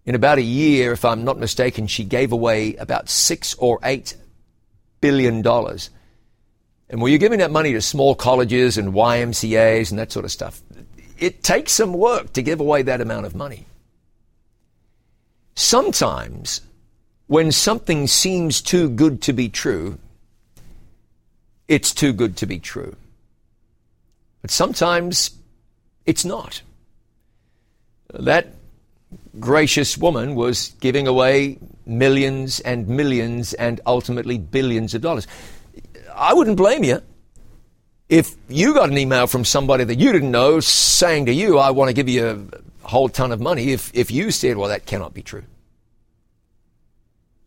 In 0.04 0.14
about 0.14 0.38
a 0.38 0.42
year, 0.42 0.92
if 0.92 1.04
I'm 1.04 1.24
not 1.24 1.38
mistaken, 1.38 1.86
she 1.86 2.04
gave 2.04 2.30
away 2.30 2.76
about 2.76 3.08
six 3.08 3.54
or 3.54 3.80
eight 3.82 4.16
billion 5.00 5.42
dollars. 5.42 5.90
And 6.88 7.02
were 7.02 7.08
you're 7.08 7.18
giving 7.18 7.40
that 7.40 7.50
money 7.50 7.72
to 7.72 7.82
small 7.82 8.14
colleges 8.14 8.78
and 8.78 8.92
YMCAs 8.92 9.90
and 9.90 9.98
that 9.98 10.12
sort 10.12 10.24
of 10.24 10.30
stuff, 10.30 10.62
it 11.18 11.42
takes 11.42 11.72
some 11.72 11.92
work 11.92 12.32
to 12.34 12.42
give 12.42 12.60
away 12.60 12.82
that 12.82 13.00
amount 13.00 13.26
of 13.26 13.34
money. 13.34 13.66
Sometimes, 15.56 16.60
when 17.26 17.50
something 17.50 18.06
seems 18.06 18.60
too 18.60 18.88
good 18.88 19.22
to 19.22 19.32
be 19.32 19.48
true, 19.48 19.98
it's 21.66 21.92
too 21.92 22.12
good 22.12 22.36
to 22.36 22.46
be 22.46 22.60
true. 22.60 22.94
But 24.46 24.52
sometimes 24.52 25.32
it's 26.04 26.24
not. 26.24 26.62
That 28.14 28.54
gracious 29.40 29.98
woman 29.98 30.36
was 30.36 30.68
giving 30.78 31.08
away 31.08 31.58
millions 31.84 32.60
and 32.60 32.86
millions 32.86 33.54
and 33.54 33.80
ultimately 33.86 34.38
billions 34.38 34.94
of 34.94 35.02
dollars. 35.02 35.26
I 36.14 36.32
wouldn't 36.32 36.56
blame 36.56 36.84
you 36.84 37.02
if 38.08 38.36
you 38.48 38.72
got 38.72 38.88
an 38.88 38.96
email 38.96 39.26
from 39.26 39.44
somebody 39.44 39.82
that 39.82 39.96
you 39.96 40.12
didn't 40.12 40.30
know 40.30 40.60
saying 40.60 41.26
to 41.26 41.32
you, 41.32 41.58
I 41.58 41.70
want 41.70 41.88
to 41.88 41.92
give 41.92 42.08
you 42.08 42.48
a 42.84 42.86
whole 42.86 43.08
ton 43.08 43.32
of 43.32 43.40
money, 43.40 43.72
if, 43.72 43.90
if 43.94 44.12
you 44.12 44.30
said, 44.30 44.56
well, 44.56 44.68
that 44.68 44.86
cannot 44.86 45.12
be 45.12 45.22
true. 45.22 45.42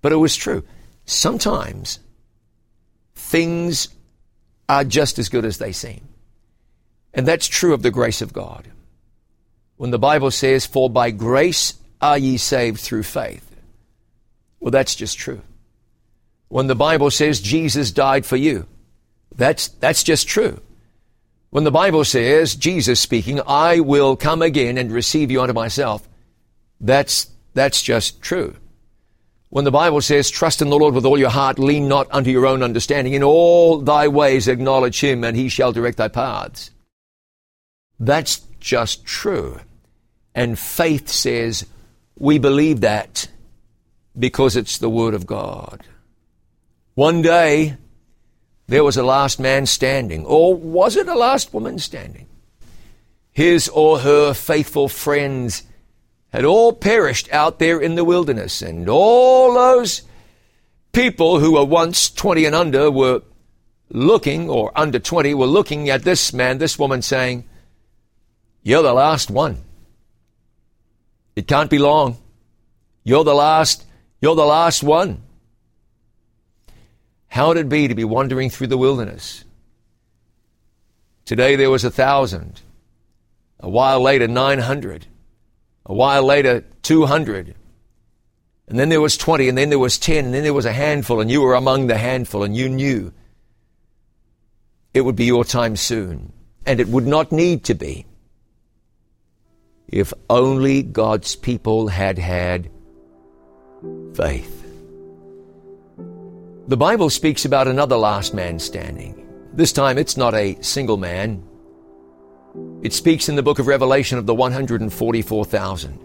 But 0.02 0.12
it 0.12 0.18
was 0.18 0.36
true. 0.36 0.66
Sometimes 1.06 2.00
things 3.16 3.88
are 4.68 4.84
just 4.84 5.18
as 5.18 5.30
good 5.30 5.46
as 5.46 5.60
they 5.60 5.72
seem. 5.72 6.09
And 7.20 7.28
that's 7.28 7.50
true 7.50 7.74
of 7.74 7.82
the 7.82 7.92
grace 7.92 8.22
of 8.22 8.32
God. 8.32 8.72
When 9.76 9.92
the 9.92 10.00
Bible 10.00 10.32
says, 10.32 10.66
For 10.66 10.90
by 10.90 11.12
grace 11.12 11.74
are 12.00 12.18
ye 12.18 12.38
saved 12.38 12.80
through 12.80 13.04
faith. 13.04 13.46
Well, 14.62 14.72
that's 14.72 14.96
just 14.96 15.18
true. 15.18 15.42
When 16.48 16.68
the 16.68 16.76
Bible 16.76 17.12
says 17.12 17.42
Jesus 17.42 17.92
died 17.92 18.26
for 18.26 18.38
you, 18.38 18.68
that's, 19.36 19.68
that's 19.68 20.02
just 20.02 20.30
true. 20.30 20.62
When 21.50 21.66
the 21.66 21.72
Bible 21.72 22.06
says, 22.06 22.56
Jesus 22.56 23.02
speaking, 23.02 23.42
I 23.46 23.82
will 23.82 24.16
come 24.16 24.42
again 24.42 24.78
and 24.78 24.90
receive 24.90 25.30
you 25.30 25.42
unto 25.42 25.54
myself, 25.54 26.08
that's, 26.80 27.30
that's 27.54 27.84
just 27.84 28.22
true. 28.22 28.56
When 29.50 29.66
the 29.66 29.72
Bible 29.72 30.00
says, 30.00 30.30
trust 30.30 30.62
in 30.62 30.70
the 30.70 30.80
Lord 30.80 30.96
with 30.96 31.06
all 31.06 31.20
your 31.20 31.32
heart, 31.32 31.60
lean 31.60 31.90
not 31.90 32.08
unto 32.12 32.30
your 32.30 32.46
own 32.46 32.64
understanding, 32.64 33.12
in 33.12 33.24
all 33.24 33.80
thy 33.80 34.08
ways 34.08 34.48
acknowledge 34.48 35.02
him, 35.02 35.26
and 35.26 35.36
he 35.36 35.50
shall 35.50 35.74
direct 35.74 35.98
thy 35.98 36.08
paths. 36.08 36.72
That's 38.00 38.40
just 38.60 39.06
true. 39.06 39.60
And 40.34 40.58
faith 40.58 41.10
says, 41.10 41.66
we 42.18 42.38
believe 42.38 42.82
that 42.82 43.28
because 44.18 44.56
it's 44.56 44.78
the 44.78 44.90
Word 44.90 45.14
of 45.14 45.26
God. 45.26 45.84
One 46.96 47.22
day, 47.22 47.78
there 48.68 48.84
was 48.84 48.98
a 48.98 49.04
last 49.04 49.40
man 49.40 49.66
standing, 49.66 50.26
or 50.26 50.54
was 50.54 50.96
it 50.96 51.08
a 51.08 51.16
last 51.16 51.54
woman 51.54 51.80
standing? 51.80 52.28
His 53.32 53.70
or 53.70 54.00
her 54.00 54.34
faithful 54.34 54.90
friends 54.90 55.64
had 56.32 56.46
all 56.46 56.74
perished 56.74 57.32
out 57.32 57.60
there 57.60 57.80
in 57.80 57.96
the 57.96 58.06
wilderness, 58.06 58.62
and 58.62 58.88
all 58.88 59.54
those 59.54 60.04
people 60.92 61.40
who 61.40 61.54
were 61.54 61.66
once 61.66 62.10
20 62.10 62.46
and 62.46 62.56
under 62.56 62.92
were 62.92 63.22
looking, 63.90 64.50
or 64.50 64.72
under 64.76 65.00
20, 65.00 65.34
were 65.34 65.48
looking 65.48 65.90
at 65.90 66.04
this 66.04 66.34
man, 66.34 66.58
this 66.58 66.78
woman, 66.78 67.02
saying, 67.02 67.46
You're 68.70 68.84
the 68.84 68.94
last 68.94 69.32
one. 69.32 69.58
It 71.36 71.48
can't 71.48 71.72
be 71.72 71.80
long. 71.80 72.18
You're 73.04 73.24
the 73.24 73.34
last, 73.34 73.84
you're 74.22 74.36
the 74.36 74.46
last 74.46 74.84
one. 74.84 75.24
How 77.30 77.48
would 77.48 77.58
it 77.58 77.68
be 77.68 77.88
to 77.88 77.96
be 77.96 78.04
wandering 78.04 78.52
through 78.52 78.68
the 78.68 78.78
wilderness? 78.78 79.44
Today 81.26 81.56
there 81.56 81.72
was 81.72 81.84
a 81.84 81.90
thousand. 81.90 82.62
A 83.60 83.68
while 83.68 84.02
later, 84.02 84.28
900. 84.28 85.08
A 85.88 85.94
while 85.96 86.24
later, 86.24 86.64
200. 86.84 87.56
And 88.68 88.78
then 88.78 88.90
there 88.90 89.02
was 89.02 89.18
20, 89.18 89.50
and 89.50 89.58
then 89.58 89.72
there 89.72 89.80
was 89.80 89.98
10, 89.98 90.26
and 90.26 90.34
then 90.36 90.44
there 90.44 90.54
was 90.54 90.68
a 90.68 90.74
handful, 90.74 91.22
and 91.22 91.32
you 91.32 91.42
were 91.42 91.56
among 91.56 91.88
the 91.88 91.98
handful, 91.98 92.44
and 92.44 92.56
you 92.56 92.70
knew 92.70 93.14
it 94.94 95.02
would 95.02 95.16
be 95.16 95.26
your 95.26 95.44
time 95.44 95.76
soon. 95.76 96.34
And 96.68 96.80
it 96.80 96.88
would 96.88 97.08
not 97.08 97.32
need 97.32 97.64
to 97.64 97.74
be 97.74 98.06
if 99.92 100.14
only 100.30 100.84
God's 100.84 101.36
people 101.36 101.88
had 101.88 102.18
had 102.18 102.70
faith. 104.16 104.56
The 106.68 106.78
Bible 106.78 107.10
speaks 107.10 107.46
about 107.46 107.68
another 107.68 107.98
last 107.98 108.34
man 108.34 108.60
standing. 108.60 109.28
This 109.54 109.74
time 109.74 109.98
it's 109.98 110.18
not 110.18 110.36
a 110.36 110.62
single 110.62 110.98
man. 110.98 111.44
It 112.84 112.94
speaks 112.94 113.28
in 113.30 113.36
the 113.36 113.44
book 113.44 113.60
of 113.60 113.68
Revelation 113.68 114.18
of 114.18 114.26
the 114.26 114.36
144,000 114.36 116.00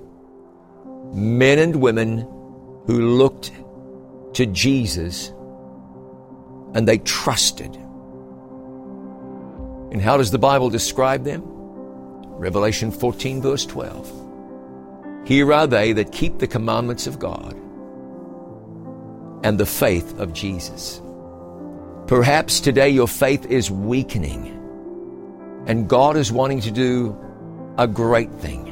men 1.12 1.58
and 1.58 1.76
women 1.76 2.20
who 2.86 3.16
looked 3.16 3.52
to 4.34 4.46
Jesus 4.46 5.28
and 6.74 6.88
they 6.88 6.98
trusted. 6.98 7.76
And 9.92 10.02
how 10.02 10.16
does 10.16 10.32
the 10.32 10.38
Bible 10.38 10.70
describe 10.70 11.24
them? 11.24 11.53
Revelation 12.36 12.90
14, 12.90 13.42
verse 13.42 13.64
12. 13.66 14.24
Here 15.26 15.52
are 15.52 15.66
they 15.66 15.92
that 15.92 16.12
keep 16.12 16.38
the 16.38 16.46
commandments 16.46 17.06
of 17.06 17.18
God 17.18 17.54
and 19.44 19.58
the 19.58 19.66
faith 19.66 20.18
of 20.18 20.32
Jesus. 20.32 21.00
Perhaps 22.06 22.60
today 22.60 22.90
your 22.90 23.08
faith 23.08 23.46
is 23.46 23.70
weakening 23.70 24.48
and 25.66 25.88
God 25.88 26.16
is 26.16 26.30
wanting 26.30 26.60
to 26.62 26.70
do 26.70 27.16
a 27.78 27.86
great 27.86 28.32
thing. 28.34 28.70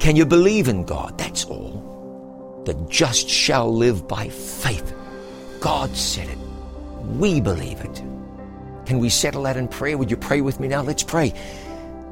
Can 0.00 0.16
you 0.16 0.26
believe 0.26 0.68
in 0.68 0.84
God? 0.84 1.16
That's 1.16 1.44
all. 1.44 2.62
The 2.64 2.74
just 2.88 3.28
shall 3.28 3.72
live 3.72 4.08
by 4.08 4.28
faith. 4.28 4.94
God 5.60 5.94
said 5.96 6.28
it. 6.28 6.38
We 7.18 7.40
believe 7.40 7.80
it. 7.80 8.02
Can 8.86 8.98
we 8.98 9.08
settle 9.08 9.44
that 9.44 9.56
in 9.56 9.68
prayer? 9.68 9.96
Would 9.96 10.10
you 10.10 10.16
pray 10.16 10.40
with 10.40 10.60
me 10.60 10.68
now? 10.68 10.82
Let's 10.82 11.02
pray. 11.02 11.32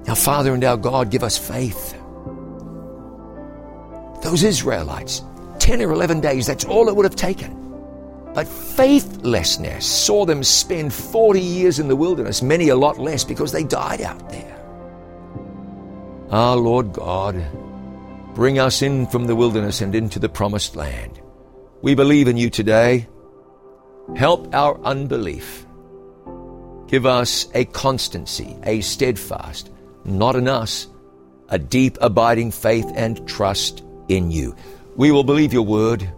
Our 0.08 0.16
Father 0.16 0.54
and 0.54 0.64
our 0.64 0.76
God, 0.76 1.10
give 1.10 1.22
us 1.22 1.38
faith. 1.38 1.92
Those 4.22 4.42
Israelites, 4.42 5.22
10 5.58 5.82
or 5.82 5.92
11 5.92 6.20
days, 6.20 6.46
that's 6.46 6.64
all 6.64 6.88
it 6.88 6.96
would 6.96 7.04
have 7.04 7.16
taken. 7.16 7.58
But 8.34 8.48
faithlessness 8.48 9.84
saw 9.86 10.24
them 10.24 10.42
spend 10.42 10.92
40 10.92 11.40
years 11.40 11.78
in 11.78 11.88
the 11.88 11.96
wilderness, 11.96 12.42
many 12.42 12.68
a 12.68 12.76
lot 12.76 12.98
less 12.98 13.24
because 13.24 13.52
they 13.52 13.64
died 13.64 14.00
out 14.00 14.28
there. 14.30 14.58
Ah, 16.30 16.54
Lord 16.54 16.92
God, 16.92 17.44
bring 18.34 18.58
us 18.58 18.80
in 18.80 19.06
from 19.06 19.26
the 19.26 19.36
wilderness 19.36 19.82
and 19.82 19.94
into 19.94 20.18
the 20.18 20.30
promised 20.30 20.76
land. 20.76 21.20
We 21.82 21.94
believe 21.94 22.26
in 22.28 22.38
you 22.38 22.48
today. 22.48 23.06
Help 24.16 24.54
our 24.54 24.80
unbelief. 24.82 25.66
Give 26.86 27.04
us 27.06 27.48
a 27.54 27.64
constancy, 27.66 28.56
a 28.62 28.80
steadfast, 28.80 29.71
not 30.04 30.36
in 30.36 30.48
us, 30.48 30.88
a 31.48 31.58
deep, 31.58 31.98
abiding 32.00 32.50
faith 32.50 32.90
and 32.94 33.26
trust 33.28 33.84
in 34.08 34.30
you. 34.30 34.54
We 34.96 35.10
will 35.10 35.24
believe 35.24 35.52
your 35.52 35.62
word 35.62 36.10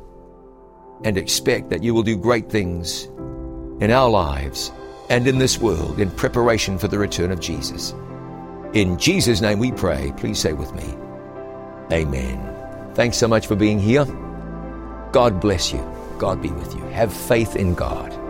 and 1.05 1.19
expect 1.19 1.71
that 1.71 1.83
you 1.83 1.95
will 1.95 2.03
do 2.03 2.17
great 2.17 2.51
things 2.51 3.05
in 3.81 3.91
our 3.91 4.09
lives 4.09 4.73
and 5.11 5.27
in 5.27 5.39
this 5.39 5.59
world 5.59 6.01
in 6.01 6.11
preparation 6.13 6.79
for 6.79 6.89
the 6.89 6.99
return 6.99 7.31
of 7.31 7.41
Jesus. 7.41 7.95
In 8.73 8.99
Jesus' 8.99 9.41
name 9.41 9.59
we 9.59 9.73
pray. 9.73 10.13
Please 10.17 10.39
say 10.39 10.53
with 10.53 10.73
me, 10.75 10.95
Amen. 11.93 12.51
Thanks 12.95 13.17
so 13.17 13.29
much 13.29 13.47
for 13.47 13.57
being 13.57 13.79
here. 13.79 14.05
God 15.13 15.41
bless 15.41 15.73
you. 15.73 15.85
God 16.19 16.41
be 16.41 16.51
with 16.51 16.75
you. 16.75 16.83
Have 16.87 17.13
faith 17.13 17.57
in 17.57 17.75
God. 17.75 18.24